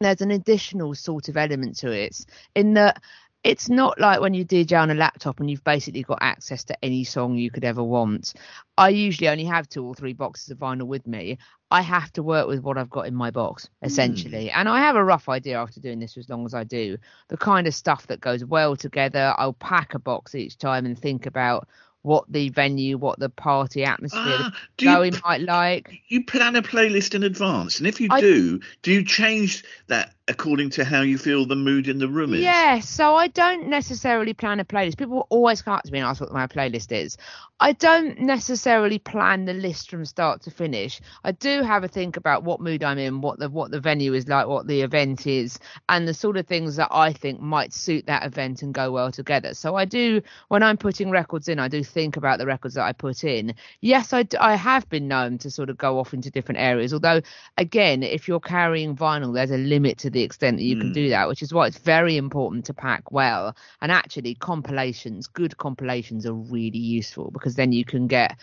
there's 0.00 0.20
an 0.20 0.30
additional 0.30 0.94
sort 0.94 1.28
of 1.28 1.36
element 1.36 1.76
to 1.78 1.90
it 1.90 2.24
in 2.54 2.74
that 2.74 3.02
it's 3.44 3.68
not 3.68 4.00
like 4.00 4.20
when 4.20 4.34
you 4.34 4.44
DJ 4.44 4.80
on 4.80 4.90
a 4.90 4.94
laptop 4.94 5.38
and 5.38 5.48
you've 5.48 5.62
basically 5.62 6.02
got 6.02 6.18
access 6.20 6.64
to 6.64 6.84
any 6.84 7.04
song 7.04 7.36
you 7.36 7.50
could 7.50 7.64
ever 7.64 7.82
want. 7.82 8.34
I 8.76 8.88
usually 8.88 9.28
only 9.28 9.44
have 9.44 9.68
two 9.68 9.84
or 9.84 9.94
three 9.94 10.12
boxes 10.12 10.50
of 10.50 10.58
vinyl 10.58 10.86
with 10.86 11.06
me. 11.06 11.38
I 11.70 11.82
have 11.82 12.12
to 12.14 12.22
work 12.22 12.48
with 12.48 12.60
what 12.60 12.78
I've 12.78 12.90
got 12.90 13.06
in 13.06 13.14
my 13.14 13.30
box, 13.30 13.68
essentially. 13.82 14.50
And 14.50 14.68
I 14.68 14.80
have 14.80 14.96
a 14.96 15.04
rough 15.04 15.28
idea 15.28 15.58
after 15.58 15.80
doing 15.80 16.00
this 16.00 16.14
for 16.14 16.20
as 16.20 16.28
long 16.28 16.46
as 16.46 16.54
I 16.54 16.64
do, 16.64 16.96
the 17.28 17.36
kind 17.36 17.66
of 17.66 17.74
stuff 17.74 18.06
that 18.08 18.20
goes 18.20 18.44
well 18.44 18.74
together. 18.74 19.34
I'll 19.38 19.52
pack 19.52 19.94
a 19.94 19.98
box 19.98 20.34
each 20.34 20.58
time 20.58 20.84
and 20.84 20.98
think 20.98 21.26
about 21.26 21.68
what 22.08 22.24
the 22.32 22.48
venue, 22.48 22.96
what 22.96 23.18
the 23.20 23.28
party 23.28 23.84
atmosphere, 23.84 24.22
Ah, 24.22 24.50
the 24.50 24.56
do 24.78 24.86
you 24.86 24.94
going 24.96 25.14
might 25.24 25.42
like. 25.42 26.00
You 26.08 26.24
plan 26.24 26.56
a 26.56 26.62
playlist 26.62 27.14
in 27.14 27.22
advance, 27.22 27.78
and 27.78 27.86
if 27.86 28.00
you 28.00 28.08
I- 28.10 28.20
do, 28.20 28.60
do 28.82 28.92
you 28.92 29.04
change 29.04 29.62
that 29.88 30.14
according 30.28 30.70
to 30.70 30.84
how 30.84 31.00
you 31.00 31.18
feel 31.18 31.46
the 31.46 31.56
mood 31.56 31.88
in 31.88 31.98
the 31.98 32.08
room 32.08 32.34
is? 32.34 32.40
Yeah, 32.40 32.80
so 32.80 33.14
I 33.14 33.28
don't 33.28 33.68
necessarily 33.68 34.34
plan 34.34 34.60
a 34.60 34.64
playlist. 34.64 34.98
People 34.98 35.26
always 35.30 35.62
come 35.62 35.74
up 35.74 35.84
to 35.84 35.92
me 35.92 35.98
and 35.98 36.06
ask 36.06 36.20
what 36.20 36.32
my 36.32 36.46
playlist 36.46 36.92
is. 36.92 37.16
I 37.60 37.72
don't 37.72 38.20
necessarily 38.20 39.00
plan 39.00 39.44
the 39.44 39.52
list 39.52 39.90
from 39.90 40.04
start 40.04 40.42
to 40.42 40.50
finish. 40.50 41.00
I 41.24 41.32
do 41.32 41.62
have 41.62 41.82
a 41.82 41.88
think 41.88 42.16
about 42.16 42.44
what 42.44 42.60
mood 42.60 42.84
I'm 42.84 42.98
in, 42.98 43.20
what 43.20 43.40
the 43.40 43.48
what 43.48 43.72
the 43.72 43.80
venue 43.80 44.14
is 44.14 44.28
like, 44.28 44.46
what 44.46 44.68
the 44.68 44.82
event 44.82 45.26
is, 45.26 45.58
and 45.88 46.06
the 46.06 46.14
sort 46.14 46.36
of 46.36 46.46
things 46.46 46.76
that 46.76 46.88
I 46.92 47.12
think 47.12 47.40
might 47.40 47.72
suit 47.72 48.06
that 48.06 48.24
event 48.24 48.62
and 48.62 48.72
go 48.72 48.92
well 48.92 49.10
together. 49.10 49.54
So 49.54 49.74
I 49.74 49.86
do 49.86 50.22
when 50.48 50.62
I'm 50.62 50.76
putting 50.76 51.10
records 51.10 51.48
in, 51.48 51.58
I 51.58 51.66
do 51.66 51.82
think 51.82 52.16
about 52.16 52.38
the 52.38 52.46
records 52.46 52.74
that 52.76 52.84
I 52.84 52.92
put 52.92 53.24
in. 53.24 53.54
Yes, 53.80 54.12
I, 54.12 54.24
I 54.38 54.54
have 54.54 54.88
been 54.88 55.08
known 55.08 55.38
to 55.38 55.50
sort 55.50 55.70
of 55.70 55.78
go 55.78 55.98
off 55.98 56.14
into 56.14 56.30
different 56.30 56.60
areas. 56.60 56.92
Although 56.92 57.22
again, 57.56 58.04
if 58.04 58.28
you're 58.28 58.38
carrying 58.38 58.94
vinyl, 58.94 59.34
there's 59.34 59.50
a 59.50 59.58
limit 59.58 59.98
to 59.98 60.10
the 60.10 60.17
extent 60.22 60.56
that 60.58 60.64
you 60.64 60.76
can 60.76 60.90
Mm. 60.90 60.94
do 60.94 61.08
that, 61.10 61.28
which 61.28 61.42
is 61.42 61.52
why 61.52 61.66
it's 61.66 61.78
very 61.78 62.16
important 62.16 62.64
to 62.66 62.74
pack 62.74 63.12
well. 63.12 63.56
And 63.80 63.92
actually, 63.92 64.34
compilations, 64.34 65.26
good 65.26 65.56
compilations, 65.58 66.26
are 66.26 66.34
really 66.34 66.78
useful 66.78 67.30
because 67.30 67.54
then 67.56 67.72
you 67.72 67.84
can 67.84 68.06
get 68.06 68.36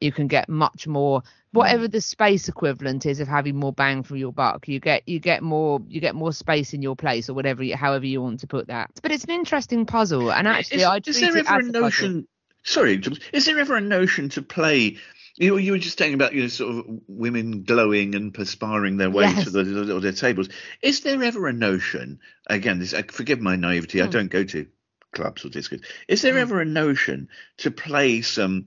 you 0.00 0.10
can 0.12 0.26
get 0.26 0.48
much 0.48 0.86
more 0.88 1.22
whatever 1.52 1.86
the 1.86 2.00
space 2.00 2.48
equivalent 2.48 3.06
is 3.06 3.20
of 3.20 3.28
having 3.28 3.54
more 3.54 3.72
bang 3.72 4.02
for 4.02 4.16
your 4.16 4.32
buck 4.32 4.66
you 4.66 4.80
get 4.80 5.06
you 5.06 5.20
get 5.20 5.42
more 5.44 5.80
you 5.88 6.00
get 6.00 6.14
more 6.16 6.32
space 6.32 6.74
in 6.74 6.82
your 6.82 6.96
place 6.96 7.28
or 7.30 7.34
whatever 7.34 7.62
you, 7.62 7.76
however 7.76 8.04
you 8.04 8.20
want 8.20 8.40
to 8.40 8.46
put 8.48 8.66
that 8.66 8.90
but 9.00 9.12
it's 9.12 9.22
an 9.24 9.30
interesting 9.30 9.86
puzzle 9.86 10.32
and 10.32 10.48
actually 10.48 10.78
is, 10.78 10.84
i 10.88 10.96
is 11.06 11.20
there 11.20 11.36
ever 11.36 11.58
a 11.58 11.58
a 11.58 11.60
puzzle. 11.60 11.82
notion? 11.82 12.28
Sorry, 12.64 13.00
is 13.32 13.46
there 13.46 13.58
ever 13.58 13.76
a 13.76 13.80
notion 13.80 14.28
to 14.30 14.42
play? 14.42 14.96
You, 15.36 15.56
you 15.56 15.72
were 15.72 15.78
just 15.78 15.98
saying 15.98 16.14
about 16.14 16.34
you 16.34 16.42
know 16.42 16.48
sort 16.48 16.76
of 16.76 16.84
women 17.08 17.62
glowing 17.64 18.14
and 18.14 18.34
perspiring 18.34 18.96
their 18.98 19.10
way 19.10 19.24
Yes. 19.30 19.44
to 19.44 19.50
the, 19.50 19.94
or 19.96 20.00
their 20.00 20.12
tables. 20.12 20.48
Is 20.82 21.00
there 21.00 21.22
ever 21.22 21.48
a 21.48 21.52
notion? 21.52 22.20
Again, 22.46 22.78
this, 22.78 22.92
uh, 22.94 23.02
forgive 23.08 23.40
my 23.40 23.56
naivety. 23.56 24.02
I 24.02 24.06
Hmm. 24.06 24.10
don't 24.10 24.30
go 24.30 24.44
to 24.44 24.66
clubs 25.12 25.44
or 25.44 25.48
discos. 25.48 25.84
Is 26.08 26.22
there 26.22 26.34
Hmm. 26.34 26.40
ever 26.40 26.60
a 26.60 26.66
notion 26.66 27.28
to 27.58 27.70
play 27.70 28.22
some 28.22 28.66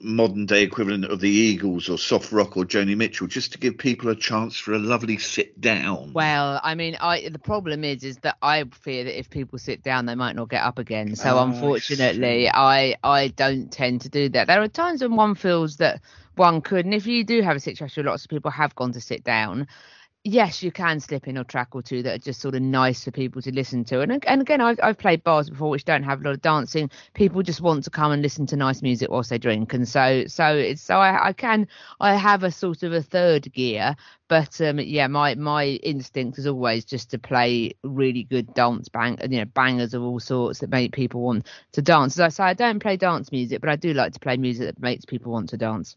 modern 0.00 0.46
day 0.46 0.62
equivalent 0.62 1.04
of 1.04 1.20
the 1.20 1.30
Eagles 1.30 1.88
or 1.88 1.98
soft 1.98 2.32
rock 2.32 2.56
or 2.56 2.64
Joni 2.64 2.96
Mitchell 2.96 3.26
just 3.26 3.52
to 3.52 3.58
give 3.58 3.78
people 3.78 4.10
a 4.10 4.16
chance 4.16 4.56
for 4.56 4.72
a 4.74 4.78
lovely 4.78 5.18
sit 5.18 5.60
down? 5.60 6.12
Well, 6.14 6.60
I 6.62 6.74
mean, 6.74 6.96
I 7.00 7.28
the 7.28 7.38
problem 7.38 7.84
is 7.84 8.04
is 8.04 8.18
that 8.18 8.36
I 8.42 8.64
fear 8.64 9.04
that 9.04 9.18
if 9.18 9.30
people 9.30 9.58
sit 9.58 9.82
down, 9.82 10.06
they 10.06 10.14
might 10.14 10.36
not 10.36 10.48
get 10.48 10.62
up 10.62 10.78
again. 10.78 11.16
So 11.16 11.38
Oh, 11.38 11.44
unfortunately, 11.44 12.44
see. 12.44 12.50
I 12.52 12.96
I 13.02 13.28
don't 13.28 13.70
tend 13.70 14.02
to 14.02 14.08
do 14.08 14.28
that. 14.30 14.46
There 14.46 14.62
are 14.62 14.68
times 14.68 15.02
when 15.02 15.16
one 15.16 15.34
feels 15.34 15.76
that 15.78 16.00
one 16.36 16.60
could, 16.60 16.84
and 16.84 16.94
if 16.94 17.06
you 17.06 17.24
do 17.24 17.42
have 17.42 17.56
a 17.56 17.60
situation 17.60 18.04
where 18.04 18.10
lots 18.10 18.24
of 18.24 18.30
people 18.30 18.50
have 18.50 18.74
gone 18.74 18.92
to 18.92 19.00
sit 19.00 19.24
down. 19.24 19.66
Yes, 20.26 20.62
you 20.62 20.72
can 20.72 21.00
slip 21.00 21.28
in 21.28 21.36
a 21.36 21.44
track 21.44 21.74
or 21.74 21.82
two 21.82 22.02
that 22.02 22.14
are 22.14 22.18
just 22.18 22.40
sort 22.40 22.54
of 22.54 22.62
nice 22.62 23.04
for 23.04 23.10
people 23.10 23.42
to 23.42 23.52
listen 23.52 23.84
to. 23.84 24.00
And 24.00 24.24
and 24.26 24.40
again, 24.40 24.60
I've 24.62 24.80
I've 24.82 24.96
played 24.98 25.22
bars 25.22 25.50
before 25.50 25.68
which 25.68 25.84
don't 25.84 26.02
have 26.02 26.20
a 26.20 26.24
lot 26.24 26.34
of 26.34 26.40
dancing. 26.40 26.90
People 27.12 27.42
just 27.42 27.60
want 27.60 27.84
to 27.84 27.90
come 27.90 28.10
and 28.10 28.22
listen 28.22 28.46
to 28.46 28.56
nice 28.56 28.80
music 28.80 29.10
whilst 29.10 29.28
they 29.28 29.36
drink, 29.38 29.74
and 29.74 29.86
so 29.86 30.24
so 30.26 30.46
it's 30.56 30.80
so 30.80 30.96
I, 30.96 31.28
I 31.28 31.32
can 31.34 31.68
I 32.00 32.14
have 32.16 32.42
a 32.42 32.50
sort 32.50 32.82
of 32.82 32.92
a 32.94 33.02
third 33.02 33.52
gear, 33.52 33.96
but 34.28 34.58
um, 34.62 34.80
yeah, 34.80 35.08
my 35.08 35.34
my 35.34 35.64
instinct 35.82 36.38
is 36.38 36.46
always 36.46 36.86
just 36.86 37.10
to 37.10 37.18
play 37.18 37.74
really 37.82 38.24
good 38.24 38.54
dance 38.54 38.88
bang, 38.88 39.18
you 39.30 39.38
know, 39.40 39.44
bangers 39.44 39.92
of 39.92 40.02
all 40.02 40.20
sorts 40.20 40.60
that 40.60 40.70
make 40.70 40.92
people 40.92 41.20
want 41.20 41.46
to 41.72 41.82
dance. 41.82 42.14
As 42.16 42.20
I 42.20 42.28
say, 42.30 42.44
I 42.44 42.54
don't 42.54 42.80
play 42.80 42.96
dance 42.96 43.30
music, 43.30 43.60
but 43.60 43.68
I 43.68 43.76
do 43.76 43.92
like 43.92 44.14
to 44.14 44.20
play 44.20 44.38
music 44.38 44.66
that 44.74 44.80
makes 44.80 45.04
people 45.04 45.32
want 45.32 45.50
to 45.50 45.58
dance. 45.58 45.96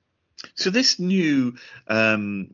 So 0.56 0.70
this 0.70 1.00
new 1.00 1.56
um, 1.88 2.50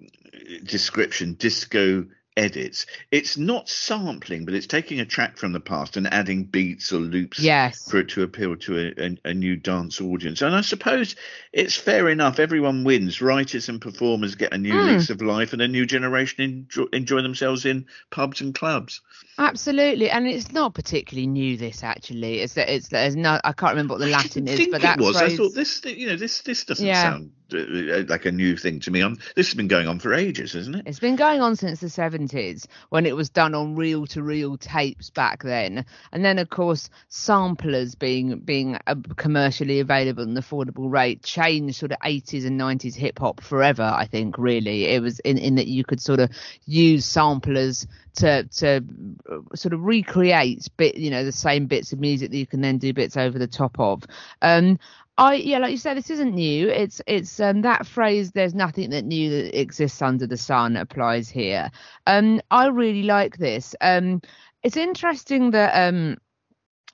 description, 0.64 1.34
disco 1.34 2.06
edits, 2.36 2.88
it's 3.12 3.38
not 3.38 3.70
sampling, 3.70 4.46
but 4.46 4.56
it's 4.56 4.66
taking 4.66 5.00
a 5.00 5.06
track 5.06 5.38
from 5.38 5.52
the 5.52 5.60
past 5.60 5.98
and 5.98 6.12
adding 6.12 6.46
beats 6.46 6.92
or 6.92 6.98
loops 6.98 7.40
Yes. 7.40 7.88
for 7.92 8.00
it 8.00 8.10
to 8.10 8.24
appeal 8.24 8.56
to 8.56 8.80
a, 8.80 9.06
a, 9.06 9.18
a 9.30 9.34
new 9.36 9.56
dance 9.56 10.02
audience. 10.02 10.42
And 10.42 10.56
I 10.56 10.62
suppose 10.62 11.16
it's 11.52 11.76
fair 11.76 12.10
enough. 12.10 12.40
Everyone 12.40 12.84
wins. 12.86 13.22
Writers 13.22 13.70
and 13.70 13.80
performers 13.80 14.34
get 14.34 14.54
a 14.54 14.58
new 14.58 14.74
Mm. 14.74 14.94
lease 14.94 15.10
of 15.12 15.22
life, 15.22 15.54
and 15.54 15.62
a 15.62 15.68
new 15.68 15.86
generation 15.86 16.44
enjoy, 16.44 16.86
enjoy 16.92 17.22
themselves 17.22 17.66
in 17.66 17.86
pubs 18.10 18.42
and 18.42 18.56
clubs. 18.56 19.02
Absolutely, 19.38 20.10
and 20.10 20.26
it's 20.28 20.52
not 20.52 20.74
particularly 20.74 21.28
new. 21.28 21.58
This 21.58 21.84
actually, 21.84 22.40
it's 22.40 22.54
that 22.56 22.74
it's 22.74 22.88
there's 22.88 23.16
no 23.16 23.40
I 23.44 23.52
can't 23.54 23.74
remember 23.74 23.94
what 23.94 24.00
the 24.00 24.08
Latin 24.08 24.48
is, 24.48 24.68
but 24.72 24.82
that 24.82 25.00
was. 25.00 25.16
I 25.18 25.36
thought 25.36 25.54
this, 25.54 25.84
you 25.86 26.08
know, 26.08 26.16
this 26.16 26.42
this 26.42 26.66
doesn't 26.66 26.86
Yeah. 26.86 27.02
sound 27.02 27.32
like 27.52 28.26
a 28.26 28.32
new 28.32 28.58
thing 28.58 28.80
to 28.82 28.92
me. 28.92 29.04
i 29.04 29.10
this 29.36 29.48
has 29.48 29.54
been 29.54 29.68
going 29.68 29.88
on 29.88 30.00
for 30.00 30.14
ages, 30.14 30.54
hasn't 30.54 30.78
it? 30.78 30.84
It's 30.86 31.00
been 31.00 31.16
going 31.16 31.42
on 31.42 31.56
since 31.56 31.80
the 31.80 31.88
70s 31.88 32.68
when 32.90 33.06
it 33.06 33.16
was 33.16 33.30
done 33.30 33.54
on 33.54 33.76
reel 33.76 34.06
to 34.08 34.24
reel 34.24 34.58
tapes 34.58 35.10
back 35.10 35.44
then. 35.44 35.86
And 36.12 36.24
then 36.24 36.40
of 36.40 36.50
course 36.50 36.90
samplers 37.10 37.96
being 37.96 38.40
being 38.40 38.78
uh, 38.88 38.96
commercially 39.16 39.80
available 39.80 40.24
at 40.24 40.30
an 40.30 40.36
affordable 40.36 40.92
rate 40.92 41.24
changed 41.24 41.76
sort 41.76 41.92
of 41.92 42.00
80s 42.00 42.46
and 42.46 42.60
90s 42.60 42.96
hip 42.96 43.20
hop 43.20 43.42
forever, 43.42 43.84
I 43.84 44.06
think 44.06 44.38
really. 44.38 44.86
It 44.86 45.02
was 45.02 45.20
in 45.20 45.38
in 45.38 45.56
that 45.56 45.68
you 45.68 45.84
could 45.84 46.02
sort 46.02 46.20
of 46.20 46.30
use 46.66 47.06
samplers 47.06 47.88
to 48.16 48.44
to 48.44 48.84
uh, 49.30 49.56
sort 49.56 49.74
of 49.74 49.84
recreate 49.84 50.68
bit 50.78 50.98
you 50.98 51.10
know 51.10 51.26
the 51.26 51.32
same 51.32 51.66
bits 51.66 51.94
of 51.94 52.00
music 52.00 52.32
that 52.32 52.38
you 52.38 52.46
can 52.46 52.62
then 52.62 52.78
do 52.78 52.94
bits 52.94 53.18
over 53.18 53.38
the 53.38 53.48
top 53.48 53.80
of. 53.80 54.04
Um 54.42 54.80
I 55.18 55.36
yeah, 55.36 55.60
like 55.60 55.72
you 55.72 55.78
said, 55.78 55.96
this 55.96 56.10
isn't 56.10 56.34
new. 56.34 56.70
It's 56.70 57.02
it's 57.06 57.40
um 57.40 57.62
that 57.62 57.86
phrase. 57.86 58.32
There's 58.32 58.56
nothing 58.56 58.90
that 58.92 59.06
new 59.06 59.30
that 59.30 59.60
exists 59.60 60.02
under 60.02 60.26
the 60.26 60.38
sun 60.38 60.76
applies 60.76 61.30
here. 61.30 61.70
Um, 62.08 62.42
I 62.50 62.68
really 62.68 63.04
like 63.04 63.38
this. 63.38 63.76
Um, 63.82 64.22
it's 64.64 64.78
interesting 64.78 65.52
that 65.52 65.88
um 65.88 66.18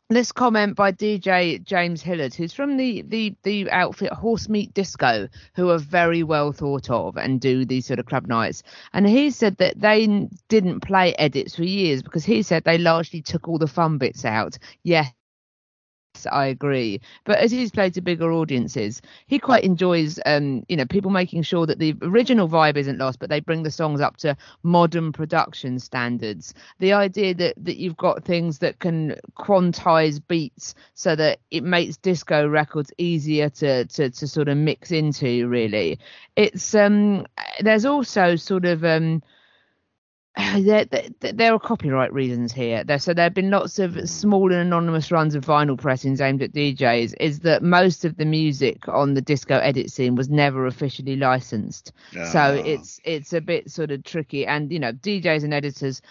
this 0.10 0.32
comment 0.32 0.76
by 0.76 0.92
DJ 0.92 1.64
James 1.64 2.02
Hillard, 2.02 2.34
who's 2.34 2.52
from 2.52 2.78
the 2.78 3.04
the 3.04 3.36
the 3.44 3.70
outfit 3.72 4.12
Horse 4.12 4.50
Meat 4.50 4.74
Disco, 4.74 5.30
who 5.56 5.70
are 5.70 5.78
very 5.78 6.24
well 6.24 6.52
thought 6.52 6.90
of 6.90 7.16
and 7.16 7.40
do 7.40 7.64
these 7.64 7.86
sort 7.86 8.00
of 8.00 8.08
club 8.08 8.28
nights. 8.28 8.64
And 8.92 9.08
he 9.08 9.30
said 9.32 9.58
that 9.58 9.80
they 9.80 10.28
didn't 10.50 10.82
play 10.82 11.14
edits 11.16 11.56
for 11.56 11.64
years 11.64 12.02
because 12.02 12.26
he 12.26 12.42
said 12.42 12.64
they 12.64 12.80
largely 12.80 13.22
took 13.22 13.48
all 13.48 13.60
the 13.60 13.68
fun 13.68 13.98
bits 14.00 14.26
out. 14.26 14.58
Yes, 14.84 15.12
I 16.28 16.46
agree. 16.48 17.02
But 17.26 17.38
as 17.40 17.52
he's 17.52 17.72
played 17.72 17.94
to 17.96 18.02
bigger 18.02 18.32
audiences, 18.32 19.02
he 19.28 19.40
quite 19.40 19.64
enjoys, 19.64 20.20
um, 20.26 20.66
you 20.68 20.78
know, 20.78 20.86
people 20.86 21.12
making 21.12 21.44
sure 21.44 21.66
that 21.66 21.80
the 21.80 21.96
original 22.02 22.48
vibe 22.50 22.78
isn't 22.78 22.98
lost, 22.98 23.20
but 23.20 23.30
they 23.30 23.40
bring 23.40 23.64
the 23.64 23.72
songs 23.72 24.02
up 24.02 24.18
to 24.18 24.36
modern 24.64 25.12
production 25.12 25.80
standards. 25.80 26.54
The 26.80 26.94
idea 26.94 27.34
that 27.36 27.56
that 27.64 27.78
you've 27.78 27.98
got 27.98 28.24
things 28.24 28.60
that 28.60 28.80
can 28.80 29.16
quantize 29.38 30.22
beats 30.28 30.76
so 30.94 31.16
that 31.16 31.40
it 31.52 31.64
makes 31.64 31.98
disco 31.98 32.48
records 32.48 32.92
easier 32.98 33.50
to 33.50 33.86
to 33.86 34.10
to 34.10 34.28
sort 34.28 34.48
of 34.50 34.58
mix 34.58 34.92
into. 34.92 35.48
Really, 35.48 36.00
it's 36.36 36.74
um. 36.76 37.26
There's 37.62 37.86
also 37.86 38.36
sort 38.36 38.66
of 38.66 38.84
um 38.84 39.22
there, 40.60 40.86
there, 40.86 41.34
there 41.34 41.54
are 41.54 41.60
copyright 41.60 42.14
reasons 42.14 42.54
here. 42.54 42.84
There, 42.84 43.00
so 43.00 43.14
there 43.14 43.24
have 43.24 43.34
been 43.34 43.50
lots 43.50 43.80
of 43.80 44.10
small 44.10 44.52
and 44.52 44.62
anonymous 44.62 45.12
runs 45.12 45.36
of 45.36 45.46
vinyl 45.46 45.78
pressings 45.78 46.22
aimed 46.22 46.42
at 46.42 46.54
DJs. 46.54 47.14
Is 47.20 47.40
that 47.40 47.64
most 47.64 48.06
of 48.06 48.18
the 48.18 48.26
music 48.26 48.88
on 48.88 49.14
the 49.14 49.22
disco 49.22 49.58
edit 49.58 49.92
scene 49.92 50.16
was 50.16 50.30
never 50.30 50.66
officially 50.66 51.16
licensed, 51.16 51.92
Ah. 52.18 52.26
so 52.26 52.54
it's 52.66 53.00
it's 53.04 53.34
a 53.34 53.42
bit 53.42 53.70
sort 53.70 53.92
of 53.92 54.04
tricky. 54.04 54.46
And 54.46 54.72
you 54.72 54.80
know, 54.80 54.94
DJs 54.94 55.44
and 55.44 55.54
editors, 55.54 56.02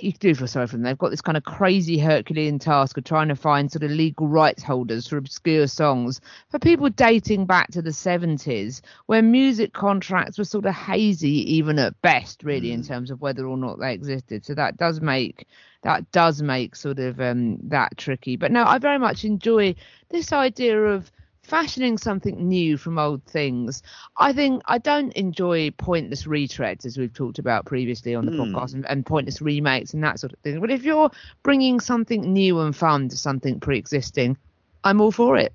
you 0.00 0.12
do 0.12 0.34
feel 0.34 0.46
sorry 0.46 0.66
for 0.66 0.76
them. 0.76 0.82
They've 0.82 0.98
got 0.98 1.10
this 1.10 1.20
kind 1.20 1.36
of 1.36 1.44
crazy 1.44 1.98
Herculean 1.98 2.58
task 2.58 2.96
of 2.96 3.04
trying 3.04 3.28
to 3.28 3.36
find 3.36 3.70
sort 3.70 3.82
of 3.82 3.90
legal 3.90 4.28
rights 4.28 4.62
holders 4.62 5.06
for 5.06 5.16
obscure 5.16 5.66
songs 5.66 6.20
for 6.50 6.58
people 6.58 6.88
dating 6.90 7.46
back 7.46 7.70
to 7.72 7.82
the 7.82 7.90
70s, 7.90 8.80
where 9.06 9.22
music 9.22 9.72
contracts 9.72 10.38
were 10.38 10.44
sort 10.44 10.66
of 10.66 10.74
hazy, 10.74 11.54
even 11.54 11.78
at 11.78 12.00
best, 12.02 12.42
really, 12.42 12.72
in 12.72 12.82
terms 12.82 13.10
of 13.10 13.20
whether 13.20 13.46
or 13.46 13.56
not 13.56 13.78
they 13.78 13.92
existed. 13.92 14.44
So 14.44 14.54
that 14.54 14.76
does 14.76 15.00
make 15.00 15.46
that 15.82 16.10
does 16.12 16.42
make 16.42 16.76
sort 16.76 16.98
of 16.98 17.20
um, 17.20 17.58
that 17.68 17.96
tricky. 17.96 18.36
But 18.36 18.52
no, 18.52 18.64
I 18.64 18.78
very 18.78 18.98
much 18.98 19.24
enjoy 19.24 19.74
this 20.10 20.32
idea 20.32 20.78
of 20.78 21.10
fashioning 21.42 21.98
something 21.98 22.48
new 22.48 22.76
from 22.76 22.98
old 22.98 23.24
things. 23.24 23.82
I 24.16 24.32
think 24.32 24.62
I 24.66 24.78
don't 24.78 25.12
enjoy 25.14 25.70
pointless 25.72 26.24
retreads, 26.24 26.84
as 26.84 26.96
we've 26.96 27.12
talked 27.12 27.38
about 27.38 27.66
previously 27.66 28.14
on 28.14 28.26
the 28.26 28.32
podcast, 28.32 28.74
and, 28.74 28.86
and 28.86 29.04
pointless 29.04 29.40
remakes 29.42 29.94
and 29.94 30.04
that 30.04 30.20
sort 30.20 30.32
of 30.32 30.38
thing. 30.40 30.60
But 30.60 30.70
if 30.70 30.84
you're 30.84 31.10
bringing 31.42 31.80
something 31.80 32.32
new 32.32 32.60
and 32.60 32.74
fun 32.74 33.08
to 33.08 33.16
something 33.16 33.60
pre-existing, 33.60 34.36
I'm 34.84 35.00
all 35.00 35.12
for 35.12 35.36
it. 35.36 35.52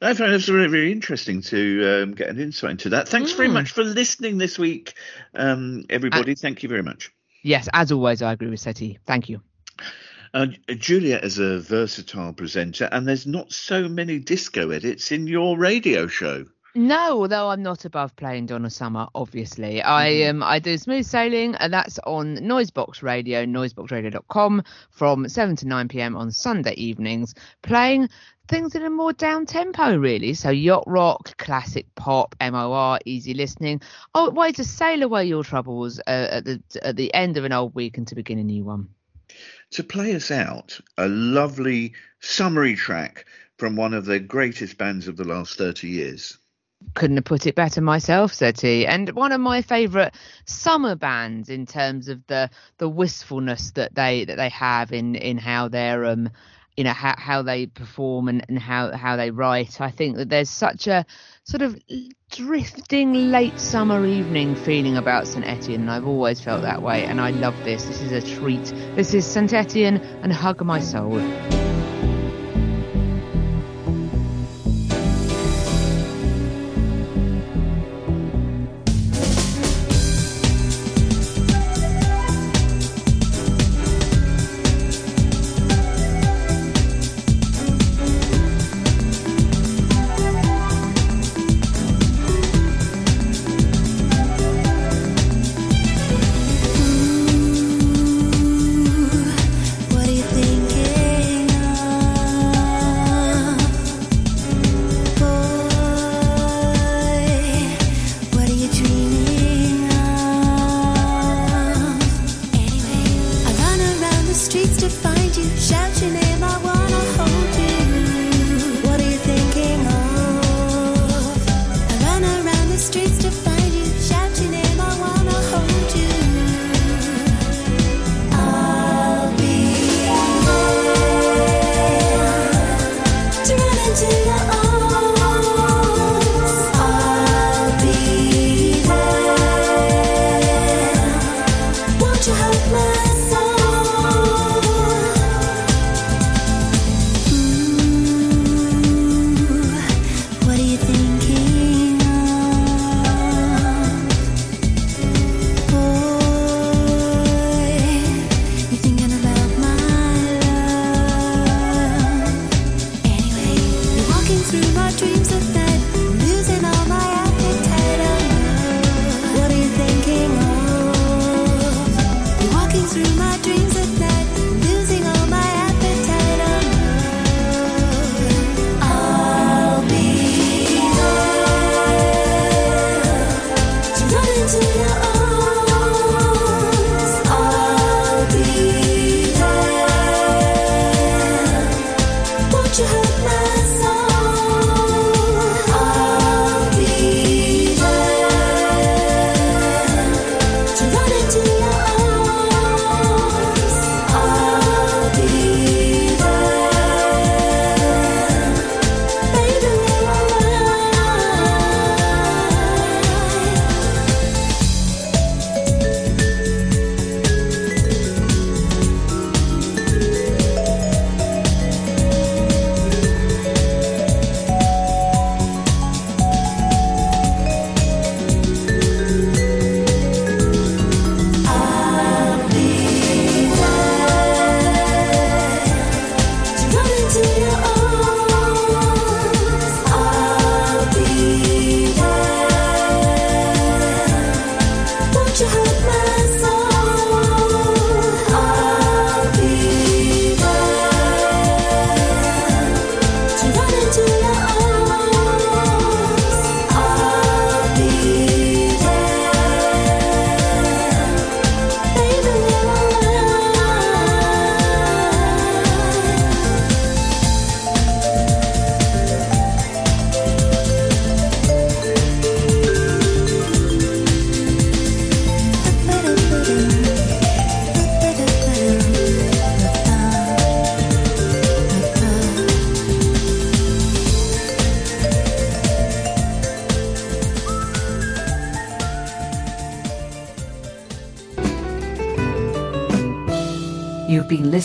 I 0.00 0.14
find 0.14 0.32
it's 0.32 0.46
very, 0.46 0.68
very 0.68 0.92
interesting 0.92 1.42
to 1.42 2.02
um, 2.02 2.14
get 2.14 2.28
an 2.28 2.38
insight 2.38 2.70
into 2.72 2.90
that. 2.90 3.08
Thanks 3.08 3.32
very 3.32 3.48
Mm. 3.48 3.54
much 3.54 3.72
for 3.72 3.82
listening 3.82 4.38
this 4.38 4.56
week, 4.56 4.94
um, 5.34 5.84
everybody. 5.90 6.36
Thank 6.36 6.62
you 6.62 6.68
very 6.68 6.84
much. 6.84 7.10
Yes, 7.42 7.68
as 7.72 7.90
always, 7.90 8.22
I 8.22 8.32
agree 8.32 8.48
with 8.48 8.60
Seti. 8.60 8.98
Thank 9.06 9.28
you. 9.28 9.40
Uh, 10.34 10.46
Juliet 10.68 11.24
is 11.24 11.38
a 11.38 11.60
versatile 11.60 12.32
presenter, 12.32 12.88
and 12.92 13.06
there's 13.06 13.26
not 13.26 13.52
so 13.52 13.88
many 13.88 14.18
disco 14.18 14.70
edits 14.70 15.12
in 15.12 15.26
your 15.26 15.58
radio 15.58 16.06
show. 16.06 16.44
No, 16.74 17.22
although 17.22 17.48
I'm 17.48 17.62
not 17.62 17.86
above 17.86 18.14
playing 18.14 18.46
Donna 18.46 18.70
Summer, 18.70 19.08
obviously. 19.14 19.82
I 19.82 20.28
um 20.28 20.42
I 20.42 20.58
do 20.58 20.76
smooth 20.76 21.06
sailing 21.06 21.54
and 21.56 21.72
that's 21.72 21.98
on 22.00 22.36
Noisebox 22.36 23.02
Radio, 23.02 23.44
noiseboxradio.com 23.46 24.62
from 24.90 25.28
7 25.28 25.56
to 25.56 25.66
9 25.66 25.88
p.m. 25.88 26.16
on 26.16 26.30
Sunday 26.30 26.74
evenings, 26.74 27.34
playing 27.62 28.10
things 28.48 28.74
in 28.74 28.84
a 28.84 28.90
more 28.90 29.12
down 29.12 29.46
tempo 29.46 29.96
really. 29.96 30.34
So 30.34 30.50
yacht 30.50 30.84
rock, 30.86 31.36
classic 31.38 31.86
pop, 31.94 32.36
MOR, 32.40 32.98
easy 33.04 33.34
listening. 33.34 33.80
Oh, 34.14 34.30
way 34.30 34.52
to 34.52 34.62
sail 34.62 35.02
away 35.02 35.24
your 35.24 35.42
troubles 35.42 35.98
uh, 36.00 36.28
at 36.30 36.44
the 36.44 36.62
at 36.82 36.96
the 36.96 37.12
end 37.14 37.38
of 37.38 37.44
an 37.44 37.52
old 37.52 37.74
week 37.74 37.96
and 37.96 38.06
to 38.08 38.14
begin 38.14 38.38
a 38.38 38.44
new 38.44 38.64
one. 38.64 38.90
To 39.72 39.84
play 39.84 40.14
us 40.14 40.30
out, 40.30 40.80
a 40.96 41.08
lovely 41.08 41.94
summary 42.20 42.74
track 42.74 43.26
from 43.58 43.76
one 43.76 43.92
of 43.94 44.04
the 44.06 44.20
greatest 44.20 44.78
bands 44.78 45.08
of 45.08 45.16
the 45.16 45.24
last 45.24 45.58
30 45.58 45.88
years. 45.88 46.38
couldn't 46.94 47.16
have 47.16 47.24
put 47.24 47.46
it 47.46 47.54
better 47.54 47.80
myself, 47.80 48.32
said 48.32 48.60
he. 48.60 48.86
And 48.86 49.10
one 49.10 49.32
of 49.32 49.40
my 49.40 49.62
favourite 49.62 50.14
summer 50.46 50.94
bands 50.94 51.48
in 51.48 51.66
terms 51.66 52.08
of 52.08 52.26
the 52.28 52.50
the 52.78 52.88
wistfulness 52.88 53.72
that 53.72 53.94
they 53.94 54.24
that 54.24 54.36
they 54.36 54.48
have 54.48 54.92
in 54.92 55.14
in 55.16 55.38
how 55.38 55.68
they're 55.68 56.04
um 56.04 56.30
you 56.78 56.84
know 56.84 56.92
how 56.92 57.16
how 57.18 57.42
they 57.42 57.66
perform 57.66 58.28
and, 58.28 58.44
and 58.48 58.56
how 58.56 58.96
how 58.96 59.16
they 59.16 59.32
write. 59.32 59.80
I 59.80 59.90
think 59.90 60.16
that 60.16 60.28
there's 60.28 60.48
such 60.48 60.86
a 60.86 61.04
sort 61.42 61.60
of 61.60 61.76
drifting 62.30 63.32
late 63.32 63.58
summer 63.58 64.06
evening 64.06 64.54
feeling 64.54 64.96
about 64.96 65.26
St 65.26 65.44
Etienne. 65.44 65.80
and 65.80 65.90
I've 65.90 66.06
always 66.06 66.40
felt 66.40 66.62
that 66.62 66.80
way, 66.80 67.04
and 67.04 67.20
I 67.20 67.30
love 67.30 67.56
this. 67.64 67.86
This 67.86 68.00
is 68.00 68.12
a 68.12 68.22
treat. 68.22 68.64
This 68.94 69.12
is 69.12 69.26
St 69.26 69.52
Etienne 69.52 69.96
and 70.22 70.32
Hug 70.32 70.64
My 70.64 70.78
Soul. 70.78 71.57